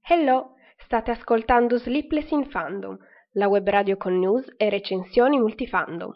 Hello, 0.00 0.54
state 0.78 1.10
ascoltando 1.10 1.78
Sleepless 1.78 2.30
in 2.30 2.46
Fandom, 2.46 2.96
la 3.32 3.46
web 3.48 3.68
radio 3.68 3.98
con 3.98 4.18
news 4.18 4.54
e 4.56 4.70
recensioni 4.70 5.38
multifandom. 5.38 6.12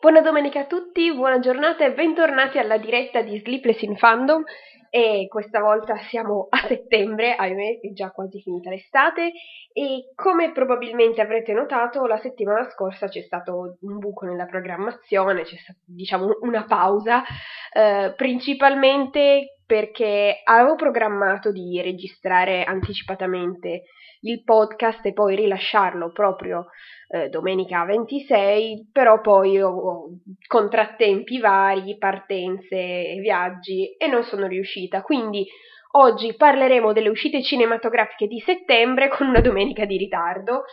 Buona 0.00 0.20
domenica 0.20 0.60
a 0.60 0.66
tutti, 0.66 1.12
buona 1.12 1.40
giornata 1.40 1.84
e 1.84 1.92
bentornati 1.92 2.56
alla 2.56 2.78
diretta 2.78 3.20
di 3.20 3.36
Sleepless 3.40 3.82
in 3.82 3.96
Fandom. 3.96 4.44
E 4.90 5.26
questa 5.28 5.58
volta 5.58 5.96
siamo 6.08 6.46
a 6.50 6.58
settembre, 6.68 7.34
ahimè 7.34 7.80
è 7.80 7.92
già 7.92 8.12
quasi 8.12 8.40
finita 8.40 8.70
l'estate. 8.70 9.32
E 9.72 10.12
come 10.14 10.52
probabilmente 10.52 11.20
avrete 11.20 11.52
notato 11.52 12.06
la 12.06 12.16
settimana 12.18 12.70
scorsa 12.70 13.08
c'è 13.08 13.22
stato 13.22 13.76
un 13.80 13.98
buco 13.98 14.24
nella 14.24 14.46
programmazione, 14.46 15.42
c'è 15.42 15.56
stata 15.56 15.80
diciamo 15.84 16.38
una 16.42 16.64
pausa, 16.64 17.24
eh, 17.72 18.14
principalmente 18.16 19.56
perché 19.66 20.42
avevo 20.44 20.76
programmato 20.76 21.50
di 21.50 21.82
registrare 21.82 22.62
anticipatamente 22.62 23.82
il 24.22 24.42
podcast 24.42 25.04
e 25.06 25.12
poi 25.12 25.36
rilasciarlo 25.36 26.10
proprio 26.10 26.66
eh, 27.08 27.28
domenica 27.28 27.84
26, 27.84 28.90
però 28.92 29.20
poi 29.20 29.60
ho 29.60 30.08
contrattempi 30.46 31.38
vari, 31.38 31.96
partenze 31.96 33.16
viaggi 33.20 33.94
e 33.96 34.06
non 34.06 34.22
sono 34.24 34.46
riuscita. 34.46 35.02
Quindi 35.02 35.46
oggi 35.92 36.34
parleremo 36.34 36.92
delle 36.92 37.08
uscite 37.08 37.42
cinematografiche 37.42 38.26
di 38.26 38.40
settembre 38.40 39.08
con 39.08 39.28
una 39.28 39.40
domenica 39.40 39.86
di 39.86 39.96
ritardo 39.96 40.64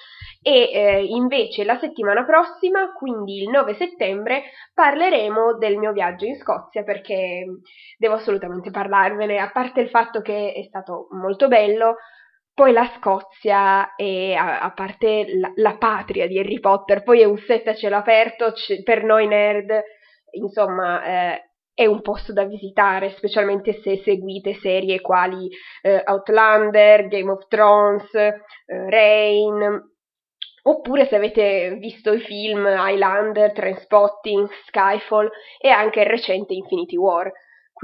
e 0.41 0.69
eh, 0.71 1.03
invece 1.05 1.63
la 1.63 1.77
settimana 1.79 2.25
prossima, 2.25 2.91
quindi 2.91 3.43
il 3.43 3.49
9 3.49 3.75
settembre, 3.75 4.43
parleremo 4.73 5.57
del 5.57 5.77
mio 5.77 5.93
viaggio 5.93 6.25
in 6.25 6.35
Scozia 6.35 6.83
perché 6.83 7.45
devo 7.97 8.15
assolutamente 8.15 8.71
parlarvene, 8.71 9.37
a 9.37 9.49
parte 9.51 9.79
il 9.79 9.89
fatto 9.89 10.21
che 10.21 10.51
è 10.53 10.63
stato 10.63 11.07
molto 11.11 11.47
bello, 11.47 11.95
poi 12.55 12.71
la 12.71 12.89
Scozia 12.97 13.95
è, 13.95 14.33
a, 14.33 14.71
parte 14.71 15.25
la, 15.37 15.51
la, 15.55 15.75
patria 15.77 16.25
di 16.25 16.39
Harry 16.39 16.61
Potter, 16.61 17.03
poi 17.03 17.19
è 17.19 17.25
un 17.25 17.37
set 17.37 17.67
a 17.67 17.75
cielo 17.75 17.97
aperto, 17.97 18.53
c- 18.53 18.81
per 18.81 19.03
noi 19.03 19.27
nerd, 19.27 19.71
insomma, 20.31 21.03
eh, 21.03 21.49
è 21.73 21.85
un 21.85 22.01
posto 22.01 22.31
da 22.31 22.45
visitare, 22.45 23.09
specialmente 23.17 23.81
se 23.83 24.01
seguite 24.05 24.53
serie 24.53 25.01
quali 25.01 25.49
eh, 25.81 26.01
Outlander, 26.05 27.09
Game 27.09 27.29
of 27.29 27.45
Thrones, 27.49 28.13
eh, 28.13 28.39
Rain, 28.65 29.81
oppure 30.63 31.07
se 31.07 31.15
avete 31.17 31.75
visto 31.75 32.13
i 32.13 32.21
film 32.21 32.65
Highlander, 32.65 33.51
Transpotting, 33.51 34.47
Skyfall 34.67 35.29
e 35.59 35.67
anche 35.67 35.99
il 35.99 36.07
recente 36.07 36.53
Infinity 36.53 36.95
War. 36.95 37.29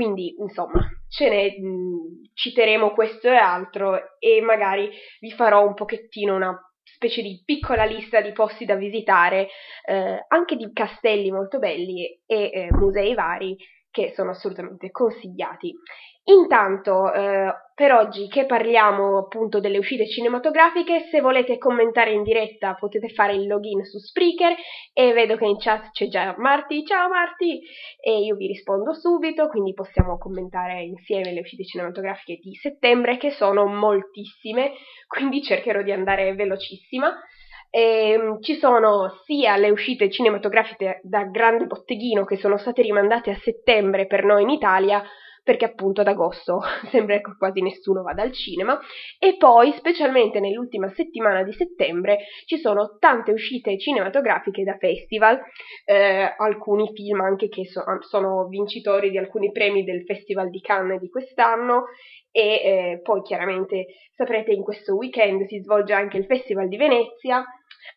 Quindi, 0.01 0.33
insomma, 0.39 0.89
ce 1.09 1.29
ne 1.29 1.59
mh, 1.59 2.31
citeremo 2.33 2.89
questo 2.89 3.27
e 3.27 3.35
altro 3.35 4.17
e 4.17 4.41
magari 4.41 4.89
vi 5.19 5.31
farò 5.31 5.63
un 5.63 5.75
pochettino 5.75 6.35
una 6.35 6.59
specie 6.83 7.21
di 7.21 7.39
piccola 7.45 7.83
lista 7.83 8.19
di 8.19 8.31
posti 8.31 8.65
da 8.65 8.73
visitare, 8.73 9.49
eh, 9.85 10.25
anche 10.27 10.55
di 10.55 10.71
castelli 10.73 11.29
molto 11.29 11.59
belli 11.59 12.19
e 12.25 12.49
eh, 12.51 12.67
musei 12.71 13.13
vari 13.13 13.55
che 13.91 14.11
sono 14.15 14.31
assolutamente 14.31 14.89
consigliati. 14.89 15.71
Intanto, 16.25 17.11
eh, 17.11 17.51
per 17.73 17.93
oggi 17.93 18.27
che 18.27 18.45
parliamo 18.45 19.17
appunto 19.17 19.59
delle 19.59 19.79
uscite 19.79 20.07
cinematografiche, 20.07 21.07
se 21.09 21.19
volete 21.19 21.57
commentare 21.57 22.11
in 22.11 22.21
diretta 22.21 22.75
potete 22.75 23.09
fare 23.09 23.33
il 23.33 23.47
login 23.47 23.83
su 23.83 23.97
Spreaker 23.97 24.55
e 24.93 25.13
vedo 25.13 25.35
che 25.35 25.45
in 25.45 25.57
chat 25.57 25.89
c'è 25.89 26.07
già 26.07 26.35
Marti, 26.37 26.85
ciao 26.85 27.09
Marti, 27.09 27.59
e 27.99 28.19
io 28.19 28.35
vi 28.35 28.45
rispondo 28.45 28.93
subito, 28.93 29.47
quindi 29.47 29.73
possiamo 29.73 30.19
commentare 30.19 30.83
insieme 30.83 31.33
le 31.33 31.39
uscite 31.39 31.65
cinematografiche 31.65 32.39
di 32.39 32.53
settembre 32.53 33.17
che 33.17 33.31
sono 33.31 33.65
moltissime, 33.65 34.73
quindi 35.07 35.41
cercherò 35.41 35.81
di 35.81 35.91
andare 35.91 36.35
velocissima. 36.35 37.17
E, 37.71 38.11
ehm, 38.11 38.41
ci 38.41 38.57
sono 38.57 39.09
sia 39.25 39.57
le 39.57 39.71
uscite 39.71 40.11
cinematografiche 40.11 40.99
da 41.03 41.23
grande 41.23 41.65
botteghino 41.65 42.25
che 42.25 42.37
sono 42.37 42.57
state 42.57 42.83
rimandate 42.83 43.31
a 43.31 43.39
settembre 43.39 44.05
per 44.05 44.23
noi 44.23 44.43
in 44.43 44.49
Italia, 44.49 45.01
perché 45.43 45.65
appunto 45.65 46.01
ad 46.01 46.07
agosto 46.07 46.61
sembra 46.91 47.19
che 47.19 47.35
quasi 47.37 47.61
nessuno 47.61 48.03
vada 48.03 48.21
al 48.21 48.31
cinema 48.31 48.79
e 49.19 49.37
poi 49.37 49.71
specialmente 49.73 50.39
nell'ultima 50.39 50.89
settimana 50.89 51.43
di 51.43 51.51
settembre 51.53 52.19
ci 52.45 52.57
sono 52.57 52.97
tante 52.99 53.31
uscite 53.31 53.77
cinematografiche 53.79 54.63
da 54.63 54.77
festival, 54.77 55.41
eh, 55.85 56.33
alcuni 56.37 56.91
film 56.93 57.21
anche 57.21 57.49
che 57.49 57.65
so- 57.65 57.83
sono 58.01 58.47
vincitori 58.47 59.09
di 59.09 59.17
alcuni 59.17 59.51
premi 59.51 59.83
del 59.83 60.03
Festival 60.03 60.49
di 60.49 60.61
Cannes 60.61 60.99
di 60.99 61.09
quest'anno 61.09 61.85
e 62.31 62.41
eh, 62.41 62.99
poi 63.03 63.21
chiaramente 63.21 63.87
saprete 64.15 64.51
in 64.51 64.63
questo 64.63 64.95
weekend 64.95 65.45
si 65.47 65.59
svolge 65.59 65.93
anche 65.93 66.17
il 66.17 66.25
Festival 66.25 66.67
di 66.67 66.77
Venezia. 66.77 67.43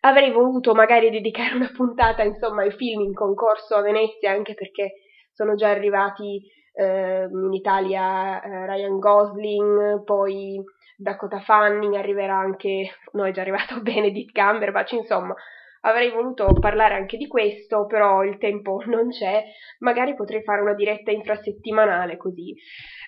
Avrei 0.00 0.30
voluto 0.30 0.72
magari 0.74 1.10
dedicare 1.10 1.54
una 1.54 1.70
puntata 1.74 2.22
insomma 2.22 2.62
ai 2.62 2.72
film 2.72 3.02
in 3.02 3.14
concorso 3.14 3.74
a 3.74 3.82
Venezia 3.82 4.30
anche 4.30 4.54
perché 4.54 4.94
sono 5.32 5.54
già 5.54 5.68
arrivati 5.70 6.40
eh, 6.74 7.28
in 7.30 7.52
Italia 7.52 8.42
eh, 8.42 8.66
Ryan 8.66 8.98
Gosling, 8.98 10.04
poi 10.04 10.62
Dakota 10.96 11.40
Fanning, 11.40 11.94
arriverà 11.94 12.36
anche, 12.36 12.90
no 13.12 13.24
è 13.24 13.32
già 13.32 13.40
arrivato 13.40 13.80
Benedict 13.82 14.32
Cumberbatch, 14.32 14.92
insomma 14.92 15.34
avrei 15.86 16.10
voluto 16.10 16.52
parlare 16.60 16.94
anche 16.94 17.16
di 17.16 17.26
questo, 17.26 17.86
però 17.86 18.22
il 18.24 18.38
tempo 18.38 18.82
non 18.86 19.08
c'è, 19.10 19.44
magari 19.78 20.14
potrei 20.14 20.42
fare 20.42 20.60
una 20.60 20.74
diretta 20.74 21.10
infrasettimanale 21.10 22.16
così 22.16 22.54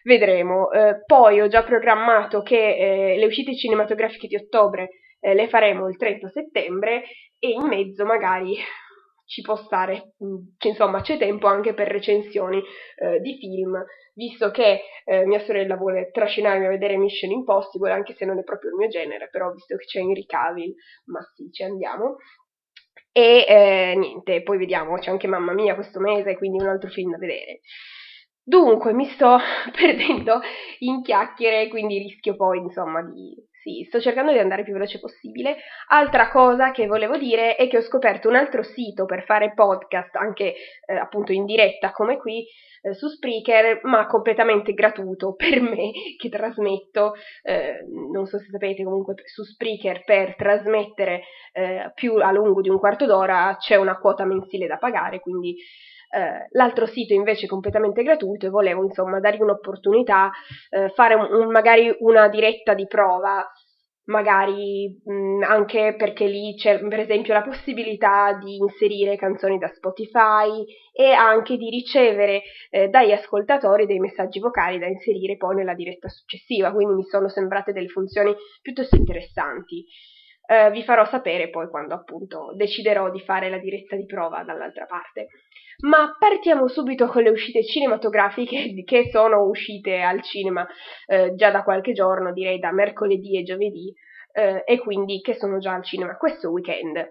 vedremo. 0.05 0.71
Eh, 0.71 1.03
poi 1.05 1.41
ho 1.41 1.49
già 1.49 1.63
programmato 1.65 2.43
che 2.43 2.77
eh, 2.77 3.19
le 3.19 3.27
uscite 3.27 3.57
cinematografiche 3.57 4.29
di 4.29 4.37
ottobre 4.37 4.89
eh, 5.21 5.35
le 5.35 5.49
faremo 5.49 5.89
il 5.89 5.97
30 5.97 6.29
settembre 6.29 7.03
e 7.39 7.51
in 7.51 7.67
mezzo 7.67 8.05
magari 8.05 8.57
ci 9.27 9.43
può 9.43 9.57
stare, 9.57 10.15
mm, 10.25 10.57
che 10.57 10.69
insomma 10.69 11.03
c'è 11.03 11.19
tempo 11.19 11.47
anche 11.47 11.75
per 11.75 11.89
recensioni 11.89 12.63
eh, 12.97 13.21
di 13.21 13.37
film, 13.39 13.85
visto 14.15 14.51
che 14.51 14.83
eh, 15.05 15.27
mia 15.27 15.41
sorella 15.45 15.77
vuole 15.77 16.11
trascinarmi 16.11 16.67
a 16.67 16.71
vedere 16.71 16.97
Mission 16.97 17.33
Impossible, 17.33 17.93
anche 17.93 18.15
se 18.15 18.25
non 18.25 18.39
è 18.39 18.45
proprio 18.45 18.71
il 18.71 18.77
mio 18.77 18.89
genere, 18.89 19.29
però 19.29 19.53
visto 19.53 19.77
che 19.77 19.85
c'è 19.85 20.01
Henry 20.01 20.25
Cavill, 20.25 20.75
ma 21.07 21.21
sì, 21.35 21.51
ci 21.51 21.63
andiamo. 21.63 22.17
E 23.13 23.45
eh, 23.49 23.95
niente, 23.97 24.43
poi 24.43 24.59
vediamo, 24.59 24.99
c'è 24.99 25.11
anche 25.11 25.27
Mamma 25.27 25.53
Mia 25.53 25.75
questo 25.75 26.01
mese, 26.01 26.37
quindi 26.37 26.63
un 26.63 26.69
altro 26.69 26.91
film 26.91 27.11
da 27.11 27.19
vedere. 27.19 27.61
Dunque, 28.43 28.93
mi 28.93 29.07
sto 29.07 29.39
perdendo 29.77 30.41
in 30.81 31.03
chiacchiere, 31.03 31.69
quindi 31.69 31.99
rischio 31.99 32.37
poi, 32.37 32.59
insomma, 32.59 33.03
di 33.03 33.35
sì, 33.67 33.83
sto 33.89 34.01
cercando 34.01 34.31
di 34.31 34.39
andare 34.39 34.63
più 34.63 34.73
veloce 34.73 35.01
possibile. 35.01 35.57
Altra 35.89 36.31
cosa 36.31 36.71
che 36.71 36.87
volevo 36.87 37.17
dire 37.17 37.57
è 37.57 37.67
che 37.67 37.79
ho 37.79 37.83
scoperto 37.83 38.29
un 38.29 38.37
altro 38.37 38.63
sito 38.63 39.07
per 39.07 39.25
fare 39.25 39.55
podcast, 39.55 40.15
anche 40.15 40.55
eh, 40.87 40.95
appunto 40.95 41.33
in 41.33 41.45
diretta 41.45 41.91
come 41.91 42.17
qui, 42.17 42.47
eh, 42.87 42.95
su 42.95 43.09
Spreaker, 43.09 43.81
ma 43.83 44.07
completamente 44.07 44.73
gratuito 44.73 45.35
per 45.37 45.61
me 45.61 45.91
che 46.17 46.29
trasmetto, 46.29 47.15
eh, 47.43 47.85
non 48.13 48.27
so 48.27 48.39
se 48.39 48.47
sapete 48.51 48.85
comunque 48.85 49.15
su 49.25 49.43
Spreaker 49.43 50.05
per 50.05 50.37
trasmettere 50.37 51.23
eh, 51.53 51.91
più 51.95 52.17
a 52.17 52.31
lungo 52.31 52.61
di 52.61 52.69
un 52.69 52.79
quarto 52.79 53.07
d'ora 53.07 53.57
c'è 53.59 53.77
una 53.77 53.99
quota 53.99 54.25
mensile 54.25 54.67
da 54.67 54.77
pagare, 54.77 55.21
quindi 55.21 55.57
eh, 56.11 56.47
l'altro 56.51 56.87
sito 56.87 57.15
invece 57.15 57.47
è 57.47 57.49
completamente 57.49 58.03
gratuito 58.03 58.47
e 58.47 58.51
volevo 58.51 58.85
insomma 58.85 59.19
dargli 59.19 59.41
un'opportunità, 59.41 60.31
eh, 60.71 60.89
fare 60.91 61.15
un, 61.15 61.27
un, 61.33 61.51
magari 61.51 61.95
una 62.01 62.29
diretta 62.29 62.75
di 62.75 62.87
prova, 62.87 63.45
magari 64.07 65.01
mh, 65.05 65.43
anche 65.43 65.95
perché 65.97 66.27
lì 66.27 66.55
c'è 66.55 66.79
per 66.87 67.01
esempio 67.01 67.33
la 67.33 67.43
possibilità 67.43 68.39
di 68.43 68.57
inserire 68.57 69.17
canzoni 69.17 69.59
da 69.59 69.69
Spotify 69.69 70.65
e 70.93 71.13
anche 71.13 71.57
di 71.57 71.71
ricevere 71.71 72.43
eh, 72.71 72.89
dagli 72.89 73.13
ascoltatori 73.13 73.87
dei 73.87 73.99
messaggi 73.99 74.39
vocali 74.41 74.79
da 74.79 74.87
inserire 74.87 75.37
poi 75.37 75.57
nella 75.57 75.75
diretta 75.75 76.09
successiva, 76.09 76.73
quindi 76.73 76.95
mi 76.95 77.05
sono 77.05 77.29
sembrate 77.29 77.73
delle 77.73 77.89
funzioni 77.89 78.35
piuttosto 78.63 78.97
interessanti. 78.97 79.85
Eh, 80.49 80.71
vi 80.71 80.85
farò 80.85 81.05
sapere 81.05 81.51
poi 81.51 81.69
quando 81.69 81.95
appunto 81.95 82.53
deciderò 82.55 83.11
di 83.11 83.19
fare 83.21 83.51
la 83.51 83.59
diretta 83.59 83.97
di 83.97 84.07
prova 84.07 84.45
dall'altra 84.45 84.87
parte. 84.87 85.27
Ma 85.79 86.17
partiamo 86.19 86.69
subito 86.69 87.07
con 87.07 87.23
le 87.23 87.31
uscite 87.31 87.65
cinematografiche 87.65 88.83
che 88.87 89.11
sono 89.11 89.43
uscite 89.43 90.01
al 90.01 90.23
cinema 90.23 90.67
eh, 91.07 91.35
già 91.35 91.51
da 91.51 91.63
qualche 91.63 91.93
giorno, 91.93 92.33
direi 92.33 92.59
da 92.59 92.73
mercoledì 92.73 93.37
e 93.37 93.43
giovedì, 93.43 93.93
eh, 94.37 94.63
e 94.67 94.79
quindi 94.79 95.23
che 95.23 95.35
sono 95.35 95.59
già 95.59 95.73
al 95.73 95.85
cinema 95.85 96.17
questo 96.17 96.51
weekend. 96.51 97.09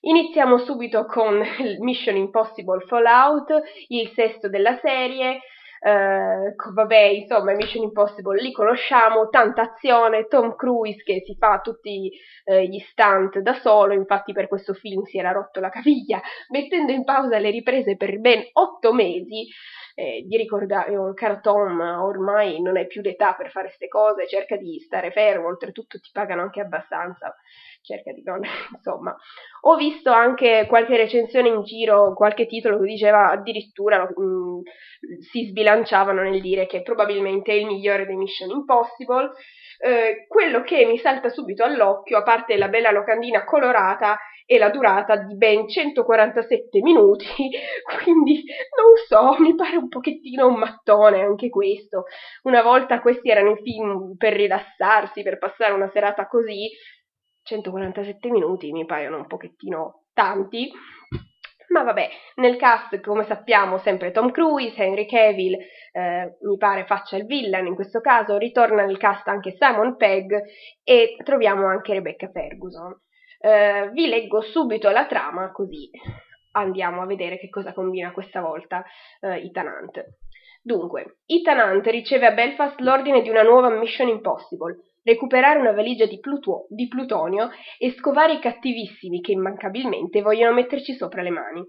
Iniziamo 0.00 0.58
subito 0.58 1.06
con 1.06 1.40
Mission 1.78 2.16
Impossible 2.16 2.84
Fallout, 2.86 3.62
il 3.88 4.10
sesto 4.14 4.48
della 4.48 4.76
serie, 4.82 5.40
eh, 5.78 6.54
vabbè, 6.72 7.02
insomma, 7.02 7.54
Mission 7.54 7.84
Impossible 7.84 8.42
li 8.42 8.50
conosciamo, 8.50 9.28
tanta 9.28 9.62
azione, 9.62 10.26
Tom 10.26 10.56
Cruise 10.56 11.02
che 11.04 11.22
si 11.24 11.36
fa 11.38 11.60
tutti 11.60 12.10
eh, 12.44 12.66
gli 12.66 12.80
stunt 12.80 13.38
da 13.38 13.54
solo, 13.54 13.92
infatti 13.92 14.32
per 14.32 14.48
questo 14.48 14.74
film 14.74 15.04
si 15.04 15.18
era 15.18 15.30
rotto 15.30 15.60
la 15.60 15.70
caviglia, 15.70 16.20
mettendo 16.48 16.90
in 16.90 17.04
pausa 17.04 17.38
le 17.38 17.50
riprese 17.50 17.96
per 17.96 18.18
ben 18.18 18.42
otto 18.54 18.92
mesi, 18.92 19.46
eh, 19.98 20.24
di 20.26 20.36
ricordare, 20.36 20.94
oh, 20.94 21.14
caro 21.14 21.40
Tom, 21.40 21.80
ormai 21.80 22.60
non 22.60 22.76
hai 22.76 22.86
più 22.86 23.00
l'età 23.00 23.32
per 23.32 23.50
fare 23.50 23.68
queste 23.68 23.88
cose, 23.88 24.28
cerca 24.28 24.56
di 24.56 24.78
stare 24.78 25.10
fermo, 25.10 25.46
oltretutto 25.48 25.98
ti 25.98 26.10
pagano 26.12 26.42
anche 26.42 26.60
abbastanza, 26.60 27.34
cerca 27.80 28.12
di 28.12 28.22
non, 28.22 28.42
insomma. 28.76 29.16
Ho 29.62 29.76
visto 29.76 30.10
anche 30.10 30.66
qualche 30.68 30.98
recensione 30.98 31.48
in 31.48 31.62
giro, 31.62 32.12
qualche 32.12 32.46
titolo 32.46 32.78
che 32.78 32.84
diceva 32.84 33.30
addirittura 33.30 34.02
mh, 34.02 34.22
mm, 34.22 34.60
si 35.32 35.46
sbilanciavano 35.46 36.20
nel 36.20 36.42
dire 36.42 36.66
che 36.66 36.82
probabilmente 36.82 37.52
è 37.52 37.54
il 37.54 37.64
migliore 37.64 38.04
dei 38.04 38.16
Mission 38.16 38.50
Impossible. 38.50 39.30
Eh, 39.78 40.26
quello 40.28 40.62
che 40.62 40.84
mi 40.86 40.98
salta 40.98 41.28
subito 41.28 41.64
all'occhio, 41.64 42.18
a 42.18 42.22
parte 42.22 42.56
la 42.56 42.68
bella 42.68 42.90
locandina 42.90 43.44
colorata, 43.44 44.18
e 44.48 44.58
la 44.58 44.70
durata 44.70 45.16
di 45.16 45.36
ben 45.36 45.68
147 45.68 46.80
minuti, 46.80 47.26
quindi 48.04 48.44
non 48.76 48.94
so, 49.06 49.42
mi 49.42 49.56
pare 49.56 49.76
un 49.76 49.88
pochettino 49.88 50.46
un 50.46 50.54
mattone 50.54 51.20
anche 51.20 51.48
questo. 51.50 52.04
Una 52.44 52.62
volta 52.62 53.00
questi 53.00 53.28
erano 53.28 53.50
i 53.50 53.62
film 53.62 54.16
per 54.16 54.34
rilassarsi, 54.34 55.22
per 55.22 55.38
passare 55.38 55.72
una 55.72 55.90
serata 55.92 56.28
così, 56.28 56.70
147 57.42 58.30
minuti 58.30 58.72
mi 58.72 58.86
paiono 58.86 59.16
un 59.16 59.26
pochettino 59.26 60.04
tanti. 60.12 60.70
Ma 61.68 61.82
vabbè, 61.82 62.08
nel 62.36 62.56
cast, 62.56 63.00
come 63.00 63.24
sappiamo, 63.24 63.78
sempre 63.78 64.10
Tom 64.10 64.30
Cruise, 64.30 64.82
Henry 64.82 65.06
Cavill, 65.06 65.58
eh, 65.92 66.36
mi 66.40 66.56
pare 66.56 66.84
faccia 66.86 67.16
il 67.16 67.26
villain 67.26 67.66
in 67.66 67.74
questo 67.74 68.00
caso, 68.00 68.38
ritorna 68.38 68.84
nel 68.84 68.98
cast 68.98 69.26
anche 69.28 69.56
Simon 69.58 69.96
Pegg 69.96 70.32
e 70.84 71.16
troviamo 71.24 71.66
anche 71.66 71.92
Rebecca 71.92 72.30
Ferguson. 72.30 72.94
Eh, 73.38 73.90
vi 73.92 74.06
leggo 74.06 74.40
subito 74.40 74.88
la 74.90 75.06
trama 75.06 75.52
così 75.52 75.90
andiamo 76.56 77.02
a 77.02 77.06
vedere 77.06 77.38
che 77.38 77.48
cosa 77.48 77.72
combina 77.72 78.12
questa 78.12 78.40
volta 78.40 78.84
eh, 79.20 79.44
Ethan 79.44 79.66
Hunt. 79.66 80.04
Dunque, 80.62 81.18
Ethan 81.26 81.58
Hunt 81.58 81.86
riceve 81.86 82.26
a 82.26 82.32
Belfast 82.32 82.80
l'ordine 82.80 83.22
di 83.22 83.28
una 83.28 83.42
nuova 83.42 83.70
Mission 83.70 84.08
Impossible, 84.08 84.76
recuperare 85.06 85.60
una 85.60 85.72
valigia 85.72 86.04
di, 86.04 86.18
Pluto- 86.18 86.66
di 86.68 86.88
plutonio 86.88 87.50
e 87.78 87.92
scovare 87.92 88.34
i 88.34 88.40
cattivissimi 88.40 89.20
che 89.20 89.30
immancabilmente 89.30 90.20
vogliono 90.20 90.52
metterci 90.52 90.94
sopra 90.94 91.22
le 91.22 91.30
mani. 91.30 91.64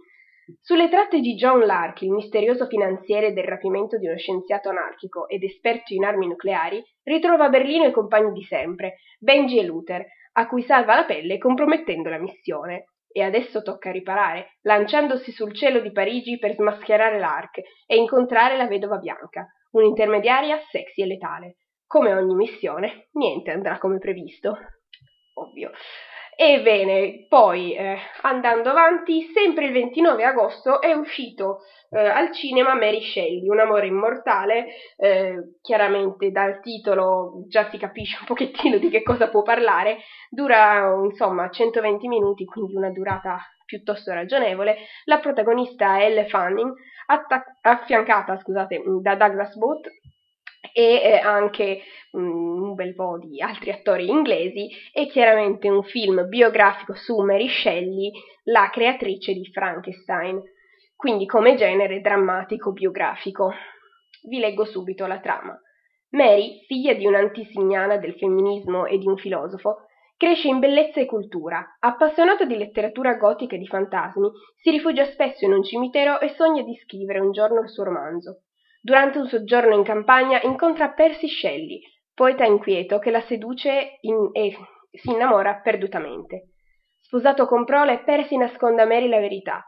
Sulle 0.59 0.89
tratte 0.89 1.19
di 1.19 1.35
John 1.35 1.59
Lark, 1.59 2.01
il 2.01 2.11
misterioso 2.11 2.65
finanziere 2.65 3.33
del 3.33 3.43
rapimento 3.43 3.97
di 3.97 4.07
uno 4.07 4.17
scienziato 4.17 4.69
anarchico 4.69 5.27
ed 5.27 5.43
esperto 5.43 5.93
in 5.93 6.03
armi 6.03 6.27
nucleari, 6.27 6.81
ritrova 7.03 7.45
a 7.45 7.49
Berlino 7.49 7.85
i 7.85 7.91
compagni 7.91 8.31
di 8.31 8.43
sempre, 8.43 8.95
Benji 9.19 9.59
e 9.59 9.65
Luther, 9.65 10.05
a 10.33 10.47
cui 10.47 10.63
salva 10.63 10.95
la 10.95 11.05
pelle 11.05 11.37
compromettendo 11.37 12.09
la 12.09 12.19
missione. 12.19 12.85
E 13.11 13.21
adesso 13.23 13.61
tocca 13.61 13.91
riparare, 13.91 14.57
lanciandosi 14.61 15.31
sul 15.31 15.53
cielo 15.53 15.79
di 15.79 15.91
Parigi 15.91 16.39
per 16.39 16.53
smascherare 16.55 17.19
l'Arc 17.19 17.59
e 17.85 17.95
incontrare 17.95 18.55
la 18.57 18.67
vedova 18.67 18.97
bianca, 18.97 19.47
un'intermediaria 19.71 20.59
sexy 20.69 21.01
e 21.01 21.05
letale. 21.07 21.55
Come 21.87 22.13
ogni 22.13 22.35
missione, 22.35 23.07
niente 23.13 23.51
andrà 23.51 23.77
come 23.77 23.97
previsto. 23.97 24.57
Ovvio. 25.35 25.71
Ebbene, 26.39 27.25
poi 27.27 27.75
eh, 27.75 27.97
andando 28.21 28.69
avanti, 28.69 29.31
sempre 29.33 29.65
il 29.65 29.71
29 29.71 30.23
agosto 30.23 30.81
è 30.81 30.91
uscito 30.93 31.61
eh, 31.89 32.05
al 32.05 32.31
cinema 32.31 32.75
Mary 32.75 33.01
Shelley, 33.01 33.47
Un 33.47 33.59
amore 33.59 33.87
immortale, 33.87 34.67
eh, 34.97 35.55
chiaramente 35.61 36.29
dal 36.29 36.59
titolo 36.59 37.45
già 37.47 37.69
si 37.69 37.77
capisce 37.77 38.17
un 38.19 38.27
pochettino 38.27 38.77
di 38.77 38.89
che 38.89 39.01
cosa 39.01 39.29
può 39.29 39.41
parlare, 39.41 39.99
dura 40.29 40.93
insomma 41.03 41.49
120 41.49 42.07
minuti, 42.07 42.45
quindi 42.45 42.75
una 42.75 42.91
durata 42.91 43.39
piuttosto 43.65 44.13
ragionevole. 44.13 44.77
La 45.05 45.19
protagonista 45.19 45.97
è 45.97 46.05
Elle 46.05 46.27
Fanning, 46.27 46.71
attac- 47.07 47.57
affiancata 47.61 48.37
scusate, 48.37 48.83
da 49.01 49.15
Douglas 49.15 49.55
Booth, 49.55 49.87
e 50.77 51.01
eh, 51.01 51.17
anche 51.17 51.81
um, 52.11 52.61
un 52.61 52.75
bel 52.75 52.93
po' 52.93 53.17
di 53.17 53.41
altri 53.41 53.71
attori 53.71 54.07
inglesi 54.07 54.69
e 54.93 55.07
chiaramente 55.07 55.67
un 55.67 55.81
film 55.81 56.27
biografico 56.27 56.93
su 56.93 57.17
Mary 57.17 57.47
Shelley, 57.47 58.11
la 58.43 58.69
creatrice 58.71 59.33
di 59.33 59.43
Frankenstein, 59.51 60.39
quindi 60.95 61.25
come 61.25 61.55
genere 61.55 61.99
drammatico 61.99 62.73
biografico. 62.73 63.51
Vi 64.21 64.37
leggo 64.37 64.65
subito 64.65 65.07
la 65.07 65.19
trama. 65.19 65.59
Mary, 66.11 66.63
figlia 66.67 66.93
di 66.93 67.07
un'antisignana 67.07 67.97
del 67.97 68.13
femminismo 68.13 68.85
e 68.85 68.99
di 68.99 69.07
un 69.07 69.17
filosofo, 69.17 69.77
cresce 70.15 70.47
in 70.47 70.59
bellezza 70.59 70.99
e 70.99 71.07
cultura. 71.07 71.77
Appassionata 71.79 72.45
di 72.45 72.55
letteratura 72.55 73.15
gotica 73.15 73.55
e 73.55 73.57
di 73.57 73.65
fantasmi, 73.65 74.29
si 74.57 74.69
rifugia 74.69 75.05
spesso 75.05 75.43
in 75.43 75.53
un 75.53 75.63
cimitero 75.63 76.19
e 76.19 76.35
sogna 76.35 76.61
di 76.61 76.75
scrivere 76.75 77.19
un 77.19 77.31
giorno 77.31 77.61
il 77.61 77.69
suo 77.69 77.83
romanzo. 77.83 78.41
Durante 78.87 79.17
un 79.17 79.27
soggiorno 79.27 79.75
in 79.75 79.83
campagna 79.83 80.41
incontra 80.43 80.91
Percy 80.91 81.27
Shelley, 81.27 81.81
poeta 82.13 82.45
inquieto 82.45 82.99
che 82.99 83.11
la 83.11 83.19
seduce 83.19 83.97
in... 83.99 84.29
e 84.31 84.55
si 84.93 85.09
innamora 85.09 85.55
perdutamente. 85.55 86.51
Sposato 87.01 87.47
con 87.47 87.65
prole, 87.65 88.03
Percy 88.05 88.37
nasconde 88.37 88.83
a 88.83 88.85
Mary 88.85 89.09
la 89.09 89.19
verità. 89.19 89.61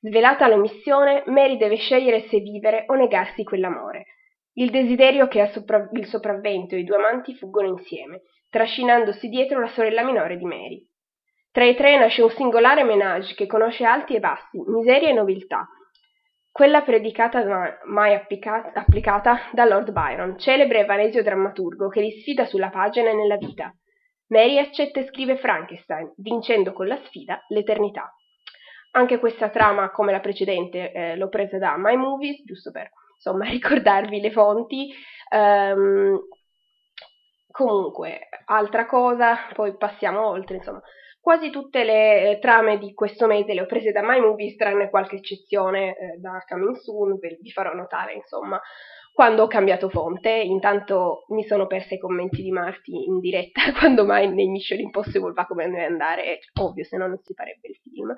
Svelata 0.00 0.48
l'omissione, 0.48 1.24
Mary 1.26 1.58
deve 1.58 1.76
scegliere 1.76 2.26
se 2.28 2.38
vivere 2.38 2.84
o 2.86 2.94
negarsi 2.94 3.44
quell'amore. 3.44 4.06
Il 4.54 4.70
desiderio 4.70 5.28
che 5.28 5.42
ha 5.42 5.50
sopra- 5.50 5.90
il 5.92 6.06
sopravvento 6.06 6.74
e 6.74 6.78
i 6.78 6.84
due 6.84 6.96
amanti 6.96 7.34
fuggono 7.34 7.68
insieme, 7.68 8.22
trascinandosi 8.48 9.28
dietro 9.28 9.60
la 9.60 9.68
sorella 9.68 10.04
minore 10.04 10.38
di 10.38 10.44
Mary. 10.46 10.88
Tra 11.52 11.64
i 11.66 11.76
tre 11.76 11.98
nasce 11.98 12.22
un 12.22 12.30
singolare 12.30 12.82
menage 12.82 13.34
che 13.34 13.46
conosce 13.46 13.84
alti 13.84 14.14
e 14.14 14.20
bassi, 14.20 14.58
miseria 14.58 15.10
e 15.10 15.12
nobiltà, 15.12 15.68
quella 16.54 16.82
predicata 16.82 17.44
ma 17.46 17.68
mai 17.86 18.14
applicata, 18.14 18.70
applicata 18.78 19.48
da 19.50 19.64
Lord 19.64 19.90
Byron, 19.90 20.38
celebre 20.38 20.82
e 20.82 20.84
vanesio 20.84 21.20
drammaturgo 21.20 21.88
che 21.88 22.00
li 22.00 22.20
sfida 22.20 22.44
sulla 22.44 22.70
pagina 22.70 23.10
e 23.10 23.14
nella 23.14 23.36
vita. 23.36 23.74
Mary 24.28 24.58
accetta 24.58 25.00
e 25.00 25.08
scrive 25.08 25.36
Frankenstein, 25.36 26.12
vincendo 26.18 26.72
con 26.72 26.86
la 26.86 26.96
sfida 27.06 27.44
l'eternità. 27.48 28.08
Anche 28.92 29.18
questa 29.18 29.48
trama, 29.50 29.90
come 29.90 30.12
la 30.12 30.20
precedente, 30.20 30.92
eh, 30.92 31.16
l'ho 31.16 31.28
presa 31.28 31.58
da 31.58 31.74
My 31.76 31.96
Movies, 31.96 32.44
giusto 32.44 32.70
per 32.70 32.88
insomma 33.16 33.46
ricordarvi 33.50 34.20
le 34.20 34.30
fonti. 34.30 34.94
Um, 35.30 36.20
comunque, 37.50 38.28
altra 38.44 38.86
cosa, 38.86 39.38
poi 39.54 39.76
passiamo 39.76 40.24
oltre, 40.24 40.58
insomma. 40.58 40.80
Quasi 41.24 41.48
tutte 41.48 41.84
le 41.84 42.32
eh, 42.32 42.38
trame 42.38 42.76
di 42.76 42.92
questo 42.92 43.26
mese 43.26 43.54
le 43.54 43.62
ho 43.62 43.66
prese 43.66 43.92
da 43.92 44.02
My 44.02 44.20
Movies, 44.20 44.56
tranne 44.56 44.90
qualche 44.90 45.16
eccezione 45.16 45.96
eh, 45.96 46.16
da 46.18 46.44
Coming 46.46 46.76
Soon, 46.76 47.18
vi 47.18 47.50
farò 47.50 47.72
notare, 47.72 48.12
insomma, 48.12 48.60
quando 49.14 49.44
ho 49.44 49.46
cambiato 49.46 49.88
fonte. 49.88 50.28
Intanto 50.28 51.24
mi 51.28 51.42
sono 51.44 51.66
persa 51.66 51.94
i 51.94 51.98
commenti 51.98 52.42
di 52.42 52.50
Marti 52.50 53.06
in 53.06 53.20
diretta, 53.20 53.62
quando 53.72 54.04
mai 54.04 54.30
nei 54.34 54.48
Mission 54.48 54.80
Impossible 54.80 55.32
va 55.32 55.46
come 55.46 55.64
deve 55.64 55.86
andare, 55.86 56.40
ovvio, 56.60 56.84
se 56.84 56.98
no 56.98 57.06
non 57.06 57.18
si 57.22 57.32
farebbe 57.32 57.68
il 57.68 57.80
film. 57.82 58.14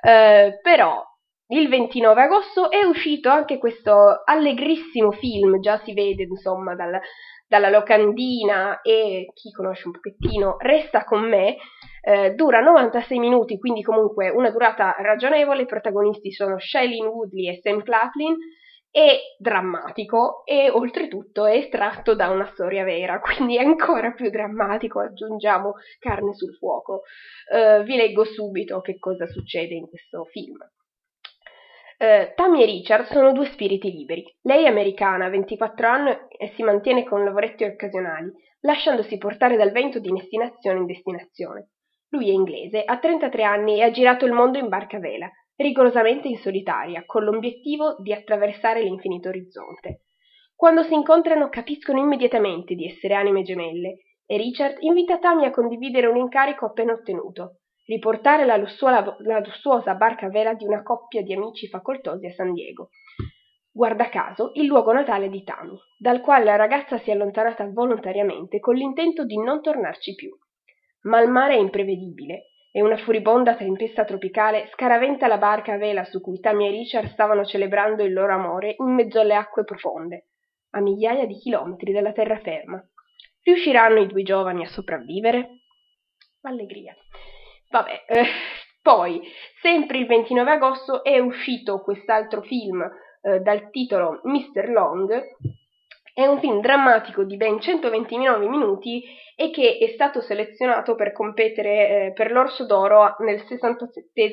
Eh, 0.00 0.60
però 0.62 1.04
il 1.48 1.68
29 1.68 2.22
agosto 2.22 2.70
è 2.70 2.84
uscito 2.84 3.30
anche 3.30 3.58
questo 3.58 4.22
allegrissimo 4.24 5.12
film, 5.12 5.60
già 5.60 5.80
si 5.84 5.94
vede 5.94 6.24
insomma 6.24 6.74
dal, 6.74 7.00
dalla 7.46 7.70
locandina 7.70 8.82
e 8.82 9.30
chi 9.32 9.50
conosce 9.50 9.86
un 9.86 9.92
pochettino 9.92 10.56
resta 10.58 11.04
con 11.04 11.26
me, 11.26 11.56
eh, 12.02 12.34
dura 12.34 12.60
96 12.60 13.18
minuti, 13.18 13.58
quindi 13.58 13.82
comunque 13.82 14.28
una 14.28 14.50
durata 14.50 14.94
ragionevole, 14.98 15.62
i 15.62 15.66
protagonisti 15.66 16.30
sono 16.32 16.58
Shailene 16.58 17.06
Woodley 17.06 17.48
e 17.48 17.60
Sam 17.62 17.82
Claflin, 17.82 18.36
è 18.90 19.18
drammatico 19.38 20.44
e 20.44 20.70
oltretutto 20.70 21.46
è 21.46 21.56
estratto 21.56 22.14
da 22.14 22.28
una 22.28 22.46
storia 22.52 22.84
vera, 22.84 23.20
quindi 23.24 23.56
è 23.56 23.62
ancora 23.62 24.12
più 24.12 24.28
drammatico, 24.28 25.00
aggiungiamo 25.00 25.74
carne 25.98 26.34
sul 26.34 26.54
fuoco. 26.56 27.02
Uh, 27.50 27.82
vi 27.84 27.96
leggo 27.96 28.24
subito 28.24 28.80
che 28.82 28.98
cosa 28.98 29.26
succede 29.26 29.74
in 29.74 29.88
questo 29.88 30.24
film. 30.24 30.58
Uh, 31.98 32.32
Tammy 32.36 32.62
e 32.62 32.66
Richard 32.66 33.06
sono 33.06 33.32
due 33.32 33.46
spiriti 33.46 33.90
liberi. 33.90 34.24
Lei 34.42 34.64
è 34.64 34.68
americana, 34.68 35.28
24 35.28 35.88
anni 35.88 36.10
e 36.38 36.52
si 36.54 36.62
mantiene 36.62 37.02
con 37.02 37.24
lavoretti 37.24 37.64
occasionali, 37.64 38.30
lasciandosi 38.60 39.18
portare 39.18 39.56
dal 39.56 39.72
vento 39.72 39.98
di 39.98 40.08
destinazione 40.10 40.78
in 40.78 40.86
destinazione. 40.86 41.70
Lui 42.10 42.28
è 42.28 42.32
inglese, 42.32 42.84
ha 42.84 42.98
33 42.98 43.42
anni 43.42 43.78
e 43.78 43.82
ha 43.82 43.90
girato 43.90 44.24
il 44.26 44.32
mondo 44.32 44.58
in 44.58 44.68
barca 44.68 44.98
a 44.98 45.00
vela, 45.00 45.28
rigorosamente 45.56 46.28
in 46.28 46.36
solitaria, 46.38 47.02
con 47.04 47.24
l'obiettivo 47.24 47.96
di 47.98 48.12
attraversare 48.12 48.80
l'infinito 48.80 49.28
orizzonte. 49.28 50.02
Quando 50.54 50.84
si 50.84 50.94
incontrano 50.94 51.48
capiscono 51.48 51.98
immediatamente 51.98 52.76
di 52.76 52.86
essere 52.86 53.14
anime 53.14 53.42
gemelle 53.42 53.96
e 54.24 54.36
Richard 54.36 54.76
invita 54.82 55.18
Tammy 55.18 55.46
a 55.46 55.50
condividere 55.50 56.06
un 56.06 56.16
incarico 56.16 56.66
appena 56.66 56.92
ottenuto, 56.92 57.58
riportare 57.88 58.44
la, 58.44 58.56
lussuosa, 58.56 59.16
la 59.20 59.40
lussuosa 59.40 59.94
barca 59.94 60.26
a 60.26 60.28
vela 60.28 60.52
di 60.52 60.64
una 60.64 60.82
coppia 60.82 61.22
di 61.22 61.32
amici 61.32 61.68
facoltosi 61.68 62.26
a 62.26 62.32
San 62.32 62.52
Diego. 62.52 62.90
guarda 63.72 64.08
caso, 64.08 64.50
il 64.54 64.66
luogo 64.66 64.92
natale 64.92 65.28
di 65.28 65.42
Tami, 65.44 65.78
dal 65.96 66.20
quale 66.20 66.44
la 66.44 66.56
ragazza 66.56 66.98
si 66.98 67.10
è 67.10 67.12
allontanata 67.12 67.66
volontariamente 67.70 68.60
con 68.60 68.74
l'intento 68.74 69.24
di 69.24 69.38
non 69.38 69.62
tornarci 69.62 70.14
più. 70.14 70.36
Ma 71.02 71.20
il 71.20 71.30
mare 71.30 71.54
è 71.54 71.58
imprevedibile 71.58 72.50
e 72.72 72.82
una 72.82 72.96
furibonda 72.98 73.54
tempesta 73.54 74.04
tropicale 74.04 74.68
scaraventa 74.72 75.26
la 75.26 75.38
barca 75.38 75.74
a 75.74 75.78
vela 75.78 76.04
su 76.04 76.20
cui 76.20 76.40
Tammy 76.40 76.66
e 76.66 76.70
Richard 76.70 77.08
stavano 77.08 77.44
celebrando 77.44 78.02
il 78.02 78.12
loro 78.12 78.34
amore 78.34 78.74
in 78.78 78.92
mezzo 78.92 79.20
alle 79.20 79.34
acque 79.34 79.64
profonde, 79.64 80.26
a 80.70 80.80
migliaia 80.80 81.24
di 81.24 81.36
chilometri 81.36 81.92
dalla 81.92 82.12
terraferma. 82.12 82.82
Riusciranno 83.44 84.00
i 84.00 84.06
due 84.08 84.22
giovani 84.22 84.64
a 84.64 84.68
sopravvivere? 84.68 85.60
Allegria. 86.42 86.94
Vabbè, 87.70 88.04
eh, 88.06 88.24
poi, 88.82 89.20
sempre 89.60 89.98
il 89.98 90.06
29 90.06 90.50
agosto, 90.50 91.04
è 91.04 91.18
uscito 91.18 91.80
quest'altro 91.80 92.42
film 92.42 92.82
eh, 93.22 93.40
dal 93.40 93.70
titolo 93.70 94.20
Mr. 94.24 94.68
Long, 94.70 95.36
è 96.18 96.26
un 96.26 96.40
film 96.40 96.60
drammatico 96.60 97.22
di 97.22 97.36
ben 97.36 97.60
129 97.60 98.48
minuti 98.48 99.04
e 99.36 99.50
che 99.50 99.78
è 99.78 99.92
stato 99.92 100.20
selezionato 100.20 100.96
per 100.96 101.12
competere 101.12 102.06
eh, 102.06 102.12
per 102.12 102.32
l'Orso 102.32 102.66
d'Oro 102.66 103.14
nel 103.20 103.40
67 103.46 104.32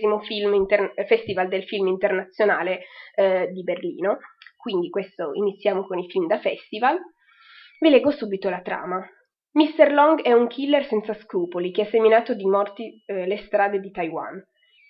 inter- 0.51 1.06
Festival 1.06 1.48
del 1.48 1.63
Film 1.65 1.86
Internazionale 1.86 2.86
eh, 3.13 3.50
di 3.51 3.62
Berlino. 3.62 4.18
Quindi 4.58 4.89
questo 4.89 5.30
iniziamo 5.34 5.86
con 5.86 6.00
i 6.00 6.10
film 6.10 6.25
da 6.25 6.39
festival. 6.39 6.98
Vi 7.80 7.89
leggo 7.89 8.10
subito 8.10 8.50
la 8.50 8.62
trama. 8.62 9.08
Mr. 9.56 9.94
Long 9.94 10.22
è 10.22 10.34
un 10.34 10.48
killer 10.48 10.86
senza 10.86 11.14
scrupoli 11.14 11.72
che 11.72 11.84
ha 11.84 11.86
seminato 11.86 12.34
di 12.34 12.46
morti 12.46 13.02
eh, 13.06 13.26
le 13.26 13.38
strade 13.38 13.80
di 13.80 13.90
Taiwan. 13.90 14.46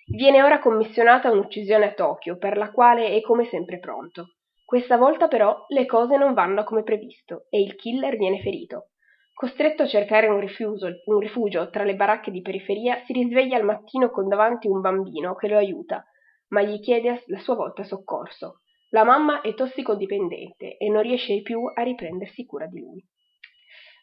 Viene 0.08 0.42
ora 0.42 0.58
commissionata 0.58 1.30
un'uccisione 1.30 1.86
a 1.86 1.94
Tokyo, 1.94 2.40
per 2.40 2.58
la 2.58 2.72
quale 2.72 3.10
è 3.10 3.22
come 3.22 3.46
sempre 3.46 3.78
pronto. 3.78 4.38
Questa 4.66 4.98
volta 4.98 5.28
però 5.28 5.66
le 5.68 5.86
cose 5.86 6.18
non 6.18 6.34
vanno 6.34 6.64
come 6.64 6.82
previsto 6.82 7.46
e 7.52 7.62
il 7.62 7.76
killer 7.76 8.18
viene 8.18 8.42
ferito. 8.42 8.88
Costretto 9.36 9.84
a 9.84 9.88
cercare 9.88 10.30
un, 10.30 10.40
rifuso, 10.40 10.88
un 11.06 11.20
rifugio 11.20 11.70
tra 11.70 11.84
le 11.84 11.94
baracche 11.94 12.32
di 12.32 12.42
periferia, 12.42 13.04
si 13.06 13.14
risveglia 13.14 13.58
al 13.58 13.66
mattino 13.66 14.10
con 14.10 14.28
davanti 14.28 14.68
un 14.68 14.82
bambino 14.82 15.36
che 15.36 15.48
lo 15.48 15.58
aiuta, 15.58 16.04
ma 16.48 16.64
gli 16.64 16.80
chiede 16.80 17.10
a 17.10 17.38
sua 17.38 17.54
volta 17.54 17.84
soccorso. 17.84 18.62
La 18.90 19.04
mamma 19.04 19.42
è 19.42 19.54
tossicodipendente 19.54 20.78
e 20.78 20.90
non 20.90 21.04
riesce 21.04 21.40
più 21.44 21.66
a 21.72 21.84
riprendersi 21.84 22.48
cura 22.48 22.66
di 22.66 22.80
lui. 22.80 23.06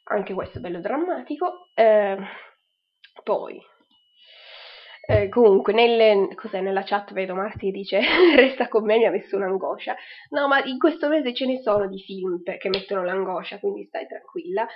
Anche 0.04 0.35
questo 0.35 0.61
bello 0.61 0.80
drammatico. 0.80 1.68
Eh, 1.75 2.16
poi, 3.23 3.61
eh, 5.06 5.28
comunque, 5.28 5.73
nelle, 5.73 6.28
nella 6.61 6.82
chat 6.85 7.12
vedo 7.12 7.35
Marti 7.35 7.66
che 7.66 7.73
dice 7.73 8.00
resta 8.37 8.68
con 8.68 8.85
me, 8.85 8.99
mi 8.99 9.06
ha 9.06 9.11
messo 9.11 9.37
un'angoscia. 9.37 9.97
No, 10.30 10.49
ma 10.49 10.62
in 10.64 10.78
questo 10.78 11.09
mese 11.09 11.35
ce 11.35 11.47
ne 11.47 11.61
sono 11.61 11.88
di 11.88 11.99
film 12.00 12.42
che 12.42 12.68
mettono 12.68 13.04
l'angoscia, 13.04 13.59
quindi 13.59 13.85
stai 13.85 14.06
tranquilla. 14.06 14.66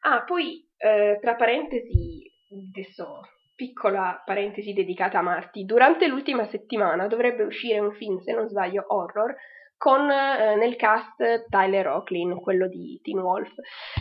Ah, 0.00 0.22
poi, 0.24 0.66
eh, 0.76 1.18
tra 1.20 1.34
parentesi, 1.34 2.30
adesso 2.50 3.20
piccola 3.54 4.22
parentesi 4.24 4.72
dedicata 4.72 5.18
a 5.18 5.22
Marti, 5.22 5.64
durante 5.64 6.06
l'ultima 6.06 6.46
settimana 6.46 7.06
dovrebbe 7.06 7.42
uscire 7.42 7.78
un 7.78 7.92
film, 7.92 8.18
se 8.18 8.32
non 8.32 8.48
sbaglio, 8.48 8.84
horror, 8.88 9.34
con 9.76 10.10
eh, 10.10 10.56
nel 10.56 10.76
cast 10.76 11.48
Tyler 11.48 11.84
Rocklin, 11.84 12.40
quello 12.40 12.68
di 12.68 12.98
Teen 13.02 13.18
Wolf, 13.18 13.52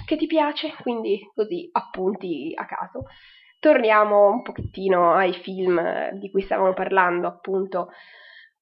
che 0.05 0.17
ti 0.17 0.27
piace, 0.27 0.73
quindi 0.81 1.19
così 1.33 1.69
appunti 1.71 2.53
a 2.55 2.65
caso 2.65 3.05
torniamo 3.65 4.27
un 4.29 4.41
pochettino 4.43 5.13
ai 5.13 5.33
film 5.33 6.11
di 6.19 6.29
cui 6.29 6.43
stavamo 6.43 6.73
parlando, 6.73 7.25
appunto, 7.25 7.89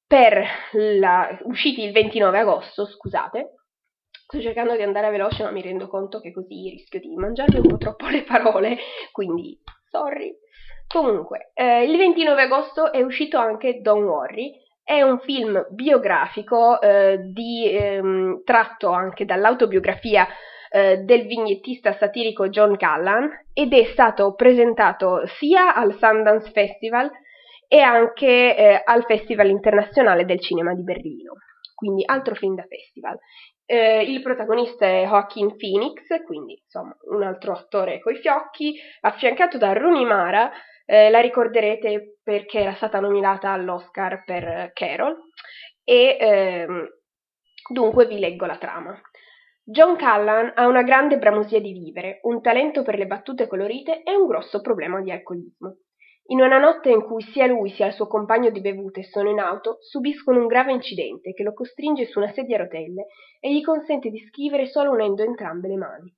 per 0.06 0.46
la, 0.72 1.38
usciti 1.42 1.82
il 1.82 1.92
29 1.92 2.38
agosto, 2.38 2.86
scusate. 2.86 3.54
Sto 4.08 4.40
cercando 4.40 4.74
di 4.74 4.82
andare 4.82 5.10
veloce, 5.10 5.42
ma 5.42 5.50
mi 5.50 5.60
rendo 5.60 5.88
conto 5.88 6.20
che 6.20 6.32
così 6.32 6.70
rischio 6.70 7.00
di 7.00 7.14
mangiarmi 7.14 7.58
un 7.58 7.66
po' 7.66 7.76
troppo 7.76 8.08
le 8.08 8.22
parole, 8.22 8.78
quindi 9.12 9.60
sorry. 9.90 10.34
Comunque, 10.86 11.50
eh, 11.52 11.84
il 11.84 11.96
29 11.98 12.42
agosto 12.42 12.90
è 12.90 13.02
uscito 13.02 13.36
anche 13.36 13.80
Don't 13.82 14.06
Worry, 14.06 14.52
è 14.84 15.00
un 15.00 15.18
film 15.20 15.66
biografico 15.70 16.78
eh, 16.80 17.18
di, 17.32 17.70
ehm, 17.70 18.42
tratto 18.44 18.90
anche 18.90 19.24
dall'autobiografia 19.24 20.28
eh, 20.70 20.98
del 20.98 21.26
vignettista 21.26 21.94
satirico 21.94 22.48
John 22.48 22.76
Callan 22.76 23.30
ed 23.54 23.72
è 23.72 23.84
stato 23.92 24.34
presentato 24.34 25.22
sia 25.38 25.74
al 25.74 25.96
Sundance 25.96 26.50
Festival 26.50 27.10
e 27.66 27.80
anche 27.80 28.56
eh, 28.56 28.82
al 28.84 29.04
Festival 29.04 29.48
internazionale 29.48 30.26
del 30.26 30.40
cinema 30.40 30.74
di 30.74 30.82
Berlino, 30.82 31.32
quindi 31.74 32.02
altro 32.04 32.34
film 32.34 32.54
da 32.54 32.66
festival. 32.68 33.16
Eh, 33.64 34.02
il 34.02 34.20
protagonista 34.20 34.84
è 34.84 35.06
Joaquin 35.06 35.56
Phoenix, 35.56 36.02
quindi 36.26 36.60
insomma 36.62 36.94
un 37.10 37.22
altro 37.22 37.52
attore 37.52 38.00
coi 38.00 38.16
fiocchi, 38.16 38.74
affiancato 39.00 39.56
da 39.56 39.72
Rooney 39.72 40.04
Mara, 40.04 40.52
eh, 40.84 41.10
la 41.10 41.20
ricorderete 41.20 42.18
perché 42.22 42.60
era 42.60 42.74
stata 42.74 43.00
nominata 43.00 43.50
all'Oscar 43.50 44.24
per 44.24 44.72
Carol 44.72 45.16
e 45.82 46.16
ehm, 46.18 46.88
dunque 47.70 48.06
vi 48.06 48.18
leggo 48.18 48.46
la 48.46 48.58
trama. 48.58 49.00
John 49.66 49.96
Callan 49.96 50.52
ha 50.54 50.66
una 50.66 50.82
grande 50.82 51.16
bramosia 51.16 51.58
di 51.58 51.72
vivere, 51.72 52.18
un 52.24 52.42
talento 52.42 52.82
per 52.82 52.98
le 52.98 53.06
battute 53.06 53.46
colorite 53.46 54.02
e 54.02 54.14
un 54.14 54.26
grosso 54.26 54.60
problema 54.60 55.00
di 55.00 55.10
alcolismo. 55.10 55.76
In 56.28 56.40
una 56.40 56.58
notte 56.58 56.90
in 56.90 57.02
cui 57.02 57.22
sia 57.22 57.46
lui 57.46 57.70
sia 57.70 57.86
il 57.86 57.92
suo 57.92 58.06
compagno 58.06 58.50
di 58.50 58.60
bevute 58.60 59.02
sono 59.02 59.30
in 59.30 59.38
auto, 59.38 59.78
subiscono 59.80 60.40
un 60.40 60.46
grave 60.46 60.72
incidente 60.72 61.32
che 61.34 61.42
lo 61.42 61.52
costringe 61.52 62.06
su 62.06 62.18
una 62.18 62.32
sedia 62.32 62.56
a 62.56 62.62
rotelle 62.62 63.06
e 63.40 63.54
gli 63.54 63.62
consente 63.62 64.08
di 64.08 64.18
scrivere 64.20 64.66
solo 64.66 64.90
unendo 64.90 65.22
entrambe 65.22 65.68
le 65.68 65.76
mani. 65.76 66.14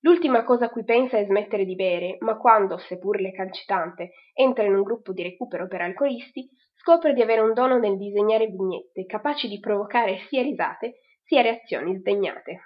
L'ultima 0.00 0.44
cosa 0.44 0.66
a 0.66 0.70
cui 0.70 0.84
pensa 0.84 1.18
è 1.18 1.24
smettere 1.24 1.64
di 1.64 1.74
bere, 1.74 2.18
ma 2.20 2.36
quando, 2.36 2.78
seppur 2.78 3.20
recalcitrante, 3.20 4.12
entra 4.32 4.64
in 4.64 4.74
un 4.74 4.82
gruppo 4.82 5.12
di 5.12 5.22
recupero 5.22 5.66
per 5.66 5.80
alcolisti, 5.80 6.48
scopre 6.76 7.14
di 7.14 7.22
avere 7.22 7.40
un 7.40 7.52
dono 7.52 7.78
nel 7.78 7.96
disegnare 7.96 8.46
vignette 8.46 9.06
capaci 9.06 9.48
di 9.48 9.58
provocare 9.58 10.20
sia 10.28 10.42
risate 10.42 11.00
sia 11.24 11.42
reazioni 11.42 11.96
sdegnate. 11.96 12.60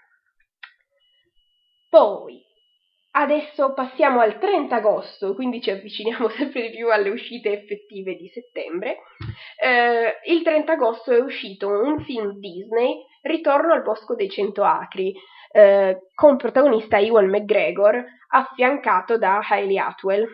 Poi, 1.88 2.40
adesso 3.12 3.72
passiamo 3.72 4.20
al 4.20 4.38
30 4.38 4.76
agosto, 4.76 5.34
quindi 5.34 5.60
ci 5.60 5.70
avviciniamo 5.70 6.28
sempre 6.36 6.68
di 6.68 6.76
più 6.76 6.90
alle 6.90 7.10
uscite 7.10 7.52
effettive 7.52 8.14
di 8.14 8.28
settembre. 8.28 8.98
Eh, 9.60 10.32
il 10.32 10.42
30 10.42 10.72
agosto 10.72 11.12
è 11.12 11.20
uscito 11.20 11.68
un 11.68 12.02
film 12.04 12.38
Disney, 12.38 13.04
Ritorno 13.22 13.72
al 13.72 13.82
Bosco 13.82 14.16
dei 14.16 14.28
Cento 14.28 14.64
Acri, 14.64 15.14
eh, 15.52 16.08
con 16.14 16.36
protagonista 16.36 16.98
Ewan 16.98 17.28
McGregor, 17.28 18.04
affiancato 18.28 19.18
da 19.18 19.38
Hailey 19.38 19.78
Atwell. 19.78 20.26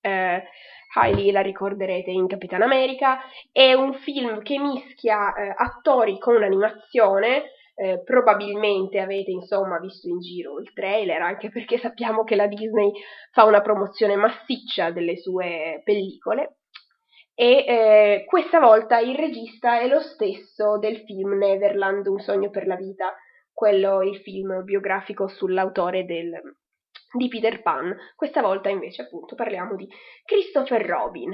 Eh, 0.00 0.42
Hailey 0.96 1.32
la 1.32 1.40
ricorderete 1.40 2.10
in 2.10 2.28
Capitan 2.28 2.62
America, 2.62 3.20
è 3.50 3.72
un 3.72 3.94
film 3.94 4.42
che 4.42 4.58
mischia 4.58 5.34
eh, 5.34 5.52
attori 5.56 6.18
con 6.18 6.40
animazione, 6.42 7.50
eh, 7.74 8.02
probabilmente 8.04 9.00
avete 9.00 9.32
insomma 9.32 9.80
visto 9.80 10.08
in 10.08 10.20
giro 10.20 10.60
il 10.60 10.72
trailer, 10.72 11.20
anche 11.20 11.50
perché 11.50 11.78
sappiamo 11.78 12.22
che 12.22 12.36
la 12.36 12.46
Disney 12.46 12.92
fa 13.32 13.44
una 13.44 13.60
promozione 13.60 14.14
massiccia 14.14 14.92
delle 14.92 15.16
sue 15.16 15.80
pellicole. 15.82 16.58
E 17.34 17.64
eh, 17.66 18.24
questa 18.26 18.60
volta 18.60 19.00
il 19.00 19.16
regista 19.16 19.80
è 19.80 19.88
lo 19.88 19.98
stesso 19.98 20.78
del 20.78 20.98
film 20.98 21.36
Neverland, 21.36 22.06
Un 22.06 22.20
sogno 22.20 22.50
per 22.50 22.68
la 22.68 22.76
vita, 22.76 23.12
quello 23.54 24.02
il 24.02 24.18
film 24.18 24.64
biografico 24.64 25.28
sull'autore 25.28 26.04
del, 26.04 26.32
di 27.12 27.28
Peter 27.28 27.62
Pan. 27.62 27.96
Questa 28.16 28.42
volta 28.42 28.68
invece 28.68 29.02
appunto 29.02 29.34
parliamo 29.34 29.76
di 29.76 29.88
Christopher 30.24 30.84
Robin. 30.84 31.32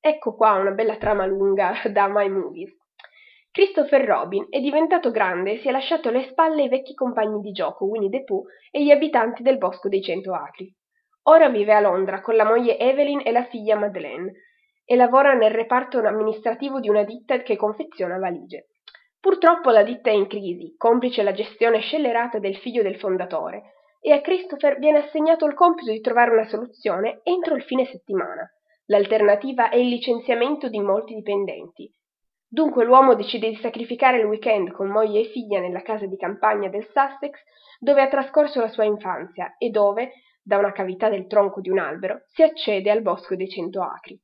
Ecco 0.00 0.34
qua 0.34 0.54
una 0.54 0.72
bella 0.72 0.96
trama 0.96 1.24
lunga 1.24 1.72
da 1.90 2.08
My 2.08 2.28
Movies. 2.28 2.76
Christopher 3.52 4.04
Robin 4.04 4.46
è 4.48 4.60
diventato 4.60 5.10
grande 5.10 5.52
e 5.52 5.58
si 5.58 5.68
è 5.68 5.70
lasciato 5.70 6.08
alle 6.08 6.28
spalle 6.30 6.62
i 6.64 6.68
vecchi 6.68 6.94
compagni 6.94 7.40
di 7.40 7.50
gioco 7.50 7.84
Winnie 7.84 8.10
the 8.10 8.22
Pooh 8.22 8.44
e 8.70 8.84
gli 8.84 8.90
abitanti 8.90 9.42
del 9.42 9.58
Bosco 9.58 9.88
dei 9.88 10.02
Cento 10.02 10.34
Acri. 10.34 10.72
Ora 11.24 11.48
vive 11.48 11.74
a 11.74 11.80
Londra 11.80 12.20
con 12.20 12.36
la 12.36 12.44
moglie 12.44 12.78
Evelyn 12.78 13.20
e 13.24 13.32
la 13.32 13.44
figlia 13.44 13.76
Madeleine 13.76 14.32
e 14.84 14.96
lavora 14.96 15.34
nel 15.34 15.50
reparto 15.50 15.98
amministrativo 15.98 16.80
di 16.80 16.88
una 16.88 17.02
ditta 17.02 17.42
che 17.42 17.56
confeziona 17.56 18.18
valigie. 18.18 18.68
Purtroppo 19.20 19.70
la 19.70 19.82
ditta 19.82 20.10
è 20.10 20.14
in 20.14 20.26
crisi, 20.26 20.74
complice 20.76 21.22
la 21.22 21.32
gestione 21.32 21.80
scellerata 21.80 22.38
del 22.38 22.56
figlio 22.56 22.82
del 22.82 22.98
fondatore, 22.98 23.74
e 24.00 24.12
a 24.12 24.20
Christopher 24.20 24.78
viene 24.78 24.98
assegnato 24.98 25.44
il 25.44 25.54
compito 25.54 25.92
di 25.92 26.00
trovare 26.00 26.30
una 26.30 26.48
soluzione 26.48 27.20
entro 27.22 27.54
il 27.54 27.62
fine 27.62 27.84
settimana. 27.84 28.50
L'alternativa 28.86 29.68
è 29.68 29.76
il 29.76 29.88
licenziamento 29.88 30.68
di 30.68 30.80
molti 30.80 31.14
dipendenti, 31.14 31.92
Dunque 32.52 32.84
l'uomo 32.84 33.14
decide 33.14 33.48
di 33.48 33.54
sacrificare 33.54 34.18
il 34.18 34.24
weekend 34.24 34.72
con 34.72 34.88
moglie 34.88 35.20
e 35.20 35.30
figlia 35.30 35.60
nella 35.60 35.82
casa 35.82 36.06
di 36.06 36.16
campagna 36.16 36.68
del 36.68 36.84
Sussex, 36.92 37.38
dove 37.78 38.02
ha 38.02 38.08
trascorso 38.08 38.58
la 38.58 38.66
sua 38.66 38.82
infanzia 38.82 39.54
e 39.56 39.70
dove, 39.70 40.14
da 40.42 40.58
una 40.58 40.72
cavità 40.72 41.08
del 41.08 41.28
tronco 41.28 41.60
di 41.60 41.70
un 41.70 41.78
albero, 41.78 42.22
si 42.26 42.42
accede 42.42 42.90
al 42.90 43.02
bosco 43.02 43.36
dei 43.36 43.48
cento 43.48 43.84
acri. 43.84 44.20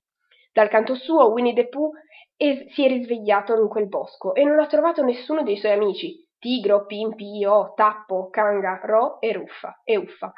Dal 0.53 0.69
canto 0.69 0.97
suo, 0.97 1.31
Winnie 1.31 1.55
the 1.55 1.69
Pooh 1.69 1.93
è, 2.37 2.66
si 2.69 2.85
è 2.85 2.88
risvegliato 2.88 3.55
in 3.61 3.69
quel 3.69 3.88
bosco 3.88 4.35
e 4.35 4.45
non 4.45 4.59
ha 4.59 4.66
trovato 4.66 5.02
nessuno 5.02 5.43
dei 5.43 5.57
suoi 5.57 5.73
amici, 5.73 6.25
Tigro, 6.38 6.87
Pimpi, 6.87 7.45
O, 7.45 7.73
Tappo, 7.75 8.28
Kanga, 8.28 8.81
Ro 8.83 9.21
e 9.21 9.33
Ruffa 9.33 9.81
e 9.85 9.97
Uffa. 9.97 10.33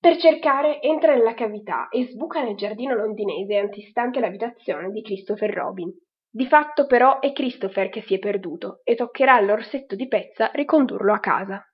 Per 0.00 0.16
cercare 0.16 0.80
entra 0.80 1.14
nella 1.14 1.34
cavità 1.34 1.88
e 1.88 2.06
sbuca 2.06 2.42
nel 2.42 2.54
giardino 2.54 2.94
londinese 2.94 3.56
antistante 3.56 4.20
l'abitazione 4.20 4.90
di 4.90 5.02
Christopher 5.02 5.52
Robin. 5.52 5.92
Di 6.30 6.46
fatto 6.46 6.86
però 6.86 7.18
è 7.18 7.32
Christopher 7.32 7.88
che 7.88 8.02
si 8.02 8.14
è 8.14 8.18
perduto 8.20 8.80
e 8.84 8.94
toccherà 8.94 9.34
all'orsetto 9.34 9.96
di 9.96 10.06
Pezza 10.06 10.50
ricondurlo 10.52 11.12
a 11.12 11.18
casa. 11.18 11.67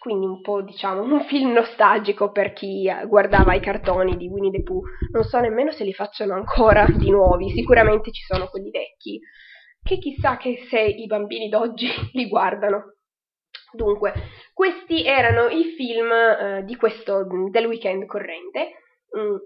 Quindi 0.00 0.24
un 0.24 0.40
po' 0.40 0.62
diciamo 0.62 1.02
un 1.02 1.24
film 1.24 1.52
nostalgico 1.52 2.32
per 2.32 2.54
chi 2.54 2.90
guardava 3.06 3.52
i 3.52 3.60
cartoni 3.60 4.16
di 4.16 4.28
Winnie 4.28 4.50
the 4.50 4.62
Pooh. 4.62 4.80
Non 5.12 5.24
so 5.24 5.38
nemmeno 5.40 5.72
se 5.72 5.84
li 5.84 5.92
facciano 5.92 6.32
ancora 6.32 6.86
di 6.86 7.10
nuovi, 7.10 7.50
sicuramente 7.50 8.10
ci 8.10 8.22
sono 8.22 8.46
quelli 8.48 8.70
vecchi, 8.70 9.20
che 9.82 9.98
chissà 9.98 10.38
che 10.38 10.66
se 10.70 10.80
i 10.80 11.04
bambini 11.04 11.50
d'oggi 11.50 11.86
li 12.14 12.28
guardano. 12.28 12.94
Dunque, 13.72 14.14
questi 14.54 15.04
erano 15.04 15.48
i 15.48 15.74
film 15.76 16.10
eh, 16.10 16.62
di 16.64 16.76
questo, 16.76 17.26
del 17.50 17.66
weekend 17.66 18.06
corrente. 18.06 18.70
Mm. 19.18 19.36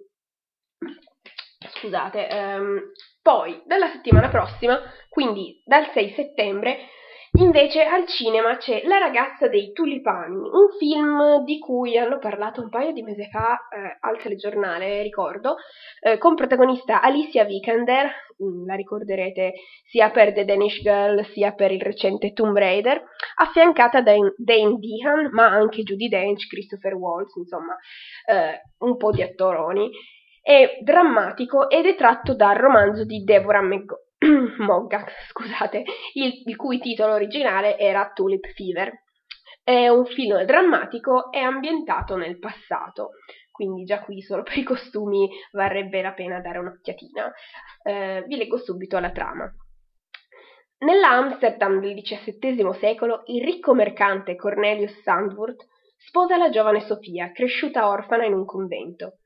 Scusate, 1.78 2.28
ehm, 2.28 2.92
poi 3.20 3.61
dalla 3.66 3.90
settimana 3.90 4.28
prossima, 4.28 4.80
quindi 5.08 5.61
dal 5.64 5.90
6 5.92 6.12
settembre, 6.12 6.78
Invece 7.36 7.82
al 7.82 8.06
cinema 8.06 8.56
c'è 8.58 8.82
La 8.84 8.98
ragazza 8.98 9.48
dei 9.48 9.72
tulipani, 9.72 10.36
un 10.36 10.68
film 10.78 11.42
di 11.42 11.58
cui 11.58 11.98
hanno 11.98 12.20
parlato 12.20 12.62
un 12.62 12.68
paio 12.68 12.92
di 12.92 13.02
mesi 13.02 13.28
fa 13.28 13.54
eh, 13.54 13.96
al 14.02 14.22
telegiornale, 14.22 15.02
ricordo, 15.02 15.56
eh, 15.98 16.16
con 16.18 16.36
protagonista 16.36 17.00
Alicia 17.02 17.42
Vikander, 17.42 18.06
mm, 18.40 18.66
la 18.66 18.76
ricorderete 18.76 19.54
sia 19.84 20.10
per 20.10 20.32
The 20.32 20.44
Danish 20.44 20.80
Girl 20.80 21.24
sia 21.32 21.52
per 21.54 21.72
il 21.72 21.80
recente 21.80 22.32
Tomb 22.32 22.56
Raider, 22.56 23.02
affiancata 23.38 24.00
da 24.00 24.12
Dane 24.36 24.76
Dehan, 24.78 25.30
ma 25.32 25.46
anche 25.48 25.82
Judy 25.82 26.06
Dench, 26.06 26.46
Christopher 26.46 26.94
Waltz, 26.94 27.34
insomma, 27.34 27.76
eh, 28.26 28.60
un 28.84 28.96
po' 28.96 29.10
di 29.10 29.22
attoroni. 29.22 29.90
È 30.40 30.78
drammatico 30.82 31.68
ed 31.68 31.86
è 31.86 31.96
tratto 31.96 32.36
dal 32.36 32.54
romanzo 32.54 33.04
di 33.04 33.24
Deborah 33.24 33.62
McGo- 33.62 34.03
Mogga, 34.59 35.04
scusate, 35.28 35.85
il, 36.14 36.42
il 36.44 36.56
cui 36.56 36.78
titolo 36.78 37.14
originale 37.14 37.78
era 37.78 38.11
Tulip 38.12 38.47
Fever. 38.49 39.02
È 39.62 39.88
un 39.88 40.04
film 40.04 40.42
drammatico 40.44 41.33
e 41.33 41.38
ambientato 41.38 42.16
nel 42.16 42.38
passato, 42.38 43.11
quindi 43.50 43.85
già 43.85 44.02
qui 44.02 44.21
solo 44.21 44.42
per 44.42 44.59
i 44.59 44.62
costumi 44.62 45.28
varrebbe 45.52 46.02
la 46.02 46.12
pena 46.12 46.40
dare 46.40 46.59
un'occhiatina. 46.59 47.33
Eh, 47.83 48.25
vi 48.26 48.37
leggo 48.37 48.59
subito 48.59 48.99
la 48.99 49.11
trama. 49.11 49.50
Nella 50.78 51.12
Amsterdam 51.12 51.80
del 51.80 52.02
XVII 52.02 52.75
secolo, 52.75 53.23
il 53.26 53.42
ricco 53.42 53.73
mercante 53.73 54.37
Cornelius 54.37 55.00
Sandworth 55.00 55.66
sposa 55.97 56.37
la 56.37 56.50
giovane 56.50 56.80
Sofia, 56.80 57.33
cresciuta 57.33 57.88
orfana 57.88 58.26
in 58.26 58.35
un 58.35 58.44
convento. 58.44 59.21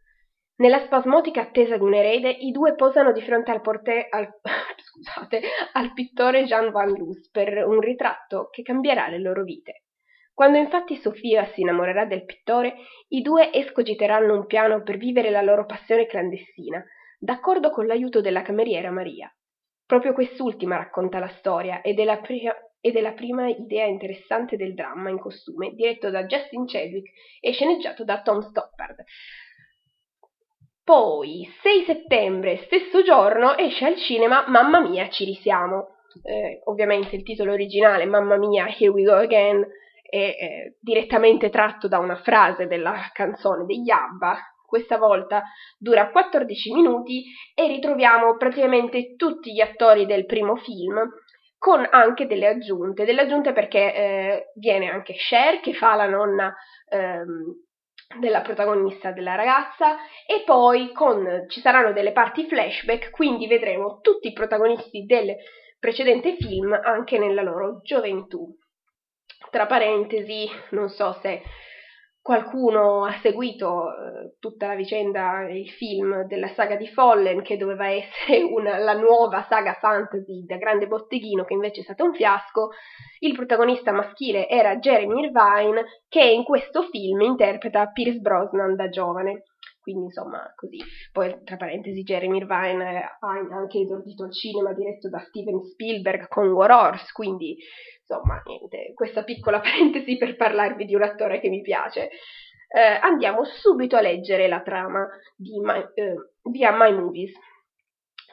Nella 0.58 0.80
spasmodica 0.80 1.42
attesa 1.42 1.76
di 1.76 1.84
un 1.84 1.94
erede, 1.94 2.30
i 2.30 2.50
due 2.50 2.74
posano 2.74 3.12
di 3.12 3.22
fronte 3.22 3.52
al, 3.52 3.60
porte- 3.60 4.08
al, 4.10 4.28
scusate, 4.76 5.40
al 5.74 5.92
pittore 5.92 6.44
Jean 6.46 6.72
Van 6.72 6.90
Loos 6.90 7.30
per 7.30 7.64
un 7.64 7.78
ritratto 7.78 8.48
che 8.50 8.62
cambierà 8.62 9.06
le 9.06 9.20
loro 9.20 9.44
vite. 9.44 9.84
Quando 10.34 10.58
infatti 10.58 10.96
Sofia 10.96 11.44
si 11.52 11.60
innamorerà 11.60 12.06
del 12.06 12.24
pittore, 12.24 12.74
i 13.08 13.22
due 13.22 13.52
escogiteranno 13.52 14.34
un 14.34 14.46
piano 14.46 14.82
per 14.82 14.96
vivere 14.96 15.30
la 15.30 15.42
loro 15.42 15.64
passione 15.64 16.06
clandestina, 16.06 16.84
d'accordo 17.20 17.70
con 17.70 17.86
l'aiuto 17.86 18.20
della 18.20 18.42
cameriera 18.42 18.90
Maria. 18.90 19.32
Proprio 19.86 20.12
quest'ultima 20.12 20.76
racconta 20.76 21.20
la 21.20 21.32
storia 21.38 21.82
ed 21.82 22.00
è 22.00 22.04
la, 22.04 22.18
pri- 22.18 22.50
ed 22.80 22.96
è 22.96 23.00
la 23.00 23.12
prima 23.12 23.48
idea 23.48 23.86
interessante 23.86 24.56
del 24.56 24.74
dramma 24.74 25.08
in 25.08 25.20
costume, 25.20 25.70
diretto 25.74 26.10
da 26.10 26.24
Justin 26.24 26.66
Chadwick 26.66 27.10
e 27.40 27.52
sceneggiato 27.52 28.02
da 28.02 28.22
Tom 28.22 28.40
Stoppard. 28.40 29.04
Poi, 30.88 31.46
6 31.60 31.84
settembre, 31.84 32.62
stesso 32.64 33.02
giorno, 33.02 33.58
esce 33.58 33.84
al 33.84 33.96
cinema 33.96 34.46
Mamma 34.48 34.80
mia, 34.80 35.10
ci 35.10 35.26
risiamo. 35.26 35.98
Eh, 36.22 36.62
ovviamente 36.64 37.14
il 37.14 37.24
titolo 37.24 37.52
originale, 37.52 38.06
Mamma 38.06 38.38
mia, 38.38 38.66
Here 38.66 38.88
we 38.88 39.02
go 39.02 39.16
again, 39.16 39.62
è 40.02 40.16
eh, 40.16 40.76
direttamente 40.80 41.50
tratto 41.50 41.88
da 41.88 41.98
una 41.98 42.16
frase 42.16 42.66
della 42.66 43.10
canzone 43.12 43.66
degli 43.66 43.90
ABBA. 43.90 44.38
Questa 44.64 44.96
volta 44.96 45.42
dura 45.76 46.08
14 46.08 46.72
minuti 46.72 47.22
e 47.54 47.66
ritroviamo 47.66 48.38
praticamente 48.38 49.14
tutti 49.16 49.52
gli 49.52 49.60
attori 49.60 50.06
del 50.06 50.24
primo 50.24 50.56
film, 50.56 51.06
con 51.58 51.86
anche 51.90 52.26
delle 52.26 52.46
aggiunte. 52.46 53.04
Delle 53.04 53.20
aggiunte 53.20 53.52
perché 53.52 53.94
eh, 53.94 54.52
viene 54.54 54.88
anche 54.90 55.12
Cher 55.12 55.60
che 55.60 55.74
fa 55.74 55.96
la 55.96 56.06
nonna 56.06 56.50
ehm, 56.88 57.67
della 58.16 58.40
protagonista 58.40 59.12
della 59.12 59.34
ragazza 59.34 59.96
e 60.26 60.42
poi 60.44 60.92
con, 60.92 61.44
ci 61.48 61.60
saranno 61.60 61.92
delle 61.92 62.12
parti 62.12 62.46
flashback, 62.46 63.10
quindi 63.10 63.46
vedremo 63.46 63.98
tutti 64.00 64.28
i 64.28 64.32
protagonisti 64.32 65.04
del 65.04 65.34
precedente 65.78 66.36
film 66.36 66.72
anche 66.72 67.18
nella 67.18 67.42
loro 67.42 67.80
gioventù. 67.82 68.56
Tra 69.50 69.66
parentesi, 69.66 70.48
non 70.70 70.88
so 70.88 71.12
se 71.20 71.42
qualcuno 72.28 73.06
ha 73.06 73.18
seguito 73.22 73.88
eh, 73.88 74.36
tutta 74.38 74.66
la 74.66 74.74
vicenda, 74.74 75.48
il 75.48 75.70
film 75.70 76.26
della 76.26 76.48
saga 76.48 76.76
di 76.76 76.86
Fallen, 76.86 77.40
che 77.40 77.56
doveva 77.56 77.88
essere 77.90 78.42
una, 78.42 78.76
la 78.76 78.92
nuova 78.92 79.46
saga 79.48 79.72
fantasy 79.80 80.44
da 80.44 80.58
grande 80.58 80.86
botteghino, 80.86 81.44
che 81.44 81.54
invece 81.54 81.80
è 81.80 81.84
stato 81.84 82.04
un 82.04 82.12
fiasco. 82.12 82.72
Il 83.20 83.32
protagonista 83.32 83.92
maschile 83.92 84.46
era 84.46 84.76
Jeremy 84.76 85.22
Irvine, 85.22 85.86
che 86.06 86.22
in 86.22 86.44
questo 86.44 86.82
film 86.82 87.22
interpreta 87.22 87.86
Pierce 87.86 88.20
Brosnan 88.20 88.76
da 88.76 88.90
giovane. 88.90 89.44
Quindi 89.88 90.06
insomma 90.06 90.52
così. 90.54 90.78
Poi 91.12 91.42
tra 91.44 91.56
parentesi 91.56 92.02
Jeremy 92.02 92.38
Irvine 92.38 93.16
ha 93.18 93.28
anche 93.28 93.80
esordito 93.80 94.24
al 94.24 94.32
cinema 94.32 94.72
diretto 94.74 95.08
da 95.08 95.18
Steven 95.20 95.62
Spielberg 95.62 96.28
con 96.28 96.48
War 96.48 96.70
Horse, 96.70 97.10
quindi 97.12 97.56
Insomma, 98.08 98.42
niente, 98.46 98.92
questa 98.94 99.22
piccola 99.22 99.60
parentesi 99.60 100.16
per 100.16 100.34
parlarvi 100.36 100.86
di 100.86 100.94
un 100.94 101.02
attore 101.02 101.40
che 101.40 101.50
mi 101.50 101.60
piace. 101.60 102.08
Eh, 102.70 102.98
andiamo 103.02 103.44
subito 103.44 103.96
a 103.96 104.00
leggere 104.00 104.48
la 104.48 104.62
trama 104.62 105.06
di 105.36 105.58
My, 105.60 105.86
eh, 105.94 106.14
via 106.50 106.72
My 106.72 106.92
Movies. 106.94 107.34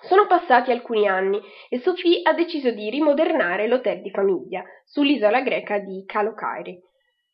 Sono 0.02 0.28
passati 0.28 0.72
alcuni 0.72 1.08
anni 1.08 1.41
e 1.68 1.80
Sophie 1.80 2.22
ha 2.24 2.34
deciso 2.34 2.72
di 2.72 2.89
rimodernare 2.89 3.68
l'hotel 3.68 4.02
di 4.02 4.12
famiglia 4.12 4.63
sull'isola 4.86 5.41
greca 5.41 5.80
di 5.80 6.04
Kalokairi 6.06 6.80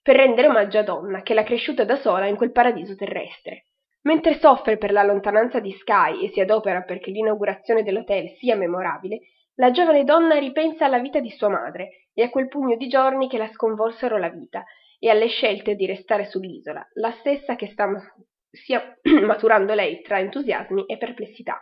per 0.02 0.16
rendere 0.16 0.48
omaggio 0.48 0.80
a 0.80 0.84
Donna, 0.84 1.22
che 1.22 1.34
l'ha 1.34 1.44
cresciuta 1.44 1.84
da 1.84 1.98
sola 1.98 2.26
in 2.26 2.36
quel 2.36 2.52
paradiso 2.52 2.96
terrestre. 2.96 3.66
Mentre 4.04 4.40
soffre 4.40 4.78
per 4.78 4.92
la 4.92 5.04
lontananza 5.04 5.60
di 5.60 5.72
Sky 5.74 6.26
e 6.26 6.32
si 6.32 6.40
adopera 6.40 6.82
perché 6.82 7.12
l'inaugurazione 7.12 7.84
dell'hotel 7.84 8.36
sia 8.38 8.56
memorabile, 8.56 9.20
la 9.56 9.72
giovane 9.72 10.04
donna 10.04 10.38
ripensa 10.38 10.86
alla 10.86 11.00
vita 11.00 11.20
di 11.20 11.30
sua 11.30 11.50
madre 11.50 12.08
e 12.14 12.24
a 12.24 12.30
quel 12.30 12.48
pugno 12.48 12.76
di 12.76 12.88
giorni 12.88 13.30
che 13.30 13.38
la 13.38 13.50
sconvolsero 13.50 14.18
la 14.18 14.30
vita 14.30 14.64
e 14.98 15.10
alle 15.10 15.28
scelte 15.28 15.76
di 15.76 15.86
restare 15.86 16.26
sull'isola, 16.26 16.88
la 16.94 17.12
stessa 17.20 17.56
che 17.56 17.68
sta 17.68 17.88
sia 18.50 18.98
maturando 19.26 19.74
lei 19.74 20.02
tra 20.02 20.20
entusiasmi 20.20 20.86
e 20.86 20.98
perplessità. 20.98 21.62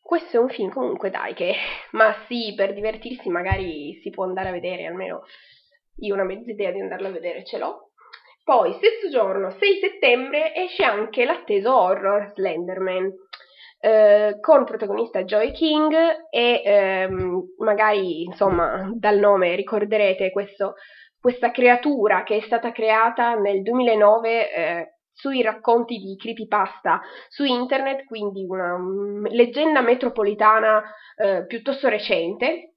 Questo 0.00 0.36
è 0.36 0.40
un 0.40 0.50
film 0.50 0.70
comunque 0.70 1.08
dai 1.10 1.32
che, 1.32 1.54
ma 1.92 2.14
sì, 2.26 2.52
per 2.54 2.74
divertirsi 2.74 3.30
magari 3.30 3.98
si 4.02 4.10
può 4.10 4.24
andare 4.24 4.50
a 4.50 4.52
vedere, 4.52 4.84
almeno 4.84 5.22
io 5.96 6.14
una 6.14 6.24
mezza 6.24 6.50
idea 6.50 6.70
di 6.70 6.80
andarlo 6.80 7.08
a 7.08 7.12
vedere 7.12 7.44
ce 7.44 7.58
l'ho. 7.58 7.83
Poi, 8.44 8.74
stesso 8.74 9.08
giorno, 9.08 9.50
6 9.50 9.78
settembre, 9.78 10.54
esce 10.54 10.84
anche 10.84 11.24
l'atteso 11.24 11.74
horror 11.74 12.30
Slenderman, 12.34 13.10
eh, 13.80 14.36
con 14.38 14.64
protagonista 14.64 15.24
Joy 15.24 15.52
King 15.52 15.94
e 16.28 16.60
ehm, 16.62 17.54
magari 17.58 18.24
insomma 18.24 18.90
dal 18.92 19.18
nome 19.18 19.56
ricorderete 19.56 20.30
questo, 20.30 20.74
questa 21.18 21.50
creatura 21.50 22.22
che 22.22 22.36
è 22.36 22.40
stata 22.42 22.70
creata 22.70 23.34
nel 23.34 23.62
2009 23.62 24.54
eh, 24.54 24.94
sui 25.10 25.40
racconti 25.40 25.96
di 25.96 26.14
creepypasta 26.16 27.00
su 27.28 27.44
internet, 27.44 28.04
quindi 28.04 28.44
una 28.44 28.74
um, 28.74 29.26
leggenda 29.28 29.80
metropolitana 29.80 30.82
eh, 31.16 31.46
piuttosto 31.46 31.88
recente. 31.88 32.73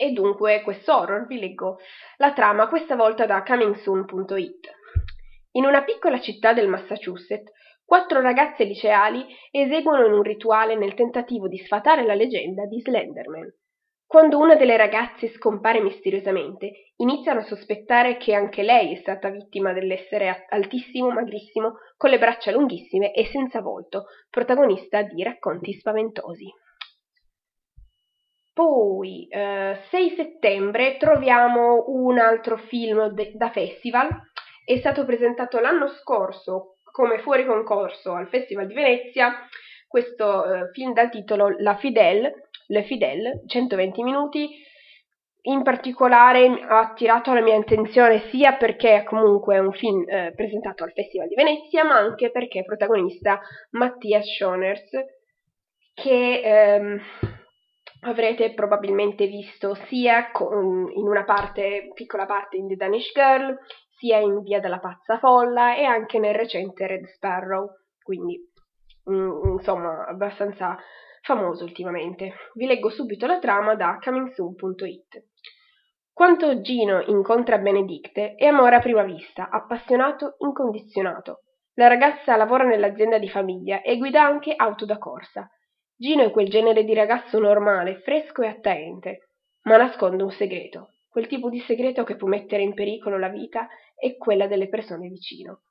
E 0.00 0.12
dunque 0.12 0.62
questo 0.62 0.96
horror 0.96 1.26
vi 1.26 1.40
leggo 1.40 1.78
la 2.18 2.32
trama 2.32 2.68
questa 2.68 2.94
volta 2.94 3.26
da 3.26 3.42
comingsoon.it. 3.42 4.70
In 5.52 5.64
una 5.64 5.82
piccola 5.82 6.20
città 6.20 6.52
del 6.52 6.68
Massachusetts 6.68 7.50
Quattro 7.88 8.20
ragazze 8.20 8.64
liceali 8.64 9.24
eseguono 9.50 10.14
un 10.14 10.20
rituale 10.20 10.76
nel 10.76 10.92
tentativo 10.92 11.48
di 11.48 11.56
sfatare 11.56 12.04
la 12.04 12.12
leggenda 12.12 12.66
di 12.66 12.82
Slenderman. 12.82 13.50
Quando 14.06 14.36
una 14.36 14.56
delle 14.56 14.76
ragazze 14.76 15.28
scompare 15.28 15.80
misteriosamente, 15.80 16.92
iniziano 16.96 17.40
a 17.40 17.44
sospettare 17.44 18.18
che 18.18 18.34
anche 18.34 18.62
lei 18.62 18.92
è 18.92 18.96
stata 18.96 19.30
vittima 19.30 19.72
dell'essere 19.72 20.44
altissimo, 20.50 21.08
magrissimo, 21.08 21.78
con 21.96 22.10
le 22.10 22.18
braccia 22.18 22.50
lunghissime 22.50 23.14
e 23.14 23.24
senza 23.24 23.62
volto, 23.62 24.04
protagonista 24.28 25.00
di 25.00 25.22
racconti 25.22 25.72
spaventosi. 25.72 26.46
Poi, 28.58 29.28
eh, 29.28 29.78
6 29.88 30.14
settembre, 30.16 30.96
troviamo 30.96 31.84
un 31.90 32.18
altro 32.18 32.56
film 32.56 33.06
de- 33.10 33.30
da 33.36 33.50
festival. 33.50 34.08
È 34.64 34.76
stato 34.78 35.04
presentato 35.04 35.60
l'anno 35.60 35.86
scorso 35.86 36.78
come 36.90 37.20
fuori 37.20 37.46
concorso 37.46 38.14
al 38.14 38.26
Festival 38.26 38.66
di 38.66 38.74
Venezia 38.74 39.46
questo 39.86 40.44
eh, 40.44 40.70
film 40.72 40.92
dal 40.92 41.08
titolo 41.08 41.54
La 41.60 41.76
Fidel, 41.76 42.32
Le 42.66 42.82
Fidel, 42.82 43.44
120 43.46 44.02
minuti. 44.02 44.50
In 45.42 45.62
particolare 45.62 46.46
ha 46.48 46.80
attirato 46.80 47.32
la 47.32 47.42
mia 47.42 47.56
attenzione 47.56 48.28
sia 48.30 48.54
perché 48.54 49.04
comunque 49.06 49.54
è 49.54 49.60
un 49.60 49.72
film 49.72 50.02
eh, 50.08 50.32
presentato 50.34 50.82
al 50.82 50.90
Festival 50.90 51.28
di 51.28 51.36
Venezia, 51.36 51.84
ma 51.84 51.94
anche 51.94 52.32
perché 52.32 52.58
è 52.58 52.64
protagonista 52.64 53.40
Mattias 53.70 54.26
Schoners, 54.34 54.90
che 55.94 56.40
ehm, 56.42 57.00
avrete 58.00 58.54
probabilmente 58.54 59.26
visto 59.26 59.74
sia 59.86 60.30
con, 60.30 60.90
in 60.92 61.06
una 61.06 61.24
parte, 61.24 61.90
piccola 61.94 62.26
parte 62.26 62.56
in 62.56 62.68
The 62.68 62.76
Danish 62.76 63.12
Girl, 63.12 63.58
sia 63.96 64.18
in 64.18 64.42
Via 64.42 64.60
della 64.60 64.78
Pazza 64.78 65.18
Folla 65.18 65.76
e 65.76 65.84
anche 65.84 66.18
nel 66.18 66.34
recente 66.34 66.86
Red 66.86 67.06
Sparrow, 67.06 67.68
quindi 68.02 68.38
mm, 69.10 69.52
insomma 69.52 70.06
abbastanza 70.06 70.76
famoso 71.22 71.64
ultimamente. 71.64 72.34
Vi 72.54 72.66
leggo 72.66 72.90
subito 72.90 73.26
la 73.26 73.38
trama 73.38 73.74
da 73.74 73.98
comingsoon.it. 74.00 75.24
Quanto 76.12 76.60
Gino 76.60 77.00
incontra 77.02 77.58
Benedicte 77.58 78.34
è 78.34 78.46
amore 78.46 78.76
a 78.76 78.80
prima 78.80 79.02
vista, 79.02 79.50
appassionato, 79.50 80.34
incondizionato. 80.38 81.42
La 81.74 81.86
ragazza 81.86 82.36
lavora 82.36 82.64
nell'azienda 82.64 83.18
di 83.18 83.28
famiglia 83.28 83.82
e 83.82 83.96
guida 83.98 84.24
anche 84.24 84.52
auto 84.56 84.84
da 84.84 84.98
corsa. 84.98 85.48
Gino 86.00 86.22
è 86.22 86.30
quel 86.30 86.48
genere 86.48 86.84
di 86.84 86.94
ragazzo 86.94 87.40
normale, 87.40 87.98
fresco 88.02 88.42
e 88.42 88.46
attraente, 88.46 89.30
ma 89.64 89.76
nasconde 89.76 90.22
un 90.22 90.30
segreto, 90.30 90.92
quel 91.08 91.26
tipo 91.26 91.50
di 91.50 91.58
segreto 91.58 92.04
che 92.04 92.14
può 92.14 92.28
mettere 92.28 92.62
in 92.62 92.72
pericolo 92.72 93.18
la 93.18 93.26
vita 93.26 93.66
e 93.96 94.16
quella 94.16 94.46
delle 94.46 94.68
persone 94.68 95.08
vicino. 95.08 95.62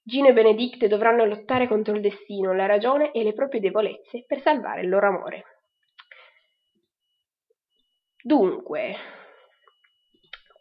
Gino 0.00 0.28
e 0.28 0.32
Benedicte 0.32 0.86
dovranno 0.86 1.24
lottare 1.24 1.66
contro 1.66 1.92
il 1.92 2.02
destino, 2.02 2.54
la 2.54 2.66
ragione 2.66 3.10
e 3.10 3.24
le 3.24 3.32
proprie 3.32 3.60
debolezze 3.60 4.24
per 4.28 4.42
salvare 4.42 4.82
il 4.82 4.88
loro 4.88 5.08
amore. 5.08 5.44
Dunque, 8.22 8.94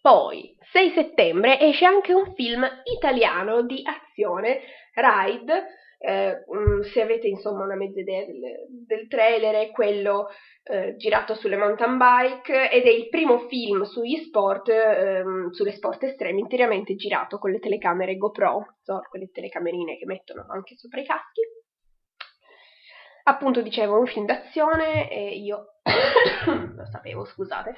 poi, 0.02 0.58
6 0.72 0.90
settembre 0.90 1.60
esce 1.60 1.86
anche 1.86 2.14
un 2.14 2.34
film 2.34 2.68
italiano 2.96 3.62
di 3.62 3.84
azione, 3.86 4.62
Ride, 4.96 5.68
eh, 6.06 6.44
mm, 6.54 6.82
se 6.82 7.02
avete 7.02 7.28
insomma 7.28 7.64
una 7.64 7.78
mezza 7.78 8.02
idea 8.02 8.26
del, 8.26 8.42
del 8.86 9.08
trailer, 9.08 9.56
è 9.56 9.72
quello 9.72 10.28
eh, 10.64 10.96
girato 10.98 11.34
sulle 11.34 11.56
mountain 11.56 11.98
bike 11.98 12.70
ed 12.72 12.84
è 12.84 12.90
il 12.90 13.08
primo 13.08 13.48
film 13.48 13.84
sugli 13.84 14.18
sport, 14.18 14.68
ehm, 14.68 15.52
sulle 15.52 15.72
sport 15.72 16.04
estremi, 16.04 16.42
interamente 16.42 16.96
girato 16.96 17.38
con 17.38 17.52
le 17.52 17.60
telecamere 17.60 18.18
GoPro, 18.18 18.80
so, 18.82 19.00
quelle 19.10 19.30
telecamerine 19.32 19.98
che 19.98 20.06
mettono 20.06 20.46
anche 20.50 20.76
sopra 20.76 21.00
i 21.00 21.06
caschi. 21.06 21.42
Appunto, 23.24 23.62
dicevo, 23.62 23.98
un 23.98 24.06
film 24.06 24.26
d'azione 24.26 25.10
e 25.10 25.38
io 25.38 25.76
lo 26.76 26.86
sapevo, 26.92 27.24
scusate, 27.24 27.76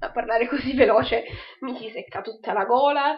a 0.00 0.10
parlare 0.10 0.48
così 0.48 0.74
veloce 0.74 1.24
mi 1.60 1.76
si 1.76 1.90
secca 1.90 2.22
tutta 2.22 2.52
la 2.52 2.64
gola 2.64 3.16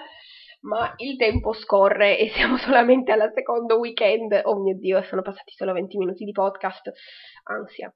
ma 0.60 0.92
il 0.96 1.16
tempo 1.16 1.52
scorre 1.52 2.18
e 2.18 2.28
siamo 2.34 2.56
solamente 2.58 3.12
al 3.12 3.32
secondo 3.34 3.78
weekend. 3.78 4.40
Oh 4.44 4.60
mio 4.60 4.76
Dio, 4.76 5.02
sono 5.02 5.22
passati 5.22 5.52
solo 5.54 5.72
20 5.72 5.96
minuti 5.98 6.24
di 6.24 6.32
podcast. 6.32 6.90
Ansia. 7.44 7.92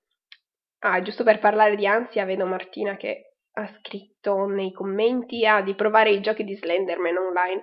Ah, 0.80 1.00
giusto 1.02 1.24
per 1.24 1.38
parlare 1.38 1.76
di 1.76 1.86
ansia, 1.86 2.24
vedo 2.24 2.46
Martina 2.46 2.96
che 2.96 3.36
ha 3.52 3.66
scritto 3.78 4.46
nei 4.46 4.72
commenti 4.72 5.46
ah, 5.46 5.62
di 5.62 5.74
provare 5.74 6.10
i 6.10 6.20
giochi 6.20 6.44
di 6.44 6.56
Slenderman 6.56 7.16
online. 7.16 7.62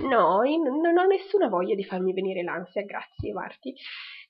No, 0.00 0.42
non 0.42 0.96
ho 0.96 1.06
nessuna 1.06 1.48
voglia 1.48 1.74
di 1.74 1.84
farmi 1.84 2.12
venire 2.12 2.42
l'ansia, 2.42 2.82
grazie 2.82 3.32
Marti. 3.32 3.74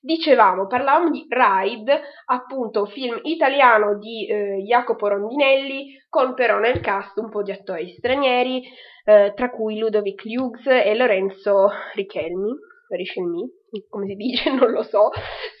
Dicevamo, 0.01 0.65
parlavamo 0.65 1.09
di 1.11 1.27
Ride, 1.27 2.01
appunto 2.25 2.85
film 2.85 3.19
italiano 3.23 3.97
di 3.97 4.25
eh, 4.25 4.63
Jacopo 4.65 5.07
Rondinelli, 5.07 6.05
con 6.09 6.33
però 6.33 6.57
nel 6.57 6.79
cast 6.79 7.17
un 7.17 7.29
po' 7.29 7.43
di 7.43 7.51
attori 7.51 7.89
stranieri, 7.89 8.63
eh, 9.05 9.33
tra 9.35 9.49
cui 9.51 9.77
Ludovic 9.77 10.23
Hughes 10.25 10.65
e 10.65 10.95
Lorenzo 10.95 11.69
Richelmi, 11.93 12.51
Richelmi, 12.89 13.49
come 13.89 14.07
si 14.07 14.15
dice, 14.15 14.49
non 14.55 14.71
lo 14.71 14.83
so, 14.83 15.11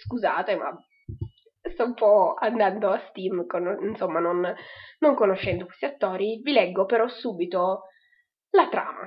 scusate, 0.05 0.55
ma 0.55 0.75
sto 1.71 1.83
un 1.83 1.93
po' 1.93 2.33
andando 2.39 2.89
a 2.89 2.99
Steam, 3.09 3.45
con, 3.45 3.77
insomma, 3.81 4.19
non, 4.19 4.53
non 4.99 5.15
conoscendo 5.15 5.65
questi 5.65 5.85
attori, 5.85 6.39
vi 6.41 6.51
leggo 6.51 6.85
però 6.85 7.07
subito 7.07 7.83
la 8.51 8.67
trama. 8.69 9.05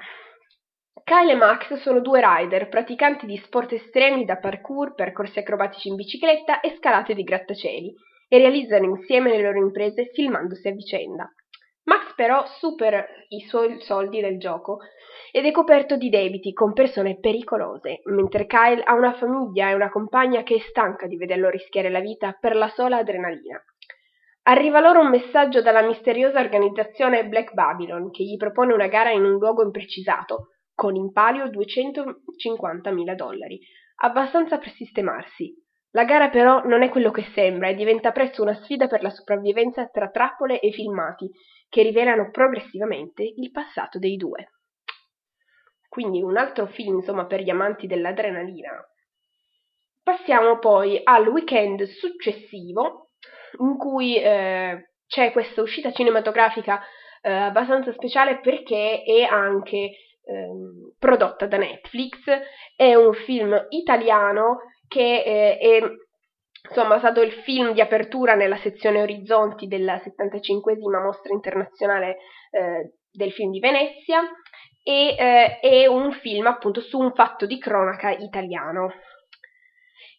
Kyle 1.05 1.33
e 1.33 1.35
Max 1.35 1.73
sono 1.81 2.01
due 2.01 2.21
rider, 2.23 2.69
praticanti 2.69 3.27
di 3.27 3.37
sport 3.39 3.73
estremi 3.73 4.25
da 4.25 4.37
parkour, 4.37 4.95
percorsi 4.95 5.39
acrobatici 5.39 5.89
in 5.89 5.95
bicicletta 5.95 6.61
e 6.61 6.77
scalate 6.77 7.15
di 7.15 7.23
grattacieli, 7.23 7.95
e 8.29 8.39
realizzano 8.39 8.85
insieme 8.87 9.31
le 9.31 9.43
loro 9.43 9.59
imprese 9.59 10.11
filmandosi 10.13 10.69
a 10.69 10.73
vicenda. 10.73 11.33
Max 11.85 12.15
però 12.15 12.47
supera 12.59 13.05
i 13.29 13.41
suoi 13.41 13.81
soldi 13.81 14.21
del 14.21 14.39
gioco 14.39 14.79
ed 15.33 15.45
è 15.47 15.51
coperto 15.51 15.97
di 15.97 16.09
debiti 16.09 16.53
con 16.53 16.73
persone 16.73 17.19
pericolose, 17.19 18.01
mentre 18.05 18.47
Kyle 18.47 18.83
ha 18.83 18.95
una 18.95 19.15
famiglia 19.15 19.71
e 19.71 19.75
una 19.75 19.91
compagna 19.91 20.43
che 20.43 20.57
è 20.57 20.61
stanca 20.61 21.07
di 21.07 21.17
vederlo 21.17 21.49
rischiare 21.49 21.91
la 21.91 22.01
vita 22.01 22.37
per 22.39 22.55
la 22.55 22.69
sola 22.69 22.99
adrenalina. 22.99 23.61
Arriva 24.45 24.81
loro 24.81 25.01
un 25.01 25.09
messaggio 25.09 25.63
dalla 25.63 25.83
misteriosa 25.83 26.41
organizzazione 26.41 27.27
Black 27.27 27.53
Babylon 27.55 28.11
che 28.11 28.25
gli 28.25 28.37
propone 28.37 28.73
una 28.73 28.89
gara 28.89 29.11
in 29.11 29.25
un 29.25 29.39
luogo 29.39 29.63
imprecisato, 29.63 30.49
con 30.75 30.97
in 30.97 31.13
palio 31.13 31.47
250.000 31.47 33.15
dollari, 33.15 33.61
abbastanza 33.97 34.59
per 34.59 34.71
sistemarsi. 34.71 35.55
La 35.95 36.05
gara 36.05 36.31
però 36.31 36.63
non 36.65 36.83
è 36.83 36.89
quello 36.89 37.11
che 37.11 37.27
sembra 37.35 37.69
e 37.69 37.75
diventa 37.75 38.13
presto 38.13 38.43
una 38.43 38.55
sfida 38.63 38.87
per 38.87 39.03
la 39.03 39.11
sopravvivenza 39.11 39.89
tra 39.89 40.09
trappole 40.09 40.59
e 40.61 40.73
filmati 40.73 41.31
che 41.69 41.83
rivelano 41.83 42.31
progressivamente 42.31 43.23
il 43.23 43.51
passato 43.51 43.99
dei 43.99 44.17
due. 44.17 44.53
Quindi 45.89 46.23
un 46.23 46.39
altro 46.39 46.67
film, 46.67 46.97
insomma, 46.97 47.27
per 47.27 47.41
gli 47.41 47.51
amanti 47.51 47.87
dell'adrenalina. 47.87 48.71
Passiamo 50.03 50.59
poi 50.59 50.99
al 51.05 51.29
weekend 51.29 51.85
successivo, 51.85 53.11
in 53.61 53.77
cui 53.77 54.17
eh, 54.17 54.93
c'è 55.07 55.33
questa 55.33 55.61
uscita 55.61 55.93
cinematografica 55.93 56.83
eh, 57.21 57.31
abbastanza 57.31 57.93
speciale 57.93 58.41
perché 58.41 59.03
è 59.03 59.23
anche 59.23 59.91
ehm, 60.25 60.95
prodotta 60.99 61.47
da 61.47 61.57
Netflix, 61.57 62.19
è 62.77 62.95
un 62.95 63.13
film 63.13 63.67
italiano 63.71 64.59
che 64.89 65.23
eh, 65.23 65.59
è 65.59 65.83
insomma, 66.69 66.99
stato 66.99 67.23
il 67.23 67.33
film 67.33 67.73
di 67.73 67.81
apertura 67.81 68.35
nella 68.35 68.57
sezione 68.59 69.03
Orizzonti 69.03 69.67
della 69.67 69.97
75esima 69.97 71.03
mostra 71.03 71.33
internazionale 71.33 72.19
eh, 72.51 72.95
del 73.11 73.33
film 73.33 73.51
di 73.51 73.61
Venezia 73.61 74.23
e 74.83 75.15
eh, 75.17 75.61
è 75.61 75.87
un 75.87 76.13
film 76.13 76.47
appunto 76.47 76.81
su 76.81 76.99
un 76.99 77.13
fatto 77.15 77.47
di 77.47 77.59
cronaca 77.59 78.11
italiano. 78.11 78.93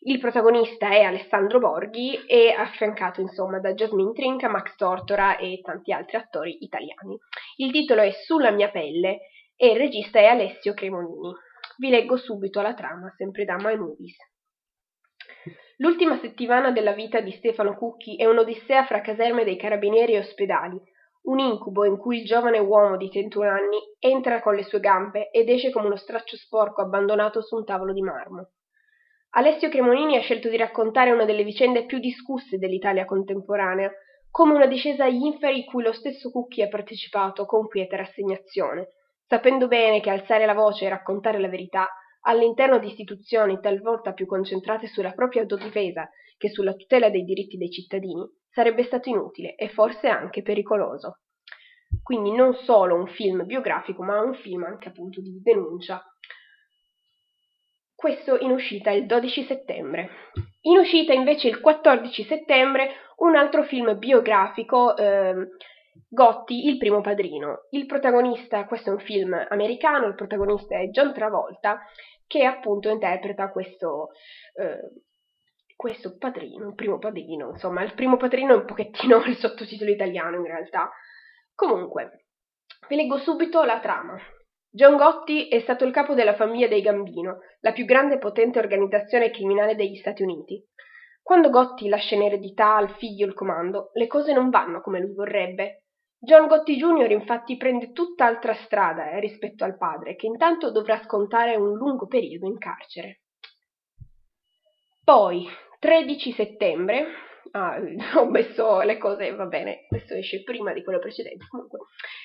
Il 0.05 0.19
protagonista 0.19 0.89
è 0.89 1.01
Alessandro 1.01 1.59
Borghi 1.59 2.25
e 2.25 2.51
affiancato 2.51 3.21
insomma 3.21 3.59
da 3.59 3.73
Jasmine 3.73 4.11
Trinca, 4.11 4.49
Max 4.49 4.75
Tortora 4.75 5.37
e 5.37 5.61
tanti 5.63 5.93
altri 5.93 6.17
attori 6.17 6.57
italiani. 6.59 7.17
Il 7.55 7.71
titolo 7.71 8.01
è 8.01 8.11
Sulla 8.11 8.51
mia 8.51 8.69
pelle 8.69 9.19
e 9.63 9.67
il 9.67 9.77
regista 9.77 10.19
è 10.19 10.25
Alessio 10.25 10.73
Cremonini. 10.73 11.33
Vi 11.77 11.89
leggo 11.89 12.17
subito 12.17 12.59
la 12.59 12.73
trama, 12.73 13.13
sempre 13.15 13.45
da 13.45 13.55
My 13.57 13.77
Movies. 13.77 14.17
L'ultima 15.77 16.19
settimana 16.19 16.71
della 16.71 16.91
vita 16.91 17.21
di 17.21 17.31
Stefano 17.31 17.73
Cucchi 17.77 18.17
è 18.17 18.25
un'odissea 18.25 18.83
fra 18.83 18.99
caserme 18.99 19.45
dei 19.45 19.55
carabinieri 19.55 20.15
e 20.15 20.19
ospedali, 20.19 20.77
un 21.27 21.39
incubo 21.39 21.85
in 21.85 21.95
cui 21.95 22.17
il 22.19 22.25
giovane 22.25 22.59
uomo 22.59 22.97
di 22.97 23.09
31 23.09 23.47
anni 23.47 23.77
entra 23.99 24.41
con 24.41 24.53
le 24.53 24.63
sue 24.63 24.81
gambe 24.81 25.31
ed 25.31 25.47
esce 25.47 25.71
come 25.71 25.85
uno 25.85 25.95
straccio 25.95 26.35
sporco 26.35 26.81
abbandonato 26.81 27.41
su 27.41 27.55
un 27.55 27.63
tavolo 27.63 27.93
di 27.93 28.01
marmo. 28.01 28.49
Alessio 29.35 29.69
Cremonini 29.69 30.17
ha 30.17 30.21
scelto 30.21 30.49
di 30.49 30.57
raccontare 30.57 31.11
una 31.11 31.23
delle 31.23 31.45
vicende 31.45 31.85
più 31.85 31.99
discusse 31.99 32.57
dell'Italia 32.57 33.05
contemporanea, 33.05 33.89
come 34.29 34.55
una 34.55 34.67
discesa 34.67 35.05
agli 35.05 35.23
inferi 35.23 35.63
cui 35.63 35.83
lo 35.83 35.93
stesso 35.93 36.31
Cucchi 36.31 36.61
ha 36.61 36.67
partecipato 36.67 37.45
con 37.45 37.65
quieta 37.69 37.95
rassegnazione, 37.95 38.89
sapendo 39.27 39.67
bene 39.67 40.01
che 40.01 40.09
alzare 40.09 40.45
la 40.45 40.53
voce 40.53 40.85
e 40.85 40.89
raccontare 40.89 41.39
la 41.39 41.49
verità 41.49 41.87
all'interno 42.21 42.79
di 42.79 42.87
istituzioni 42.87 43.59
talvolta 43.59 44.13
più 44.13 44.25
concentrate 44.25 44.87
sulla 44.87 45.11
propria 45.11 45.41
autodifesa 45.41 46.09
che 46.37 46.49
sulla 46.49 46.73
tutela 46.73 47.09
dei 47.09 47.23
diritti 47.23 47.57
dei 47.57 47.69
cittadini, 47.71 48.21
sarebbe 48.49 48.83
stato 48.83 49.09
inutile 49.09 49.55
e 49.55 49.69
forse 49.69 50.07
anche 50.07 50.41
pericoloso. 50.41 51.19
Quindi 52.01 52.31
non 52.31 52.53
solo 52.53 52.95
un 52.95 53.07
film 53.07 53.45
biografico, 53.45 54.03
ma 54.03 54.19
un 54.21 54.33
film 54.35 54.63
anche 54.63 54.89
appunto 54.89 55.21
di 55.21 55.39
denuncia. 55.41 56.03
questo 57.95 58.37
in 58.37 58.51
uscita 58.51 58.91
il 58.91 59.05
12 59.05 59.43
settembre. 59.45 60.09
In 60.63 60.77
uscita 60.77 61.13
invece 61.13 61.47
il 61.47 61.61
14 61.61 62.23
settembre 62.23 62.89
un 63.19 63.37
altro 63.37 63.63
film 63.63 63.97
biografico, 63.97 64.97
eh, 64.97 65.33
Gotti, 66.07 66.67
il 66.67 66.77
primo 66.77 67.01
padrino. 67.01 67.67
Il 67.71 67.85
protagonista, 67.85 68.65
questo 68.65 68.89
è 68.89 68.93
un 68.93 68.99
film 68.99 69.33
americano, 69.49 70.07
il 70.07 70.15
protagonista 70.15 70.77
è 70.77 70.87
John 70.89 71.13
Travolta, 71.13 71.81
che 72.27 72.45
appunto 72.45 72.89
interpreta 72.89 73.51
questo, 73.51 74.09
eh, 74.53 75.03
questo 75.75 76.17
padrino, 76.17 76.69
il 76.69 76.75
primo 76.75 76.97
padrino, 76.97 77.49
insomma, 77.49 77.83
il 77.83 77.93
primo 77.93 78.17
padrino 78.17 78.53
è 78.53 78.57
un 78.57 78.65
pochettino 78.65 79.23
il 79.25 79.37
sottotitolo 79.37 79.91
italiano 79.91 80.37
in 80.37 80.45
realtà. 80.45 80.91
Comunque, 81.55 82.25
vi 82.87 82.95
leggo 82.95 83.17
subito 83.17 83.63
la 83.63 83.79
trama. 83.79 84.17
John 84.69 84.97
Gotti 84.97 85.49
è 85.49 85.59
stato 85.59 85.85
il 85.85 85.91
capo 85.91 86.15
della 86.15 86.33
famiglia 86.33 86.67
dei 86.67 86.81
Gambino, 86.81 87.41
la 87.59 87.71
più 87.71 87.85
grande 87.85 88.15
e 88.15 88.17
potente 88.17 88.57
organizzazione 88.57 89.29
criminale 89.29 89.75
degli 89.75 89.95
Stati 89.97 90.23
Uniti. 90.23 90.65
Quando 91.21 91.51
Gotti 91.51 91.87
lascia 91.87 92.15
in 92.15 92.23
eredità 92.23 92.75
al 92.75 92.89
figlio 92.97 93.27
il 93.27 93.33
comando, 93.33 93.91
le 93.93 94.07
cose 94.07 94.33
non 94.33 94.49
vanno 94.49 94.81
come 94.81 94.99
lui 94.99 95.13
vorrebbe. 95.13 95.82
John 96.25 96.47
Gotti 96.47 96.77
Jr. 96.77 97.11
infatti 97.11 97.57
prende 97.57 97.91
tutt'altra 97.91 98.53
strada 98.53 99.11
eh, 99.11 99.19
rispetto 99.19 99.65
al 99.65 99.75
padre, 99.75 100.15
che 100.15 100.25
intanto 100.25 100.71
dovrà 100.71 101.01
scontare 101.03 101.57
un 101.57 101.75
lungo 101.75 102.07
periodo 102.07 102.47
in 102.47 102.57
carcere. 102.57 103.23
Poi, 105.03 105.45
13 105.79 106.31
settembre, 106.31 107.07
ah, 107.51 107.77
ho 108.15 108.29
messo 108.29 108.79
le 108.83 108.97
cose, 108.97 109.35
va 109.35 109.47
bene, 109.47 109.85
questo 109.89 110.13
esce 110.13 110.43
prima 110.43 110.71
di 110.71 110.81
quello 110.81 110.99
precedente, 110.99 111.45
comunque. 111.49 111.79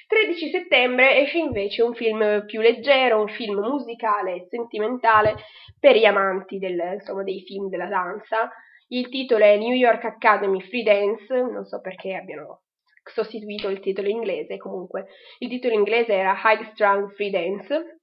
13 0.06 0.48
settembre 0.48 1.18
esce 1.18 1.38
invece 1.38 1.82
un 1.82 1.94
film 1.94 2.44
più 2.46 2.60
leggero, 2.60 3.20
un 3.20 3.28
film 3.28 3.58
musicale 3.58 4.34
e 4.34 4.46
sentimentale 4.48 5.34
per 5.80 5.96
gli 5.96 6.04
amanti 6.04 6.58
del, 6.58 6.78
insomma, 6.94 7.24
dei 7.24 7.40
film 7.40 7.68
della 7.68 7.88
danza. 7.88 8.48
Il 8.90 9.08
titolo 9.08 9.42
è 9.42 9.56
New 9.56 9.74
York 9.74 10.04
Academy 10.04 10.60
Free 10.60 10.84
Dance, 10.84 11.34
non 11.34 11.64
so 11.64 11.80
perché 11.80 12.14
abbiano 12.14 12.60
sostituito 13.08 13.68
il 13.68 13.80
titolo 13.80 14.08
inglese, 14.08 14.56
comunque 14.56 15.06
il 15.38 15.48
titolo 15.48 15.74
inglese 15.74 16.12
era 16.12 16.34
High 16.42 16.72
Strung 16.72 17.12
Free 17.12 17.30
Dance, 17.30 17.98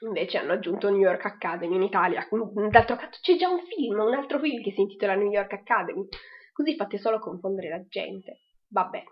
Invece 0.00 0.38
hanno 0.38 0.52
aggiunto 0.52 0.90
New 0.90 1.00
York 1.00 1.24
Academy 1.24 1.76
in 1.76 1.82
Italia. 1.82 2.26
D'altro 2.70 2.96
canto 2.96 3.18
c'è 3.20 3.36
già 3.36 3.48
un 3.48 3.60
film, 3.60 3.98
un 4.00 4.14
altro 4.14 4.38
film 4.38 4.62
che 4.62 4.72
si 4.72 4.80
intitola 4.80 5.14
New 5.14 5.30
York 5.30 5.52
Academy. 5.52 6.06
Così 6.52 6.74
fate 6.76 6.98
solo 6.98 7.18
confondere 7.18 7.68
la 7.68 7.82
gente. 7.88 8.40
Vabbè. 8.68 9.02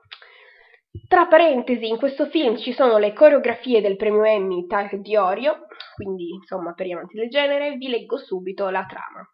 Tra 1.08 1.26
parentesi, 1.26 1.86
in 1.88 1.98
questo 1.98 2.26
film 2.26 2.56
ci 2.56 2.72
sono 2.72 2.98
le 2.98 3.12
coreografie 3.12 3.80
del 3.80 3.96
premio 3.96 4.24
Emmy 4.24 4.66
Tag 4.66 4.96
di 4.96 5.16
Orio, 5.16 5.66
quindi 5.94 6.30
insomma 6.30 6.72
per 6.72 6.86
gli 6.86 6.92
amanti 6.92 7.16
del 7.16 7.28
genere, 7.28 7.76
vi 7.76 7.88
leggo 7.88 8.16
subito 8.16 8.68
la 8.70 8.86
trama. 8.86 9.28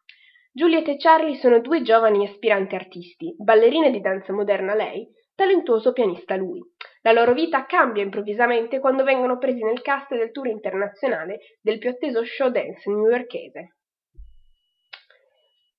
Juliet 0.52 0.88
e 0.88 0.96
Charlie 0.96 1.36
sono 1.36 1.60
due 1.60 1.82
giovani 1.82 2.26
aspiranti 2.26 2.74
artisti, 2.74 3.34
ballerine 3.38 3.90
di 3.90 4.00
danza 4.00 4.32
moderna 4.32 4.74
lei, 4.74 5.08
talentuoso 5.34 5.92
pianista 5.92 6.36
lui. 6.36 6.60
La 7.02 7.12
loro 7.12 7.32
vita 7.32 7.66
cambia 7.66 8.02
improvvisamente 8.02 8.78
quando 8.78 9.04
vengono 9.04 9.38
presi 9.38 9.62
nel 9.62 9.82
cast 9.82 10.14
del 10.14 10.30
tour 10.30 10.46
internazionale 10.46 11.38
del 11.60 11.78
più 11.78 11.90
atteso 11.90 12.24
show 12.24 12.48
dance 12.50 12.88
newyorkese. 12.88 13.76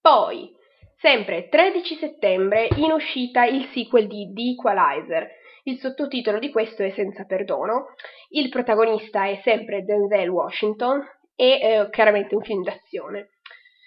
Poi, 0.01 0.51
sempre 0.97 1.47
13 1.47 1.95
settembre, 1.95 2.67
in 2.75 2.91
uscita 2.91 3.45
il 3.45 3.69
sequel 3.71 4.07
di 4.07 4.31
The 4.33 4.41
Equalizer. 4.51 5.29
Il 5.63 5.79
sottotitolo 5.79 6.39
di 6.39 6.51
questo 6.51 6.83
è 6.83 6.91
Senza 6.91 7.23
perdono. 7.23 7.93
Il 8.29 8.49
protagonista 8.49 9.25
è 9.27 9.39
sempre 9.43 9.83
Denzel 9.83 10.27
Washington 10.27 11.01
e 11.35 11.51
eh, 11.51 11.89
chiaramente 11.89 12.35
un 12.35 12.41
film 12.41 12.63
d'azione. 12.63 13.29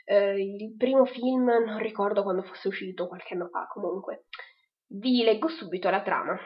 Eh, 0.07 0.41
il 0.41 0.75
primo 0.77 1.05
film 1.05 1.45
non 1.45 1.79
ricordo 1.79 2.23
quando 2.23 2.43
fosse 2.43 2.69
uscito, 2.69 3.09
qualche 3.09 3.35
anno 3.35 3.49
fa 3.49 3.67
comunque. 3.71 4.25
Vi 4.89 5.25
leggo 5.25 5.49
subito 5.49 5.91
la 5.91 6.01
trama. 6.01 6.39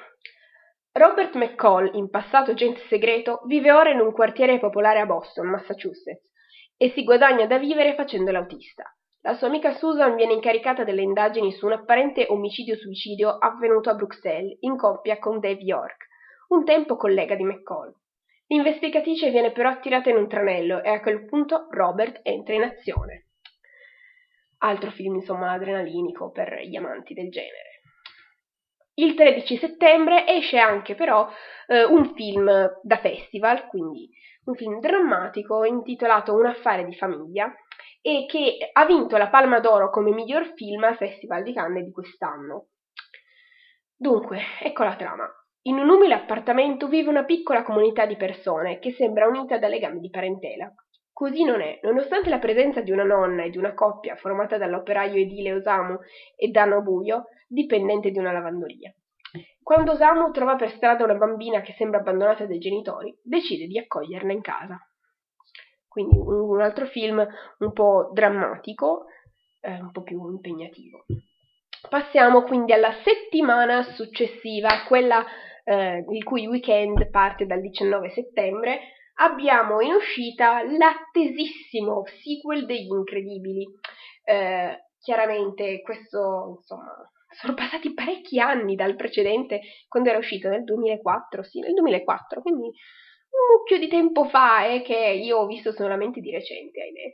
Robert 0.92 1.34
McCall, 1.34 1.90
in 1.94 2.08
passato 2.08 2.52
agente 2.52 2.80
segreto, 2.88 3.42
vive 3.44 3.70
ora 3.70 3.90
in 3.90 4.00
un 4.00 4.12
quartiere 4.12 4.58
popolare 4.58 4.98
a 4.98 5.04
Boston, 5.04 5.48
Massachusetts, 5.48 6.30
e 6.78 6.90
si 6.90 7.04
guadagna 7.04 7.44
da 7.46 7.58
vivere 7.58 7.94
facendo 7.94 8.30
l'autista. 8.30 8.84
La 9.20 9.34
sua 9.34 9.48
amica 9.48 9.74
Susan 9.74 10.14
viene 10.14 10.32
incaricata 10.32 10.84
delle 10.84 11.02
indagini 11.02 11.52
su 11.52 11.66
un 11.66 11.72
apparente 11.72 12.24
omicidio-suicidio 12.30 13.36
avvenuto 13.36 13.90
a 13.90 13.94
Bruxelles, 13.94 14.56
in 14.60 14.78
coppia 14.78 15.18
con 15.18 15.38
Dave 15.38 15.60
York, 15.60 16.06
un 16.48 16.64
tempo 16.64 16.96
collega 16.96 17.34
di 17.34 17.44
McCall. 17.44 17.94
L'investigatrice 18.46 19.30
viene 19.30 19.52
però 19.52 19.68
attirata 19.68 20.08
in 20.08 20.16
un 20.16 20.28
tranello 20.28 20.82
e 20.82 20.88
a 20.88 21.02
quel 21.02 21.26
punto 21.26 21.66
Robert 21.70 22.20
entra 22.22 22.54
in 22.54 22.62
azione. 22.62 23.26
Altro 24.62 24.90
film, 24.90 25.16
insomma, 25.16 25.52
adrenalinico 25.52 26.30
per 26.30 26.62
gli 26.62 26.76
amanti 26.76 27.12
del 27.12 27.30
genere. 27.30 27.69
Il 29.00 29.14
13 29.14 29.56
settembre 29.56 30.26
esce 30.26 30.58
anche 30.58 30.94
però 30.94 31.26
eh, 31.68 31.84
un 31.84 32.12
film 32.14 32.50
da 32.82 32.98
festival, 32.98 33.66
quindi 33.66 34.10
un 34.44 34.54
film 34.54 34.78
drammatico 34.78 35.64
intitolato 35.64 36.34
Un 36.34 36.44
affare 36.44 36.84
di 36.84 36.94
famiglia 36.94 37.50
e 38.02 38.26
che 38.28 38.58
ha 38.70 38.84
vinto 38.84 39.16
la 39.16 39.28
Palma 39.28 39.58
d'Oro 39.58 39.88
come 39.88 40.10
miglior 40.10 40.52
film 40.54 40.84
al 40.84 40.96
Festival 40.96 41.42
di 41.42 41.54
Cannes 41.54 41.84
di 41.84 41.92
quest'anno. 41.92 42.66
Dunque, 43.96 44.38
ecco 44.60 44.84
la 44.84 44.96
trama. 44.96 45.26
In 45.62 45.78
un 45.78 45.88
umile 45.88 46.12
appartamento 46.12 46.86
vive 46.86 47.08
una 47.08 47.24
piccola 47.24 47.62
comunità 47.62 48.04
di 48.04 48.16
persone 48.16 48.80
che 48.80 48.92
sembra 48.92 49.26
unita 49.26 49.56
da 49.56 49.68
legami 49.68 50.00
di 50.00 50.10
parentela. 50.10 50.70
Così 51.20 51.44
non 51.44 51.60
è, 51.60 51.78
nonostante 51.82 52.30
la 52.30 52.38
presenza 52.38 52.80
di 52.80 52.92
una 52.92 53.04
nonna 53.04 53.44
e 53.44 53.50
di 53.50 53.58
una 53.58 53.74
coppia 53.74 54.16
formata 54.16 54.56
dall'operaio 54.56 55.20
edile 55.20 55.52
Osamu 55.52 55.98
e 56.34 56.48
Dano 56.48 56.80
Buio, 56.80 57.26
dipendente 57.46 58.10
di 58.10 58.18
una 58.18 58.32
lavanderia. 58.32 58.90
Quando 59.62 59.92
Osamu 59.92 60.30
trova 60.30 60.56
per 60.56 60.70
strada 60.70 61.04
una 61.04 61.16
bambina 61.16 61.60
che 61.60 61.74
sembra 61.76 62.00
abbandonata 62.00 62.46
dai 62.46 62.58
genitori, 62.58 63.14
decide 63.22 63.66
di 63.66 63.78
accoglierla 63.78 64.32
in 64.32 64.40
casa. 64.40 64.78
Quindi 65.86 66.16
un, 66.16 66.52
un 66.52 66.60
altro 66.62 66.86
film 66.86 67.22
un 67.58 67.72
po' 67.74 68.08
drammatico, 68.14 69.04
eh, 69.60 69.78
un 69.78 69.90
po' 69.90 70.02
più 70.02 70.26
impegnativo. 70.26 71.04
Passiamo 71.90 72.44
quindi 72.44 72.72
alla 72.72 72.94
settimana 73.04 73.82
successiva, 73.82 74.84
quella 74.88 75.22
eh, 75.64 76.02
il 76.08 76.24
cui 76.24 76.46
weekend 76.46 77.10
parte 77.10 77.44
dal 77.44 77.60
19 77.60 78.08
settembre. 78.08 78.94
Abbiamo 79.22 79.80
in 79.80 79.92
uscita 79.92 80.62
l'attesissimo 80.62 82.04
sequel 82.22 82.64
degli 82.64 82.88
Incredibili. 82.90 83.66
Eh, 84.24 84.86
chiaramente 84.98 85.82
questo, 85.82 86.56
insomma, 86.58 86.92
sono 87.28 87.54
passati 87.54 87.92
parecchi 87.92 88.40
anni 88.40 88.74
dal 88.74 88.96
precedente, 88.96 89.60
quando 89.88 90.08
era 90.08 90.18
uscito 90.18 90.48
nel 90.48 90.64
2004, 90.64 91.42
sì, 91.42 91.60
nel 91.60 91.74
2004, 91.74 92.40
quindi 92.40 92.64
un 92.64 93.56
mucchio 93.56 93.78
di 93.78 93.88
tempo 93.88 94.24
fa 94.24 94.66
e 94.66 94.76
eh, 94.76 94.82
che 94.82 94.96
io 94.96 95.38
ho 95.38 95.46
visto 95.46 95.72
solamente 95.72 96.20
di 96.20 96.30
recente, 96.30 96.80
ahimè. 96.80 97.12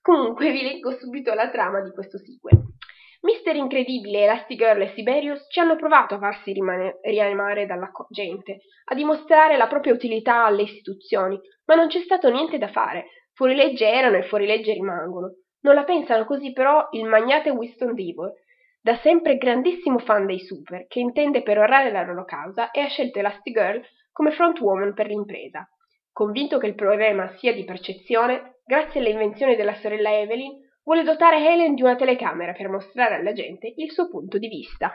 Comunque 0.00 0.50
vi 0.50 0.62
leggo 0.62 0.96
subito 0.96 1.34
la 1.34 1.50
trama 1.50 1.80
di 1.82 1.90
questo 1.90 2.18
sequel. 2.18 2.77
Mister 3.20 3.56
Incredibile, 3.56 4.22
Elastigirl 4.22 4.80
e 4.80 4.92
Siberius 4.94 5.46
ci 5.50 5.58
hanno 5.58 5.74
provato 5.74 6.14
a 6.14 6.18
farsi 6.18 6.52
rimane- 6.52 6.98
rianimare 7.02 7.66
dalla 7.66 7.90
gente, 8.10 8.58
a 8.84 8.94
dimostrare 8.94 9.56
la 9.56 9.66
propria 9.66 9.92
utilità 9.92 10.44
alle 10.44 10.62
istituzioni, 10.62 11.38
ma 11.64 11.74
non 11.74 11.88
c'è 11.88 12.00
stato 12.00 12.30
niente 12.30 12.58
da 12.58 12.68
fare. 12.68 13.06
Fuorilegge 13.32 13.88
erano 13.88 14.16
e 14.18 14.22
fuorilegge 14.22 14.72
rimangono. 14.72 15.34
Non 15.62 15.74
la 15.74 15.82
pensano 15.82 16.24
così 16.24 16.52
però 16.52 16.86
il 16.92 17.06
magnate 17.06 17.50
Winston 17.50 17.94
Devor, 17.94 18.32
da 18.80 18.96
sempre 18.96 19.36
grandissimo 19.36 19.98
fan 19.98 20.24
dei 20.24 20.38
super, 20.38 20.86
che 20.86 21.00
intende 21.00 21.42
perorare 21.42 21.90
la 21.90 22.04
loro 22.04 22.24
causa 22.24 22.70
e 22.70 22.80
ha 22.80 22.88
scelto 22.88 23.18
Elastigirl 23.18 23.82
come 24.12 24.30
front 24.30 24.60
woman 24.60 24.94
per 24.94 25.06
l'impresa. 25.06 25.68
Convinto 26.12 26.58
che 26.58 26.66
il 26.66 26.74
problema 26.76 27.36
sia 27.36 27.52
di 27.52 27.64
percezione, 27.64 28.60
grazie 28.64 29.00
alle 29.00 29.10
invenzioni 29.10 29.56
della 29.56 29.74
sorella 29.74 30.16
Evelyn, 30.16 30.67
vuole 30.88 31.02
dotare 31.02 31.46
Helen 31.46 31.74
di 31.74 31.82
una 31.82 31.96
telecamera 31.96 32.54
per 32.54 32.70
mostrare 32.70 33.16
alla 33.16 33.34
gente 33.34 33.70
il 33.76 33.90
suo 33.90 34.08
punto 34.08 34.38
di 34.38 34.48
vista. 34.48 34.90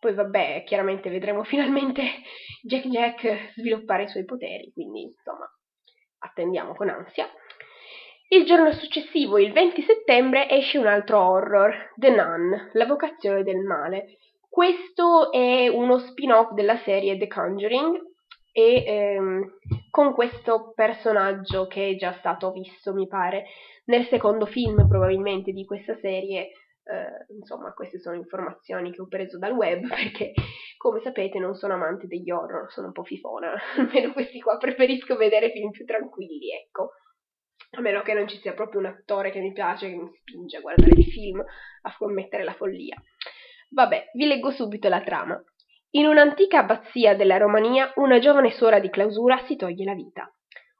Poi 0.00 0.12
vabbè, 0.12 0.64
chiaramente 0.66 1.10
vedremo 1.10 1.44
finalmente 1.46 2.02
Jack 2.62 2.88
Jack 2.88 3.52
sviluppare 3.54 4.02
i 4.02 4.08
suoi 4.08 4.24
poteri, 4.24 4.72
quindi 4.72 5.02
insomma, 5.02 5.48
attendiamo 6.18 6.74
con 6.74 6.88
ansia. 6.88 7.30
Il 8.30 8.44
giorno 8.46 8.72
successivo, 8.72 9.38
il 9.38 9.52
20 9.52 9.80
settembre, 9.82 10.50
esce 10.50 10.76
un 10.76 10.88
altro 10.88 11.20
horror, 11.20 11.92
The 11.94 12.10
Nun, 12.10 12.70
la 12.72 12.84
vocazione 12.84 13.44
del 13.44 13.60
male. 13.60 14.18
Questo 14.48 15.30
è 15.30 15.68
uno 15.68 15.98
spin-off 15.98 16.50
della 16.50 16.78
serie 16.78 17.16
The 17.16 17.28
Conjuring 17.28 18.07
e 18.58 18.82
ehm, 18.84 19.58
con 19.88 20.12
questo 20.12 20.72
personaggio 20.74 21.68
che 21.68 21.90
è 21.90 21.94
già 21.94 22.12
stato 22.14 22.50
visto, 22.50 22.92
mi 22.92 23.06
pare, 23.06 23.44
nel 23.84 24.04
secondo 24.08 24.46
film 24.46 24.88
probabilmente 24.88 25.52
di 25.52 25.64
questa 25.64 25.96
serie. 26.00 26.50
Eh, 26.82 27.34
insomma, 27.36 27.72
queste 27.72 28.00
sono 28.00 28.16
informazioni 28.16 28.90
che 28.90 29.00
ho 29.00 29.06
preso 29.06 29.38
dal 29.38 29.52
web 29.52 29.86
perché, 29.86 30.32
come 30.76 31.00
sapete, 31.02 31.38
non 31.38 31.54
sono 31.54 31.74
amante 31.74 32.08
degli 32.08 32.32
horror, 32.32 32.68
sono 32.72 32.88
un 32.88 32.92
po' 32.92 33.04
fifona. 33.04 33.54
Almeno 33.78 34.12
questi 34.12 34.40
qua 34.40 34.56
preferisco 34.56 35.14
vedere 35.14 35.52
film 35.52 35.70
più 35.70 35.84
tranquilli, 35.84 36.50
ecco. 36.50 36.94
a 37.76 37.80
meno 37.80 38.02
che 38.02 38.14
non 38.14 38.26
ci 38.26 38.38
sia 38.38 38.54
proprio 38.54 38.80
un 38.80 38.86
attore 38.86 39.30
che 39.30 39.38
mi 39.38 39.52
piace, 39.52 39.88
che 39.88 39.94
mi 39.94 40.10
spinge 40.18 40.56
a 40.56 40.60
guardare 40.60 40.98
i 40.98 41.04
film, 41.04 41.38
a 41.82 41.96
commettere 41.96 42.42
la 42.42 42.54
follia. 42.54 43.00
Vabbè, 43.70 44.10
vi 44.14 44.26
leggo 44.26 44.50
subito 44.50 44.88
la 44.88 45.02
trama. 45.02 45.40
In 45.92 46.06
un'antica 46.06 46.58
abbazia 46.58 47.16
della 47.16 47.38
Romania, 47.38 47.90
una 47.94 48.18
giovane 48.18 48.50
suora 48.50 48.78
di 48.78 48.90
clausura 48.90 49.38
si 49.46 49.56
toglie 49.56 49.86
la 49.86 49.94
vita. 49.94 50.30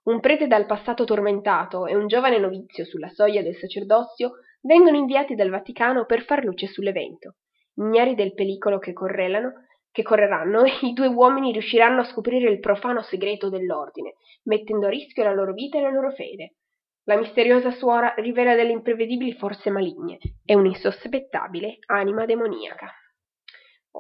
Un 0.03 0.21
prete 0.21 0.47
dal 0.47 0.67
passato 0.67 1.05
tormentato 1.05 1.87
e 1.87 1.97
un 1.97 2.09
giovane 2.09 2.39
novizio 2.39 2.85
sulla 2.85 3.09
soglia 3.09 3.41
del 3.41 3.57
sacerdozio 3.57 4.33
vengono 4.61 4.99
inviati 4.99 5.35
dal 5.35 5.49
Vaticano 5.49 6.05
per 6.05 6.25
far 6.25 6.45
luce 6.45 6.67
sull'evento. 6.67 7.37
Ignari 7.77 8.15
del 8.15 8.35
pericolo 8.35 8.79
che, 8.79 8.93
che 8.93 10.03
correranno, 10.03 10.65
i 10.83 10.93
due 10.93 11.07
uomini 11.07 11.53
riusciranno 11.53 12.03
a 12.03 12.05
scoprire 12.05 12.51
il 12.51 12.61
profano 12.61 13.01
segreto 13.01 13.49
dell'ordine, 13.49 14.17
mettendo 14.43 14.89
a 14.89 14.91
rischio 14.91 15.25
la 15.25 15.33
loro 15.33 15.55
vita 15.55 15.79
e 15.79 15.81
la 15.81 15.91
loro 15.91 16.11
fede. 16.11 16.57
La 17.05 17.17
misteriosa 17.17 17.71
suora 17.71 18.13
rivela 18.19 18.55
delle 18.55 18.73
imprevedibili 18.73 19.33
forze 19.33 19.71
maligne 19.71 20.19
e 20.45 20.55
un'insospettabile 20.55 21.79
anima 21.87 22.27
demoniaca. 22.27 22.93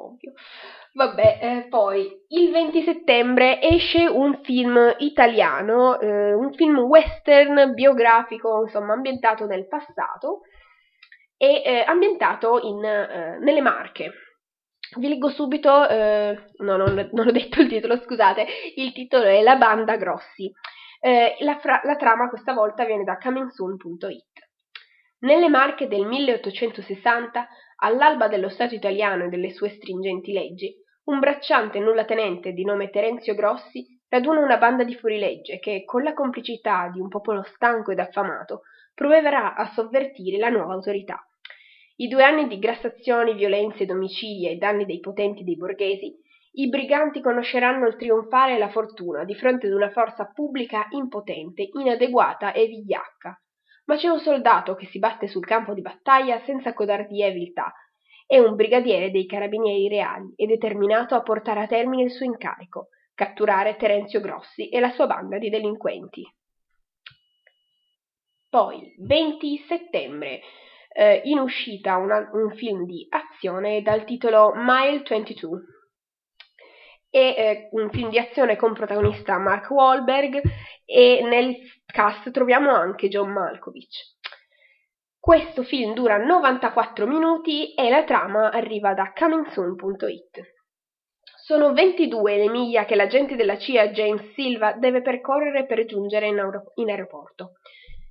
Ovvio. 0.06 0.32
Vabbè, 0.92 1.38
eh, 1.40 1.66
poi 1.68 2.08
il 2.28 2.50
20 2.50 2.82
settembre 2.82 3.60
esce 3.60 4.06
un 4.06 4.40
film 4.42 4.94
italiano, 4.98 6.00
eh, 6.00 6.32
un 6.32 6.52
film 6.54 6.78
western 6.78 7.74
biografico, 7.74 8.62
insomma, 8.62 8.94
ambientato 8.94 9.46
nel 9.46 9.68
passato 9.68 10.40
e 11.36 11.62
eh, 11.64 11.84
ambientato 11.86 12.60
in, 12.62 12.84
eh, 12.84 13.38
nelle 13.40 13.60
Marche. 13.60 14.12
Vi 14.96 15.08
leggo 15.08 15.28
subito, 15.28 15.86
eh, 15.86 16.36
no, 16.58 16.76
non, 16.76 17.08
non 17.12 17.28
ho 17.28 17.30
detto 17.30 17.60
il 17.60 17.68
titolo, 17.68 17.96
scusate, 17.98 18.46
il 18.76 18.92
titolo 18.92 19.24
è 19.24 19.42
La 19.42 19.56
banda 19.56 19.96
Grossi. 19.96 20.50
Eh, 21.00 21.36
la, 21.40 21.58
fra- 21.58 21.80
la 21.84 21.96
trama 21.96 22.28
questa 22.28 22.54
volta 22.54 22.84
viene 22.84 23.04
da 23.04 23.18
comingsoon.it. 23.18 24.24
Nelle 25.20 25.48
Marche 25.48 25.88
del 25.88 26.06
1860, 26.06 27.48
all'alba 27.80 28.28
dello 28.28 28.48
Stato 28.48 28.74
italiano 28.74 29.24
e 29.24 29.28
delle 29.28 29.50
sue 29.50 29.70
stringenti 29.70 30.32
leggi, 30.32 30.74
un 31.04 31.18
bracciante 31.18 31.78
nullatenente 31.78 32.52
di 32.52 32.64
nome 32.64 32.90
Terenzio 32.90 33.34
Grossi 33.34 33.86
raduna 34.08 34.40
una 34.40 34.56
banda 34.56 34.84
di 34.84 34.94
fuorilegge 34.94 35.58
che, 35.58 35.84
con 35.84 36.02
la 36.02 36.14
complicità 36.14 36.90
di 36.92 37.00
un 37.00 37.08
popolo 37.08 37.42
stanco 37.54 37.90
ed 37.90 37.98
affamato, 37.98 38.62
proverà 38.94 39.54
a 39.54 39.70
sovvertire 39.72 40.38
la 40.38 40.48
nuova 40.48 40.74
autorità. 40.74 41.22
I 41.96 42.08
due 42.08 42.24
anni 42.24 42.46
di 42.46 42.58
grassazioni, 42.58 43.34
violenze, 43.34 43.86
domicili 43.86 44.46
ai 44.46 44.58
danni 44.58 44.84
dei 44.84 45.00
potenti 45.00 45.40
e 45.40 45.44
dei 45.44 45.56
borghesi 45.56 46.16
i 46.52 46.68
briganti 46.68 47.20
conosceranno 47.20 47.86
il 47.86 47.96
trionfare 47.96 48.54
e 48.54 48.58
la 48.58 48.68
fortuna 48.68 49.24
di 49.24 49.34
fronte 49.34 49.66
ad 49.66 49.72
una 49.72 49.90
forza 49.90 50.30
pubblica 50.32 50.86
impotente, 50.90 51.68
inadeguata 51.72 52.52
e 52.52 52.66
vigliacca. 52.66 53.40
Ma 53.88 53.96
c'è 53.96 54.08
un 54.08 54.20
soldato 54.20 54.74
che 54.74 54.86
si 54.86 54.98
batte 54.98 55.28
sul 55.28 55.46
campo 55.46 55.72
di 55.72 55.80
battaglia 55.80 56.42
senza 56.44 56.74
codardia 56.74 57.26
e 57.26 57.32
viltà. 57.32 57.72
È 58.26 58.38
un 58.38 58.54
brigadiere 58.54 59.10
dei 59.10 59.24
carabinieri 59.24 59.88
reali 59.88 60.30
e 60.36 60.46
determinato 60.46 61.14
a 61.14 61.22
portare 61.22 61.62
a 61.62 61.66
termine 61.66 62.02
il 62.02 62.10
suo 62.10 62.26
incarico, 62.26 62.88
catturare 63.14 63.76
Terenzio 63.76 64.20
Grossi 64.20 64.68
e 64.68 64.78
la 64.78 64.90
sua 64.90 65.06
banda 65.06 65.38
di 65.38 65.48
delinquenti. 65.48 66.22
Poi, 68.50 68.94
20 68.98 69.64
settembre, 69.66 70.40
eh, 70.92 71.22
in 71.24 71.38
uscita 71.38 71.96
una, 71.96 72.28
un 72.32 72.50
film 72.56 72.84
di 72.84 73.06
azione 73.08 73.80
dal 73.80 74.04
titolo 74.04 74.52
Mile 74.54 75.02
22 75.08 75.60
è 77.10 77.16
eh, 77.18 77.68
un 77.72 77.90
film 77.90 78.10
di 78.10 78.18
azione 78.18 78.56
con 78.56 78.74
protagonista 78.74 79.38
Mark 79.38 79.70
Wahlberg 79.70 80.40
e 80.84 81.20
nel 81.22 81.56
cast 81.86 82.30
troviamo 82.30 82.70
anche 82.70 83.08
John 83.08 83.30
Malkovich. 83.30 84.16
Questo 85.18 85.62
film 85.62 85.94
dura 85.94 86.16
94 86.16 87.06
minuti 87.06 87.74
e 87.74 87.90
la 87.90 88.04
trama 88.04 88.50
arriva 88.50 88.94
da 88.94 89.12
comingsoon.it. 89.14 90.56
Sono 91.44 91.72
22 91.72 92.36
le 92.36 92.48
miglia 92.48 92.84
che 92.84 92.94
l'agente 92.94 93.36
della 93.36 93.58
CIA 93.58 93.88
James 93.88 94.32
Silva 94.32 94.72
deve 94.72 95.02
percorrere 95.02 95.66
per 95.66 95.84
giungere 95.86 96.26
in, 96.26 96.38
aer- 96.38 96.72
in 96.74 96.90
aeroporto. 96.90 97.52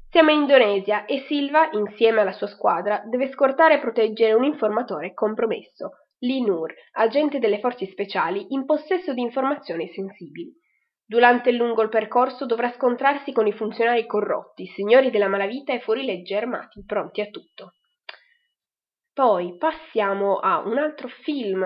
Siamo 0.10 0.31
in 0.31 0.41
Indonesia 0.41 1.05
e 1.05 1.25
Silva, 1.27 1.69
insieme 1.71 2.21
alla 2.21 2.31
sua 2.31 2.47
squadra, 2.47 3.03
deve 3.05 3.29
scortare 3.31 3.75
e 3.75 3.79
proteggere 3.79 4.33
un 4.33 4.43
informatore 4.43 5.13
compromesso, 5.13 6.07
Noor, 6.19 6.73
agente 6.93 7.39
delle 7.39 7.60
forze 7.60 7.86
speciali, 7.86 8.47
in 8.49 8.65
possesso 8.65 9.13
di 9.13 9.21
informazioni 9.21 9.88
sensibili. 9.89 10.51
Durante 11.06 11.51
il 11.51 11.56
lungo 11.56 11.88
percorso 11.88 12.45
dovrà 12.45 12.71
scontrarsi 12.73 13.32
con 13.32 13.47
i 13.47 13.53
funzionari 13.53 14.06
corrotti, 14.06 14.65
signori 14.65 15.10
della 15.10 15.30
malavita 15.30 15.73
e 15.73 15.80
fuorilegge 15.80 16.36
armati, 16.36 16.84
pronti 16.86 17.21
a 17.21 17.27
tutto. 17.27 17.73
Poi 19.13 19.56
passiamo 19.58 20.38
a 20.38 20.60
un 20.60 20.77
altro 20.77 21.08
film 21.08 21.63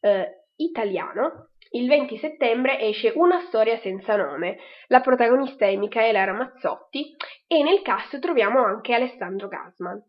eh, 0.00 0.46
italiano. 0.56 1.48
Il 1.70 1.88
20 1.88 2.18
settembre 2.18 2.78
esce 2.80 3.12
Una 3.14 3.40
storia 3.40 3.78
senza 3.78 4.14
nome. 4.14 4.58
La 4.88 5.00
protagonista 5.00 5.64
è 5.64 5.74
Michaela 5.76 6.24
Ramazzotti 6.24 7.16
e 7.46 7.62
nel 7.62 7.80
cast 7.80 8.18
troviamo 8.18 8.62
anche 8.62 8.92
Alessandro 8.92 9.48
Gasman. 9.48 10.00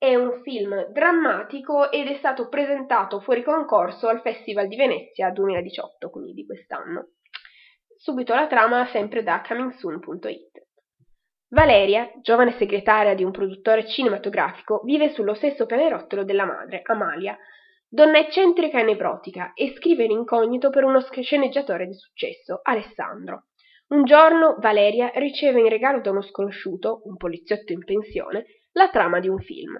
È 0.00 0.14
un 0.14 0.42
film 0.42 0.92
drammatico 0.92 1.90
ed 1.90 2.06
è 2.06 2.18
stato 2.18 2.48
presentato 2.48 3.18
fuori 3.18 3.42
concorso 3.42 4.06
al 4.06 4.20
Festival 4.20 4.68
di 4.68 4.76
Venezia 4.76 5.32
2018, 5.32 6.08
quindi 6.08 6.34
di 6.34 6.46
quest'anno. 6.46 7.14
Subito 7.96 8.32
la 8.32 8.46
trama 8.46 8.86
sempre 8.92 9.24
da 9.24 9.42
comingsoon.it. 9.44 10.66
Valeria, 11.48 12.12
giovane 12.22 12.52
segretaria 12.52 13.16
di 13.16 13.24
un 13.24 13.32
produttore 13.32 13.88
cinematografico, 13.88 14.82
vive 14.84 15.10
sullo 15.10 15.34
stesso 15.34 15.66
pianerottolo 15.66 16.22
della 16.22 16.44
madre, 16.44 16.82
Amalia, 16.84 17.36
donna 17.88 18.18
eccentrica 18.18 18.78
e 18.78 18.84
nevrotica, 18.84 19.52
e 19.52 19.74
scrive 19.74 20.04
in 20.04 20.12
incognito 20.12 20.70
per 20.70 20.84
uno 20.84 21.00
sceneggiatore 21.00 21.88
di 21.88 21.94
successo, 21.94 22.60
Alessandro. 22.62 23.46
Un 23.88 24.04
giorno 24.04 24.54
Valeria 24.60 25.10
riceve 25.16 25.58
in 25.58 25.68
regalo 25.68 26.00
da 26.00 26.10
uno 26.12 26.22
sconosciuto, 26.22 27.00
un 27.06 27.16
poliziotto 27.16 27.72
in 27.72 27.82
pensione, 27.82 28.44
la 28.74 28.90
trama 28.90 29.18
di 29.18 29.26
un 29.26 29.38
film. 29.40 29.76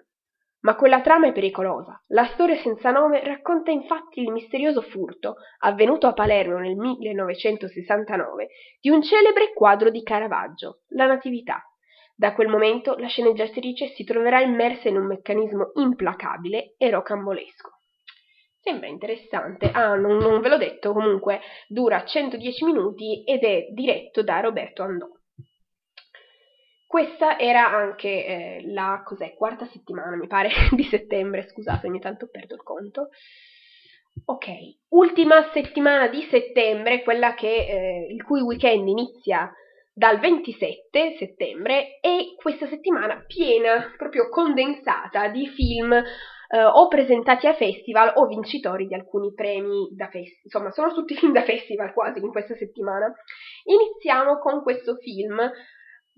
Ma 0.60 0.74
quella 0.74 1.00
trama 1.00 1.28
è 1.28 1.32
pericolosa. 1.32 2.02
La 2.08 2.26
storia 2.26 2.56
senza 2.56 2.90
nome 2.90 3.22
racconta 3.22 3.70
infatti 3.70 4.20
il 4.20 4.32
misterioso 4.32 4.82
furto, 4.82 5.36
avvenuto 5.60 6.08
a 6.08 6.12
Palermo 6.12 6.58
nel 6.58 6.74
1969, 6.74 8.48
di 8.80 8.90
un 8.90 9.02
celebre 9.02 9.52
quadro 9.52 9.90
di 9.90 10.02
Caravaggio, 10.02 10.80
La 10.88 11.06
Natività. 11.06 11.62
Da 12.16 12.34
quel 12.34 12.48
momento 12.48 12.96
la 12.96 13.06
sceneggiatrice 13.06 13.88
si 13.94 14.02
troverà 14.02 14.40
immersa 14.40 14.88
in 14.88 14.96
un 14.96 15.06
meccanismo 15.06 15.70
implacabile 15.74 16.74
e 16.76 16.90
rocambolesco. 16.90 17.70
Sembra 18.60 18.88
interessante. 18.88 19.70
Ah, 19.70 19.94
non, 19.94 20.16
non 20.16 20.40
ve 20.40 20.48
l'ho 20.48 20.56
detto, 20.56 20.92
comunque 20.92 21.40
dura 21.68 22.04
110 22.04 22.64
minuti 22.64 23.22
ed 23.22 23.44
è 23.44 23.68
diretto 23.70 24.24
da 24.24 24.40
Roberto 24.40 24.82
Andò. 24.82 25.06
Questa 26.88 27.38
era 27.38 27.70
anche 27.70 28.08
eh, 28.08 28.62
la 28.72 29.02
cos'è, 29.04 29.34
quarta 29.34 29.66
settimana, 29.66 30.16
mi 30.16 30.26
pare, 30.26 30.48
di 30.72 30.84
settembre, 30.84 31.46
scusate, 31.46 31.86
ogni 31.86 32.00
tanto 32.00 32.28
perdo 32.30 32.54
il 32.54 32.62
conto. 32.62 33.10
Ok, 34.24 34.46
ultima 34.88 35.50
settimana 35.52 36.08
di 36.08 36.22
settembre, 36.30 37.02
quella 37.02 37.34
che, 37.34 37.46
eh, 37.46 38.06
il 38.10 38.24
cui 38.24 38.40
weekend 38.40 38.88
inizia 38.88 39.52
dal 39.92 40.18
27 40.18 41.16
settembre 41.18 42.00
e 42.00 42.34
questa 42.40 42.66
settimana 42.66 43.22
piena, 43.26 43.92
proprio 43.98 44.30
condensata 44.30 45.28
di 45.28 45.46
film 45.48 45.92
eh, 45.92 46.64
o 46.64 46.88
presentati 46.88 47.46
a 47.46 47.54
festival 47.54 48.12
o 48.14 48.24
vincitori 48.24 48.86
di 48.86 48.94
alcuni 48.94 49.34
premi 49.34 49.90
da 49.94 50.06
festival. 50.06 50.40
Insomma, 50.44 50.70
sono 50.70 50.94
tutti 50.94 51.14
film 51.20 51.32
da 51.32 51.42
festival 51.42 51.92
quasi 51.92 52.18
in 52.20 52.30
questa 52.30 52.54
settimana. 52.54 53.12
Iniziamo 53.64 54.38
con 54.38 54.62
questo 54.62 54.94
film 54.94 55.38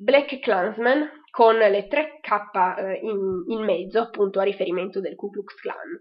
Black 0.02 0.38
Klansman 0.38 1.10
con 1.30 1.56
le 1.56 1.86
3K 1.86 2.78
eh, 2.78 3.00
in, 3.02 3.44
in, 3.48 3.64
mezzo, 3.64 4.00
appunto 4.00 4.40
a 4.40 4.44
riferimento 4.44 4.98
del 4.98 5.14
Ku 5.14 5.28
Klux 5.28 5.54
Klan. 5.56 6.00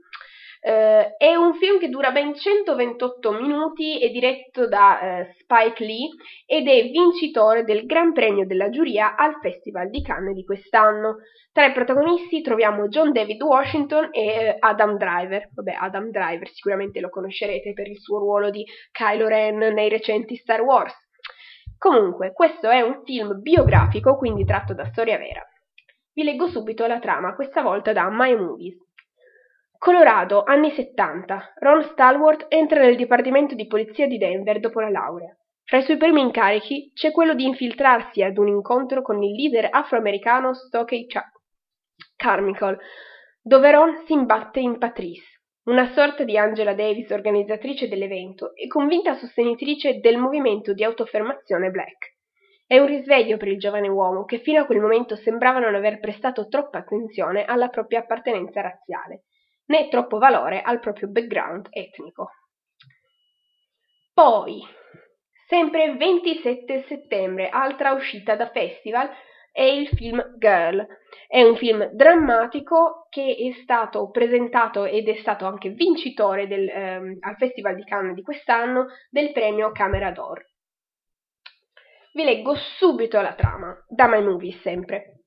Eh, 0.62 1.16
è 1.18 1.36
un 1.36 1.54
film 1.56 1.80
che 1.80 1.90
dura 1.90 2.12
ben 2.12 2.34
128 2.34 3.32
minuti, 3.34 4.00
è 4.00 4.10
diretto 4.10 4.69
da 4.69 5.00
eh, 5.19 5.36
Spike 5.40 5.84
Lee 5.84 6.08
ed 6.46 6.67
è 6.67 6.90
vincitore 6.90 7.65
del 7.65 7.86
Gran 7.86 8.13
Premio 8.13 8.46
della 8.46 8.69
giuria 8.69 9.15
al 9.17 9.38
Festival 9.42 9.90
di 9.90 10.02
Cannes 10.02 10.34
di 10.34 10.46
quest'anno. 10.46 11.17
Tra 11.52 11.65
i 11.65 11.73
protagonisti 11.73 12.42
troviamo 12.42 12.88
John 12.88 13.12
David 13.12 13.42
Washington 13.42 14.10
e 14.12 14.28
eh, 14.28 14.56
Adam 14.60 14.96
Driver. 14.96 15.50
Vabbè, 15.56 15.76
Adam 15.78 16.10
Driver 16.10 16.48
sicuramente 16.48 17.02
lo 17.02 17.10
conoscerete 17.10 17.73
per 17.73 17.90
il 17.90 18.00
suo 18.00 18.19
ruolo 18.19 18.50
di 18.50 18.65
Kylo 18.92 19.28
Ren 19.28 19.58
nei 19.58 19.90
recenti 19.90 20.36
Star 20.36 20.62
Wars. 20.62 20.96
Comunque, 21.80 22.34
questo 22.34 22.69
è 22.69 22.82
un 22.82 23.04
film 23.06 23.40
biografico, 23.40 24.17
quindi 24.17 24.44
tratto 24.44 24.73
da 24.73 24.86
storia 24.92 25.17
vera. 25.17 25.42
Vi 26.12 26.23
leggo 26.23 26.48
subito 26.48 26.86
la 26.86 27.00
trama, 27.00 27.34
questa 27.34 27.62
volta 27.62 27.94
da 27.94 28.10
My 28.12 28.36
Movies. 28.36 28.77
Colorado, 29.77 30.44
anni 30.44 30.71
70. 30.71 31.54
Ron 31.56 31.84
Stalwart 31.84 32.48
entra 32.50 32.82
nel 32.82 32.98
Dipartimento 32.98 33.56
di 33.56 33.65
Polizia 33.65 34.08
di 34.08 34.17
Denver 34.17 34.60
dopo 34.60 34.82
la 34.82 34.90
laurea. 34.90 35.34
Fra 35.63 35.77
i 35.77 35.84
suoi 35.84 35.96
primi 35.96 36.19
incarichi 36.19 36.92
c'è 36.94 37.12
quello 37.12 37.34
di 37.34 37.46
infiltrarsi 37.46 38.23
ad 38.23 38.38
un 38.38 38.50
incontro 38.50 39.02
con 39.02 39.23
il 39.23 39.34
leader 39.34 39.69
afroamericano 39.71 40.54
Stokely 40.54 41.06
Carmichael, 42.17 42.77
dove 43.42 43.71
Ron 43.71 44.04
si 44.06 44.12
imbatte 44.12 44.60
in 44.60 44.77
Patrice, 44.77 45.38
una 45.70 45.92
sorta 45.94 46.24
di 46.24 46.36
Angela 46.36 46.74
Davis 46.74 47.12
organizzatrice 47.12 47.88
dell'evento 47.88 48.56
e 48.56 48.67
convinta 48.67 49.15
sostenitrice 49.15 50.00
del 50.00 50.17
movimento 50.17 50.74
di 50.74 50.84
autoaffermazione 50.84 51.70
black. 51.70 52.15
È 52.65 52.80
un 52.80 52.88
risveglio 52.88 53.38
per 53.38 53.50
il 53.50 53.60
giovane 53.60 53.88
uomo 53.88 54.26
che 54.26 54.40
fino 54.40 54.62
a 54.62 54.65
quel 54.65 54.80
momento 54.80 55.15
sembrava 55.15 55.60
non 55.60 55.76
aver 55.76 56.00
prestato 56.00 56.48
troppa 56.48 56.80
attenzione 56.80 57.46
alla 57.46 57.67
propria 57.67 58.00
appartenenza 58.00 58.62
razziale, 58.62 59.26
né 59.65 59.90
troppo 59.90 60.17
valore 60.17 60.62
al 60.62 60.80
proprio 60.80 61.08
background 61.08 61.67
etnico. 61.70 62.32
Poi, 64.12 64.62
Sempre 65.50 65.96
27 65.96 66.86
settembre, 66.88 67.50
altra 67.50 67.94
uscita 67.94 68.36
da 68.36 68.52
festival, 68.52 69.10
è 69.60 69.64
il 69.64 69.90
film 69.90 70.38
Girl. 70.38 70.88
È 71.28 71.44
un 71.44 71.58
film 71.58 71.90
drammatico 71.92 73.08
che 73.10 73.36
è 73.36 73.62
stato 73.62 74.10
presentato 74.10 74.86
ed 74.86 75.10
è 75.10 75.18
stato 75.18 75.46
anche 75.46 75.72
vincitore 75.72 76.48
del, 76.48 76.70
ehm, 76.70 77.18
al 77.20 77.36
Festival 77.36 77.76
di 77.76 77.84
Cannes 77.84 78.16
di 78.16 78.22
quest'anno 78.22 78.86
del 79.10 79.34
premio 79.34 79.74
Camera 79.74 80.12
d'Or. 80.12 80.46
Vi 82.14 82.24
leggo 82.24 82.56
subito 82.56 83.20
la 83.20 83.34
trama, 83.34 83.78
da 83.90 84.08
My 84.08 84.24
Movies 84.24 84.62
sempre. 84.62 85.24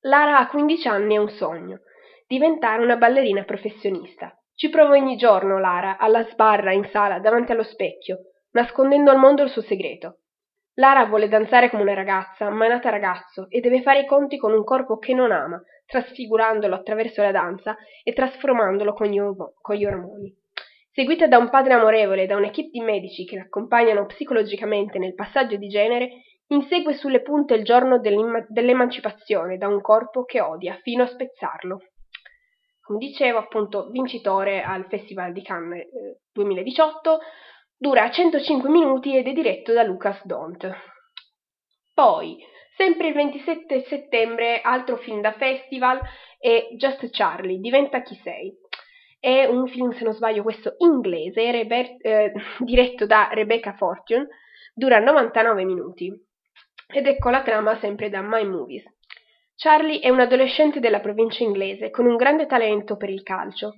Lara 0.00 0.38
ha 0.38 0.48
15 0.48 0.88
anni 0.88 1.14
e 1.14 1.18
un 1.18 1.28
sogno, 1.28 1.82
diventare 2.26 2.82
una 2.82 2.96
ballerina 2.96 3.44
professionista. 3.44 4.36
Ci 4.56 4.70
prova 4.70 4.96
ogni 4.96 5.16
giorno 5.16 5.60
Lara, 5.60 5.98
alla 5.98 6.24
sbarra, 6.24 6.72
in 6.72 6.88
sala, 6.90 7.20
davanti 7.20 7.52
allo 7.52 7.62
specchio, 7.62 8.18
nascondendo 8.50 9.12
al 9.12 9.18
mondo 9.18 9.44
il 9.44 9.50
suo 9.50 9.62
segreto. 9.62 10.16
Lara 10.74 11.04
vuole 11.06 11.28
danzare 11.28 11.68
come 11.68 11.82
una 11.82 11.94
ragazza, 11.94 12.48
ma 12.50 12.66
è 12.66 12.68
nata 12.68 12.90
ragazzo 12.90 13.46
e 13.48 13.60
deve 13.60 13.82
fare 13.82 14.00
i 14.00 14.06
conti 14.06 14.38
con 14.38 14.52
un 14.52 14.64
corpo 14.64 14.98
che 14.98 15.14
non 15.14 15.32
ama, 15.32 15.60
trasfigurandolo 15.84 16.74
attraverso 16.74 17.22
la 17.22 17.32
danza 17.32 17.76
e 18.02 18.12
trasformandolo 18.12 18.92
con 18.94 19.08
gli, 19.08 19.18
ormo- 19.18 19.54
con 19.60 19.76
gli 19.76 19.84
ormoni. 19.84 20.34
Seguita 20.92 21.26
da 21.26 21.38
un 21.38 21.50
padre 21.50 21.74
amorevole 21.74 22.22
e 22.22 22.26
da 22.26 22.36
un'equipe 22.36 22.70
di 22.70 22.80
medici 22.80 23.24
che 23.24 23.36
l'accompagnano 23.36 24.06
psicologicamente 24.06 24.98
nel 24.98 25.14
passaggio 25.14 25.56
di 25.56 25.68
genere, 25.68 26.22
insegue 26.48 26.94
sulle 26.94 27.22
punte 27.22 27.54
il 27.54 27.64
giorno 27.64 28.00
dell'emancipazione 28.00 29.56
da 29.56 29.68
un 29.68 29.80
corpo 29.80 30.24
che 30.24 30.40
odia 30.40 30.78
fino 30.82 31.04
a 31.04 31.06
spezzarlo. 31.06 31.78
Come 32.80 32.98
dicevo, 32.98 33.38
appunto, 33.38 33.88
vincitore 33.90 34.62
al 34.62 34.86
Festival 34.86 35.32
di 35.32 35.42
Cannes 35.42 35.82
eh, 35.82 36.20
2018, 36.32 37.20
Dura 37.82 38.10
105 38.10 38.68
minuti 38.68 39.16
ed 39.16 39.26
è 39.26 39.32
diretto 39.32 39.72
da 39.72 39.82
Lucas 39.82 40.22
Dont. 40.26 40.70
Poi, 41.94 42.36
sempre 42.76 43.08
il 43.08 43.14
27 43.14 43.86
settembre, 43.88 44.60
altro 44.60 44.98
film 44.98 45.22
da 45.22 45.32
festival 45.32 45.98
è 46.38 46.68
Just 46.76 47.08
Charlie, 47.08 47.58
Diventa 47.58 48.02
chi 48.02 48.20
sei. 48.22 48.52
È 49.18 49.46
un 49.46 49.66
film, 49.66 49.92
se 49.92 50.04
non 50.04 50.12
sbaglio, 50.12 50.42
questo 50.42 50.74
inglese, 50.76 51.50
Rebe- 51.50 51.96
eh, 52.02 52.34
diretto 52.60 53.06
da 53.06 53.30
Rebecca 53.32 53.72
Fortune, 53.72 54.28
dura 54.74 54.98
99 54.98 55.64
minuti. 55.64 56.12
Ed 56.86 57.06
ecco 57.06 57.30
la 57.30 57.40
trama 57.40 57.78
sempre 57.78 58.10
da 58.10 58.20
My 58.20 58.44
Movies. 58.44 58.84
Charlie 59.56 60.00
è 60.00 60.10
un 60.10 60.20
adolescente 60.20 60.80
della 60.80 61.00
provincia 61.00 61.44
inglese 61.44 61.88
con 61.88 62.04
un 62.04 62.16
grande 62.16 62.44
talento 62.44 62.98
per 62.98 63.08
il 63.08 63.22
calcio. 63.22 63.72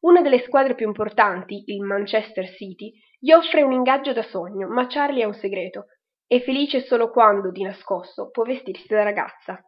Una 0.00 0.20
delle 0.20 0.40
squadre 0.40 0.74
più 0.74 0.86
importanti, 0.86 1.62
il 1.68 1.80
Manchester 1.80 2.46
City, 2.50 2.92
gli 3.26 3.32
offre 3.32 3.62
un 3.62 3.72
ingaggio 3.72 4.12
da 4.12 4.22
sogno, 4.22 4.68
ma 4.68 4.86
Charlie 4.86 5.24
ha 5.24 5.26
un 5.26 5.34
segreto. 5.34 5.86
È 6.28 6.38
felice 6.42 6.82
solo 6.82 7.10
quando, 7.10 7.50
di 7.50 7.64
nascosto, 7.64 8.30
può 8.30 8.44
vestirsi 8.44 8.86
da 8.86 9.02
ragazza. 9.02 9.60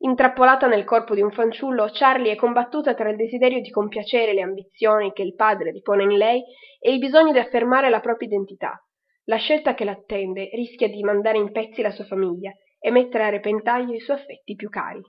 Intrappolata 0.00 0.66
nel 0.66 0.84
corpo 0.84 1.14
di 1.14 1.22
un 1.22 1.30
fanciullo, 1.30 1.88
Charlie 1.94 2.32
è 2.32 2.36
combattuta 2.36 2.92
tra 2.92 3.08
il 3.08 3.16
desiderio 3.16 3.62
di 3.62 3.70
compiacere 3.70 4.34
le 4.34 4.42
ambizioni 4.42 5.14
che 5.14 5.22
il 5.22 5.34
padre 5.34 5.70
ripone 5.70 6.02
in 6.02 6.18
lei 6.18 6.42
e 6.78 6.92
il 6.92 6.98
bisogno 6.98 7.32
di 7.32 7.38
affermare 7.38 7.88
la 7.88 8.00
propria 8.00 8.28
identità. 8.28 8.78
La 9.24 9.36
scelta 9.36 9.72
che 9.72 9.86
l'attende 9.86 10.50
rischia 10.52 10.88
di 10.88 11.02
mandare 11.02 11.38
in 11.38 11.52
pezzi 11.52 11.80
la 11.80 11.92
sua 11.92 12.04
famiglia 12.04 12.52
e 12.78 12.90
mettere 12.90 13.24
a 13.24 13.30
repentaglio 13.30 13.94
i 13.94 14.00
suoi 14.00 14.18
affetti 14.18 14.56
più 14.56 14.68
cari. 14.68 15.00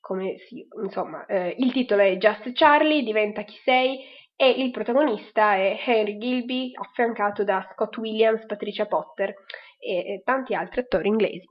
Come 0.00 0.38
si, 0.38 0.66
insomma, 0.82 1.26
eh, 1.26 1.54
il 1.58 1.70
titolo 1.70 2.00
è 2.00 2.16
Just 2.16 2.50
Charlie, 2.52 3.02
diventa 3.02 3.42
chi 3.42 3.56
sei 3.62 3.98
e 4.40 4.48
il 4.48 4.70
protagonista 4.70 5.54
è 5.54 5.78
Henry 5.84 6.16
Gilby 6.16 6.72
affiancato 6.74 7.44
da 7.44 7.68
Scott 7.74 7.98
Williams, 7.98 8.46
Patricia 8.46 8.86
Potter 8.86 9.34
e, 9.78 9.98
e 9.98 10.22
tanti 10.24 10.54
altri 10.54 10.80
attori 10.80 11.08
inglesi. 11.08 11.44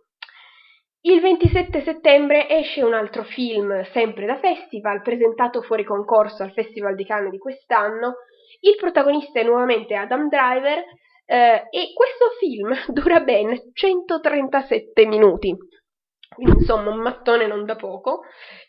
Il 1.01 1.21
27 1.21 1.83
settembre 1.83 2.49
esce 2.49 2.81
un 2.81 2.95
altro 2.95 3.21
film, 3.21 3.83
sempre 3.91 4.25
da 4.25 4.39
festival, 4.39 5.03
presentato 5.03 5.61
fuori 5.61 5.83
concorso 5.83 6.41
al 6.41 6.51
Festival 6.51 6.95
di 6.95 7.05
Cannes 7.05 7.29
di 7.29 7.37
quest'anno. 7.37 8.15
Il 8.61 8.75
protagonista 8.75 9.39
è 9.39 9.43
nuovamente 9.43 9.93
Adam 9.93 10.27
Driver 10.27 10.79
eh, 11.27 11.67
e 11.69 11.93
questo 11.93 12.29
film 12.39 12.73
dura 12.91 13.19
ben 13.19 13.55
137 13.71 15.05
minuti. 15.05 15.55
Quindi 16.33 16.57
insomma 16.57 16.89
un 16.89 17.01
mattone 17.01 17.45
non 17.45 17.65
da 17.65 17.75
poco. 17.75 18.21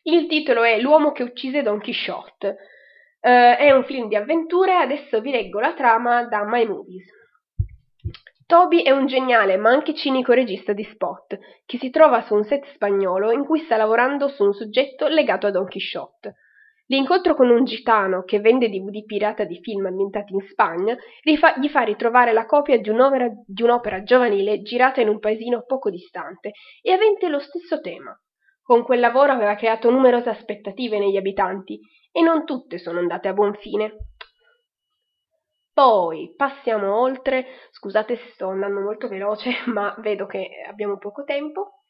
Il 0.02 0.26
titolo 0.26 0.62
è 0.62 0.78
L'uomo 0.78 1.12
che 1.12 1.22
uccise 1.22 1.62
Don 1.62 1.80
Quixote. 1.80 2.56
Uh, 3.22 3.56
è 3.56 3.70
un 3.70 3.84
film 3.84 4.08
di 4.08 4.16
avventure, 4.16 4.74
adesso 4.76 5.20
vi 5.20 5.30
leggo 5.30 5.60
la 5.60 5.74
trama 5.74 6.24
da 6.24 6.42
My 6.44 6.66
Movies. 6.66 7.06
Toby 8.46 8.82
è 8.82 8.90
un 8.90 9.06
geniale 9.06 9.56
ma 9.58 9.70
anche 9.70 9.94
cinico 9.94 10.32
regista 10.32 10.72
di 10.72 10.82
spot, 10.82 11.38
che 11.66 11.78
si 11.78 11.90
trova 11.90 12.22
su 12.22 12.34
un 12.34 12.44
set 12.44 12.64
spagnolo 12.74 13.30
in 13.30 13.44
cui 13.44 13.60
sta 13.60 13.76
lavorando 13.76 14.28
su 14.28 14.42
un 14.42 14.52
soggetto 14.54 15.06
legato 15.06 15.46
a 15.46 15.50
Don 15.50 15.68
Quixote. 15.68 16.34
L'incontro 16.86 17.36
con 17.36 17.48
un 17.48 17.64
gitano 17.64 18.24
che 18.24 18.40
vende 18.40 18.68
DVD 18.68 19.04
pirata 19.04 19.44
di 19.44 19.60
film 19.62 19.86
ambientati 19.86 20.32
in 20.32 20.40
Spagna 20.50 20.96
gli 21.22 21.36
fa 21.36 21.82
ritrovare 21.82 22.32
la 22.32 22.46
copia 22.46 22.76
di 22.78 22.88
un'opera, 22.88 23.28
di 23.46 23.62
un'opera 23.62 24.02
giovanile 24.02 24.62
girata 24.62 25.00
in 25.00 25.08
un 25.08 25.20
paesino 25.20 25.62
poco 25.64 25.88
distante 25.88 26.50
e 26.82 26.90
avente 26.90 27.28
lo 27.28 27.38
stesso 27.38 27.80
tema. 27.80 28.18
Con 28.70 28.84
quel 28.84 29.00
lavoro 29.00 29.32
aveva 29.32 29.56
creato 29.56 29.90
numerose 29.90 30.28
aspettative 30.28 31.00
negli 31.00 31.16
abitanti 31.16 31.80
e 32.12 32.22
non 32.22 32.44
tutte 32.44 32.78
sono 32.78 33.00
andate 33.00 33.26
a 33.26 33.32
buon 33.32 33.56
fine. 33.56 33.96
Poi 35.72 36.32
passiamo 36.36 36.96
oltre, 36.96 37.46
scusate 37.72 38.14
se 38.14 38.30
sto 38.34 38.46
andando 38.46 38.78
molto 38.78 39.08
veloce, 39.08 39.50
ma 39.66 39.92
vedo 39.98 40.26
che 40.26 40.48
abbiamo 40.68 40.98
poco 40.98 41.24
tempo. 41.24 41.80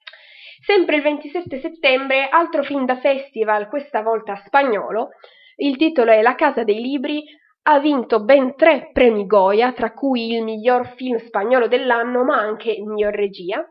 Sempre 0.65 0.97
il 0.97 1.03
27 1.03 1.61
settembre, 1.61 2.31
altro 2.31 2.63
film 2.63 2.87
da 2.87 2.97
festival, 2.97 3.69
questa 3.69 4.01
volta 4.01 4.37
spagnolo. 4.47 5.11
Il 5.57 5.77
titolo 5.77 6.13
è 6.13 6.23
La 6.23 6.35
Casa 6.35 6.65
dei 6.65 6.81
Libri. 6.81 7.23
Ha 7.65 7.79
vinto 7.79 8.25
ben 8.25 8.57
tre 8.57 8.89
premi 8.91 9.27
Goya, 9.27 9.75
tra 9.75 9.93
cui 9.93 10.33
il 10.33 10.43
miglior 10.43 10.95
film 10.97 11.19
spagnolo 11.19 11.69
dell'anno, 11.69 12.25
ma 12.25 12.39
anche 12.39 12.71
il 12.71 12.87
miglior 12.87 13.13
regia. 13.13 13.63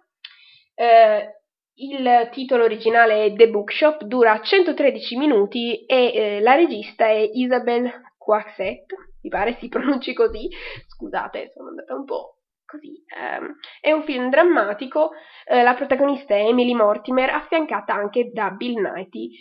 Eh, 0.76 1.39
il 1.80 2.30
titolo 2.32 2.64
originale 2.64 3.26
è 3.26 3.34
The 3.34 3.50
Bookshop, 3.50 4.04
dura 4.04 4.40
113 4.42 5.16
minuti 5.18 5.86
e 5.86 6.12
eh, 6.14 6.42
la 6.42 6.56
regista 6.56 7.06
è 7.08 7.30
Isabel 7.34 7.90
Quaxet, 8.18 8.86
mi 9.22 9.30
pare 9.30 9.58
si 9.60 9.68
pronunci 9.70 10.14
così, 10.14 10.50
scusate, 10.88 11.52
sono 11.54 11.70
andata 11.70 11.96
un 11.96 12.06
po' 12.06 12.40
così. 12.66 13.04
Um, 13.18 13.56
è 13.80 13.92
un 13.92 14.04
film 14.04 14.30
drammatico, 14.30 15.12
eh, 15.46 15.64
la 15.64 15.74
protagonista 15.74 16.36
è 16.36 16.46
Emily 16.48 16.74
Mortimer, 16.74 17.30
affiancata 17.30 17.94
anche 17.94 18.30
da 18.32 18.52
Bill 18.52 18.80
Nighy. 18.80 19.32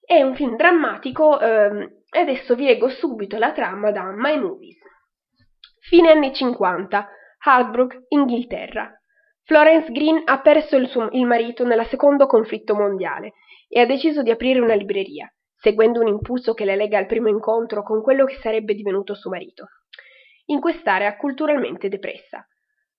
È 0.00 0.22
un 0.22 0.34
film 0.34 0.56
drammatico 0.56 1.38
um, 1.40 1.82
e 2.10 2.18
adesso 2.18 2.54
vi 2.54 2.64
leggo 2.64 2.88
subito 2.88 3.38
la 3.38 3.52
trama 3.52 3.90
da 3.90 4.12
My 4.14 4.38
Movies. 4.38 4.78
Fine 5.80 6.10
anni 6.10 6.32
50, 6.32 7.08
Hardbrook, 7.44 8.06
Inghilterra. 8.08 8.99
Florence 9.50 9.90
Green 9.90 10.22
ha 10.26 10.40
perso 10.42 10.76
il, 10.76 10.86
suo, 10.86 11.08
il 11.10 11.26
marito 11.26 11.64
nel 11.64 11.84
secondo 11.86 12.28
conflitto 12.28 12.76
mondiale 12.76 13.32
e 13.66 13.80
ha 13.80 13.84
deciso 13.84 14.22
di 14.22 14.30
aprire 14.30 14.60
una 14.60 14.74
libreria, 14.74 15.28
seguendo 15.56 15.98
un 15.98 16.06
impulso 16.06 16.54
che 16.54 16.64
le 16.64 16.76
lega 16.76 16.98
al 16.98 17.06
primo 17.06 17.26
incontro 17.26 17.82
con 17.82 18.00
quello 18.00 18.26
che 18.26 18.36
sarebbe 18.36 18.74
divenuto 18.74 19.16
suo 19.16 19.30
marito. 19.30 19.66
In 20.46 20.60
quest'area 20.60 21.16
culturalmente 21.16 21.88
depressa. 21.88 22.46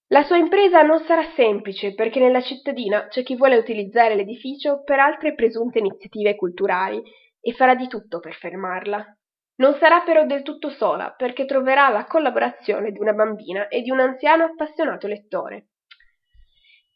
La 0.07 0.23
sua 0.23 0.35
impresa 0.35 0.81
non 0.81 0.99
sarà 1.05 1.23
semplice 1.37 1.93
perché 1.93 2.19
nella 2.19 2.41
cittadina 2.41 3.07
c'è 3.07 3.23
chi 3.23 3.37
vuole 3.37 3.55
utilizzare 3.55 4.15
l'edificio 4.15 4.83
per 4.83 4.99
altre 4.99 5.33
presunte 5.35 5.79
iniziative 5.79 6.35
culturali 6.35 7.01
e 7.39 7.53
farà 7.53 7.75
di 7.75 7.87
tutto 7.87 8.19
per 8.19 8.33
fermarla. 8.33 9.01
Non 9.59 9.75
sarà 9.75 10.01
però 10.01 10.25
del 10.25 10.41
tutto 10.41 10.69
sola 10.69 11.13
perché 11.15 11.45
troverà 11.45 11.87
la 11.87 12.03
collaborazione 12.03 12.91
di 12.91 12.99
una 12.99 13.13
bambina 13.13 13.69
e 13.69 13.81
di 13.81 13.89
un 13.89 14.01
anziano 14.01 14.43
appassionato 14.43 15.07
lettore. 15.07 15.67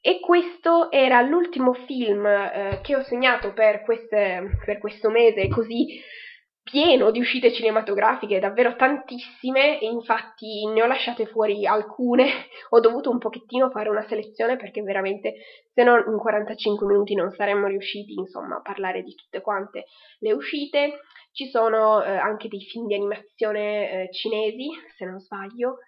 E 0.08 0.20
questo 0.20 0.91
era 0.91 1.20
l'ultimo 1.22 1.74
film 1.74 2.28
eh, 2.28 2.80
che 2.84 2.95
ho 2.95 3.01
segnato 3.01 3.53
per, 3.53 3.82
queste, 3.82 4.56
per 4.64 4.78
questo 4.78 5.10
mese 5.10 5.47
così 5.47 5.99
pieno 6.62 7.10
di 7.10 7.20
uscite 7.20 7.51
cinematografiche, 7.51 8.38
davvero 8.38 8.76
tantissime, 8.76 9.80
e 9.80 9.88
infatti 9.88 10.68
ne 10.68 10.84
ho 10.84 10.86
lasciate 10.86 11.26
fuori 11.26 11.66
alcune, 11.66 12.28
ho 12.70 12.80
dovuto 12.82 13.10
un 13.10 13.18
pochettino 13.18 13.72
fare 13.72 13.89
una 13.89 14.06
selezione 14.08 14.58
perché 14.58 14.84
veramente 14.84 15.38
se 15.74 15.84
no 15.84 15.97
in 15.97 16.20
45 16.20 16.86
minuti 16.86 17.16
non 17.16 17.32
saremmo 17.32 17.66
riusciti 17.66 18.14
insomma 18.14 18.58
a 18.58 18.62
parlare 18.62 19.01
di 19.01 19.16
tutte 19.16 19.41
quante 19.41 19.86
le 20.20 20.34
uscite. 20.34 20.99
Ci 21.32 21.47
sono 21.47 22.03
eh, 22.03 22.12
anche 22.12 22.47
dei 22.47 22.62
film 22.62 22.86
di 22.86 22.93
animazione 22.93 24.03
eh, 24.03 24.12
cinesi, 24.12 24.68
se 24.95 25.06
non 25.06 25.20
sbaglio, 25.20 25.80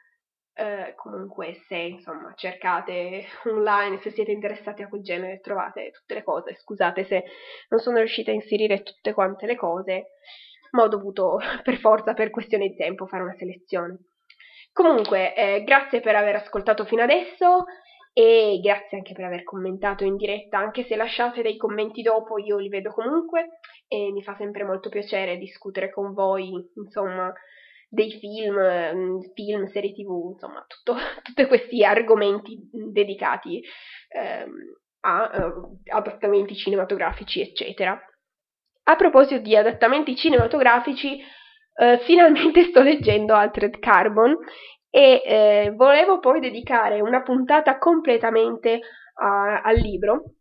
eh, 0.57 0.93
comunque 0.95 1.53
se 1.67 1.75
insomma 1.75 2.33
cercate 2.35 3.25
online, 3.45 3.99
se 3.99 4.09
siete 4.11 4.31
interessati 4.31 4.81
a 4.81 4.87
quel 4.87 5.03
genere, 5.03 5.39
trovate 5.39 5.91
tutte 5.91 6.15
le 6.15 6.23
cose. 6.23 6.55
Scusate 6.55 7.03
se 7.05 7.23
non 7.69 7.79
sono 7.79 7.97
riuscita 7.97 8.31
a 8.31 8.33
inserire 8.33 8.81
tutte 8.81 9.13
quante 9.13 9.45
le 9.45 9.55
cose, 9.55 10.07
ma 10.71 10.83
ho 10.83 10.87
dovuto 10.87 11.37
per 11.63 11.77
forza, 11.77 12.13
per 12.13 12.31
questione 12.31 12.67
di 12.67 12.75
tempo, 12.75 13.05
fare 13.05 13.23
una 13.23 13.35
selezione. 13.37 13.97
Comunque, 14.73 15.35
eh, 15.35 15.63
grazie 15.63 16.01
per 16.01 16.15
aver 16.15 16.35
ascoltato 16.35 16.85
fino 16.85 17.03
adesso 17.03 17.65
e 18.13 18.59
grazie 18.61 18.97
anche 18.97 19.13
per 19.13 19.25
aver 19.25 19.43
commentato 19.43 20.03
in 20.03 20.15
diretta, 20.15 20.57
anche 20.57 20.83
se 20.85 20.95
lasciate 20.95 21.43
dei 21.43 21.55
commenti 21.55 22.01
dopo, 22.01 22.39
io 22.39 22.57
li 22.57 22.67
vedo 22.67 22.91
comunque 22.91 23.59
e 23.87 24.11
mi 24.11 24.23
fa 24.23 24.35
sempre 24.35 24.63
molto 24.63 24.89
piacere 24.89 25.37
discutere 25.37 25.91
con 25.91 26.13
voi, 26.13 26.49
insomma, 26.75 27.31
dei 27.89 28.11
film, 28.19 28.57
mm, 28.57 29.19
film, 29.33 29.65
serie 29.67 29.93
tv, 29.93 30.31
insomma, 30.33 30.65
tutti 31.23 31.45
questi 31.45 31.83
argomenti 31.83 32.57
dedicati 32.71 33.61
ehm, 34.09 34.51
a 35.01 35.31
eh, 35.33 35.91
adattamenti 35.91 36.55
cinematografici, 36.55 37.41
eccetera. 37.41 37.99
A 38.89 38.95
proposito 38.95 39.41
di 39.41 39.55
adattamenti 39.55 40.15
cinematografici, 40.15 41.19
eh, 41.75 41.99
finalmente 42.05 42.63
sto 42.63 42.81
leggendo 42.81 43.33
Altered 43.33 43.79
Carbon 43.79 44.37
e 44.89 45.21
eh, 45.25 45.71
volevo 45.75 46.19
poi 46.19 46.39
dedicare 46.39 47.01
una 47.01 47.21
puntata 47.21 47.77
completamente 47.77 48.79
a, 49.15 49.61
al 49.61 49.75
libro 49.75 50.31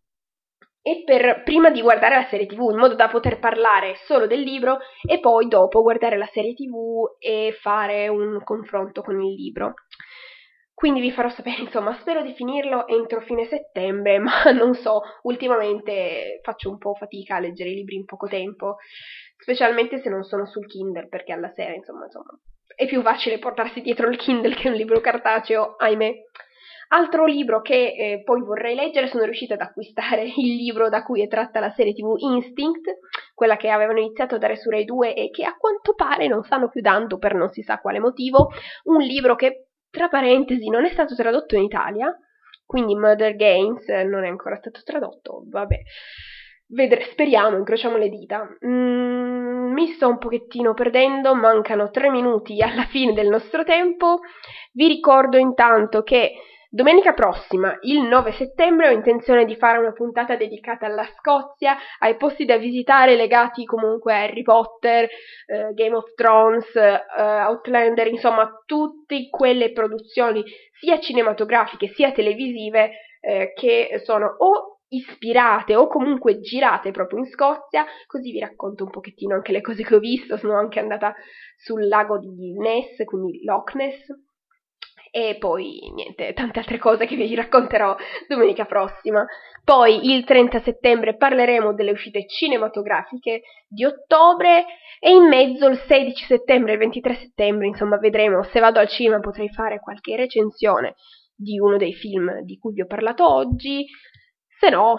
e 0.86 1.02
per, 1.04 1.42
prima 1.42 1.70
di 1.70 1.82
guardare 1.82 2.14
la 2.14 2.28
serie 2.28 2.46
tv 2.46 2.70
in 2.70 2.76
modo 2.76 2.94
da 2.94 3.08
poter 3.08 3.40
parlare 3.40 3.96
solo 4.04 4.28
del 4.28 4.38
libro 4.38 4.78
e 5.04 5.18
poi 5.18 5.48
dopo 5.48 5.82
guardare 5.82 6.16
la 6.16 6.28
serie 6.32 6.54
tv 6.54 7.16
e 7.18 7.58
fare 7.60 8.06
un 8.06 8.40
confronto 8.44 9.02
con 9.02 9.20
il 9.20 9.34
libro. 9.34 9.74
Quindi 10.72 11.00
vi 11.00 11.10
farò 11.10 11.28
sapere, 11.28 11.62
insomma, 11.66 11.98
spero 11.98 12.22
di 12.22 12.34
finirlo 12.34 12.86
entro 12.86 13.20
fine 13.22 13.46
settembre, 13.46 14.20
ma 14.22 14.52
non 14.52 14.74
so, 14.74 15.00
ultimamente 15.22 16.38
faccio 16.44 16.70
un 16.70 16.78
po' 16.78 16.94
fatica 16.94 17.34
a 17.34 17.40
leggere 17.40 17.70
i 17.70 17.74
libri 17.74 17.96
in 17.96 18.04
poco 18.04 18.28
tempo, 18.28 18.76
specialmente 19.38 19.98
se 19.98 20.08
non 20.08 20.22
sono 20.22 20.46
sul 20.46 20.68
Kindle, 20.68 21.08
perché 21.08 21.32
alla 21.32 21.50
sera, 21.52 21.74
insomma, 21.74 22.04
insomma, 22.04 22.30
è 22.76 22.86
più 22.86 23.02
facile 23.02 23.40
portarsi 23.40 23.80
dietro 23.80 24.08
il 24.08 24.18
Kindle 24.18 24.54
che 24.54 24.68
un 24.68 24.76
libro 24.76 25.00
cartaceo, 25.00 25.74
ahimè. 25.78 26.14
Altro 26.88 27.24
libro 27.24 27.62
che 27.62 27.94
eh, 27.96 28.22
poi 28.22 28.42
vorrei 28.42 28.76
leggere, 28.76 29.08
sono 29.08 29.24
riuscita 29.24 29.54
ad 29.54 29.60
acquistare 29.60 30.22
il 30.36 30.54
libro 30.54 30.88
da 30.88 31.02
cui 31.02 31.22
è 31.22 31.28
tratta 31.28 31.60
la 31.60 31.70
serie 31.70 31.94
TV 31.94 32.14
Instinct, 32.18 32.98
quella 33.34 33.56
che 33.56 33.70
avevano 33.70 33.98
iniziato 33.98 34.36
a 34.36 34.38
dare 34.38 34.56
su 34.56 34.70
Rai 34.70 34.84
2 34.84 35.14
e 35.14 35.30
che 35.30 35.44
a 35.44 35.56
quanto 35.56 35.94
pare 35.94 36.28
non 36.28 36.44
stanno 36.44 36.68
più 36.68 36.80
dando 36.80 37.18
per 37.18 37.34
non 37.34 37.48
si 37.50 37.62
sa 37.62 37.78
quale 37.78 37.98
motivo, 37.98 38.50
un 38.84 39.00
libro 39.00 39.34
che, 39.34 39.68
tra 39.90 40.08
parentesi, 40.08 40.68
non 40.68 40.84
è 40.84 40.90
stato 40.90 41.14
tradotto 41.14 41.56
in 41.56 41.62
Italia, 41.62 42.16
quindi 42.64 42.94
Murder 42.94 43.34
Games 43.36 43.86
non 43.88 44.24
è 44.24 44.28
ancora 44.28 44.56
stato 44.56 44.80
tradotto, 44.84 45.44
vabbè. 45.46 45.78
Vedre, 46.68 47.02
speriamo, 47.12 47.56
incrociamo 47.56 47.96
le 47.96 48.08
dita. 48.08 48.44
Mm, 48.66 49.72
mi 49.72 49.86
sto 49.88 50.08
un 50.08 50.18
pochettino 50.18 50.74
perdendo, 50.74 51.34
mancano 51.34 51.90
tre 51.90 52.10
minuti 52.10 52.60
alla 52.60 52.86
fine 52.86 53.12
del 53.12 53.28
nostro 53.28 53.62
tempo. 53.62 54.18
Vi 54.72 54.88
ricordo 54.88 55.36
intanto 55.36 56.02
che 56.02 56.32
Domenica 56.68 57.12
prossima, 57.12 57.78
il 57.82 58.02
9 58.02 58.32
settembre, 58.32 58.88
ho 58.88 58.92
intenzione 58.92 59.44
di 59.44 59.54
fare 59.56 59.78
una 59.78 59.92
puntata 59.92 60.34
dedicata 60.34 60.86
alla 60.86 61.06
Scozia, 61.16 61.76
ai 62.00 62.16
posti 62.16 62.44
da 62.44 62.56
visitare 62.56 63.14
legati 63.14 63.64
comunque 63.64 64.12
a 64.12 64.22
Harry 64.22 64.42
Potter, 64.42 65.04
eh, 65.04 65.72
Game 65.74 65.94
of 65.94 66.12
Thrones, 66.14 66.74
eh, 66.74 67.04
Outlander, 67.16 68.08
insomma 68.08 68.50
tutte 68.66 69.28
quelle 69.30 69.70
produzioni 69.70 70.42
sia 70.72 70.98
cinematografiche 70.98 71.86
sia 71.88 72.10
televisive 72.10 72.90
eh, 73.20 73.52
che 73.54 74.00
sono 74.04 74.34
o 74.38 74.80
ispirate 74.88 75.74
o 75.74 75.86
comunque 75.86 76.40
girate 76.40 76.90
proprio 76.90 77.20
in 77.20 77.26
Scozia, 77.26 77.84
così 78.06 78.32
vi 78.32 78.40
racconto 78.40 78.84
un 78.84 78.90
pochettino 78.90 79.34
anche 79.34 79.52
le 79.52 79.60
cose 79.60 79.84
che 79.84 79.94
ho 79.94 79.98
visto, 80.00 80.36
sono 80.36 80.58
anche 80.58 80.80
andata 80.80 81.14
sul 81.56 81.86
lago 81.86 82.18
di 82.18 82.52
Ness, 82.56 83.04
quindi 83.04 83.42
Loch 83.44 83.74
Ness, 83.74 84.04
e 85.16 85.36
poi 85.38 85.90
niente, 85.94 86.34
tante 86.34 86.58
altre 86.58 86.76
cose 86.76 87.06
che 87.06 87.16
vi 87.16 87.34
racconterò 87.34 87.96
domenica 88.28 88.66
prossima. 88.66 89.24
Poi 89.64 90.12
il 90.12 90.24
30 90.24 90.60
settembre 90.60 91.16
parleremo 91.16 91.72
delle 91.72 91.92
uscite 91.92 92.26
cinematografiche 92.26 93.40
di 93.66 93.86
ottobre 93.86 94.66
e 95.00 95.12
in 95.12 95.26
mezzo 95.26 95.68
il 95.68 95.78
16 95.78 96.26
settembre 96.26 96.72
e 96.72 96.74
il 96.74 96.80
23 96.80 97.14
settembre, 97.14 97.66
insomma, 97.66 97.96
vedremo 97.96 98.42
se 98.42 98.60
vado 98.60 98.78
al 98.78 98.88
cinema 98.88 99.18
potrei 99.20 99.48
fare 99.48 99.80
qualche 99.80 100.16
recensione 100.16 100.96
di 101.34 101.58
uno 101.58 101.78
dei 101.78 101.94
film 101.94 102.42
di 102.42 102.58
cui 102.58 102.74
vi 102.74 102.82
ho 102.82 102.86
parlato 102.86 103.26
oggi, 103.26 103.86
se 104.58 104.68
no 104.68 104.98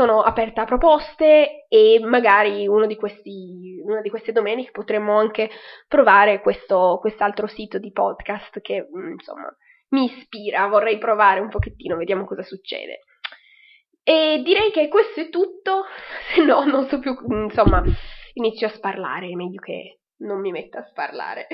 sono 0.00 0.22
aperta 0.22 0.62
a 0.62 0.64
proposte 0.64 1.66
e 1.68 2.00
magari 2.02 2.66
di 2.86 2.96
questi, 2.96 3.82
una 3.84 4.00
di 4.00 4.08
queste 4.08 4.32
domeniche 4.32 4.70
potremmo 4.70 5.18
anche 5.18 5.50
provare 5.86 6.40
questo, 6.40 6.96
quest'altro 7.02 7.46
sito 7.46 7.78
di 7.78 7.92
podcast 7.92 8.62
che 8.62 8.88
mm, 8.88 9.10
insomma 9.12 9.54
mi 9.90 10.06
ispira, 10.06 10.68
vorrei 10.68 10.96
provare 10.96 11.40
un 11.40 11.50
pochettino, 11.50 11.96
vediamo 11.96 12.24
cosa 12.24 12.42
succede. 12.42 13.00
E 14.02 14.40
direi 14.42 14.70
che 14.70 14.88
questo 14.88 15.20
è 15.20 15.28
tutto, 15.28 15.84
se 16.32 16.42
no 16.44 16.64
non 16.64 16.88
so 16.88 16.98
più, 16.98 17.14
insomma, 17.28 17.82
inizio 18.32 18.68
a 18.68 18.70
sparlare, 18.70 19.28
è 19.28 19.34
meglio 19.34 19.60
che 19.60 19.98
non 20.20 20.40
mi 20.40 20.50
metta 20.50 20.78
a 20.78 20.86
sparlare. 20.86 21.46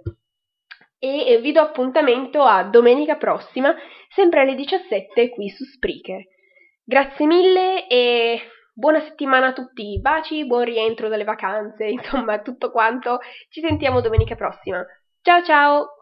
e 0.99 1.39
vi 1.43 1.53
do 1.53 1.61
appuntamento 1.61 2.41
a 2.41 2.65
domenica 2.65 3.17
prossima, 3.17 3.77
sempre 4.09 4.41
alle 4.41 4.55
17 4.55 5.29
qui 5.29 5.51
su 5.51 5.65
Spreaker. 5.65 6.23
Grazie 6.83 7.27
mille 7.27 7.87
e 7.87 8.41
Buona 8.79 9.01
settimana 9.01 9.49
a 9.49 9.53
tutti, 9.53 9.99
baci, 10.01 10.47
buon 10.47 10.63
rientro 10.63 11.09
dalle 11.09 11.25
vacanze, 11.25 11.87
insomma 11.91 12.41
tutto 12.41 12.71
quanto. 12.71 13.19
Ci 13.51 13.61
sentiamo 13.61 14.01
domenica 14.01 14.37
prossima. 14.37 14.87
Ciao 15.21 15.43
ciao! 15.43 15.98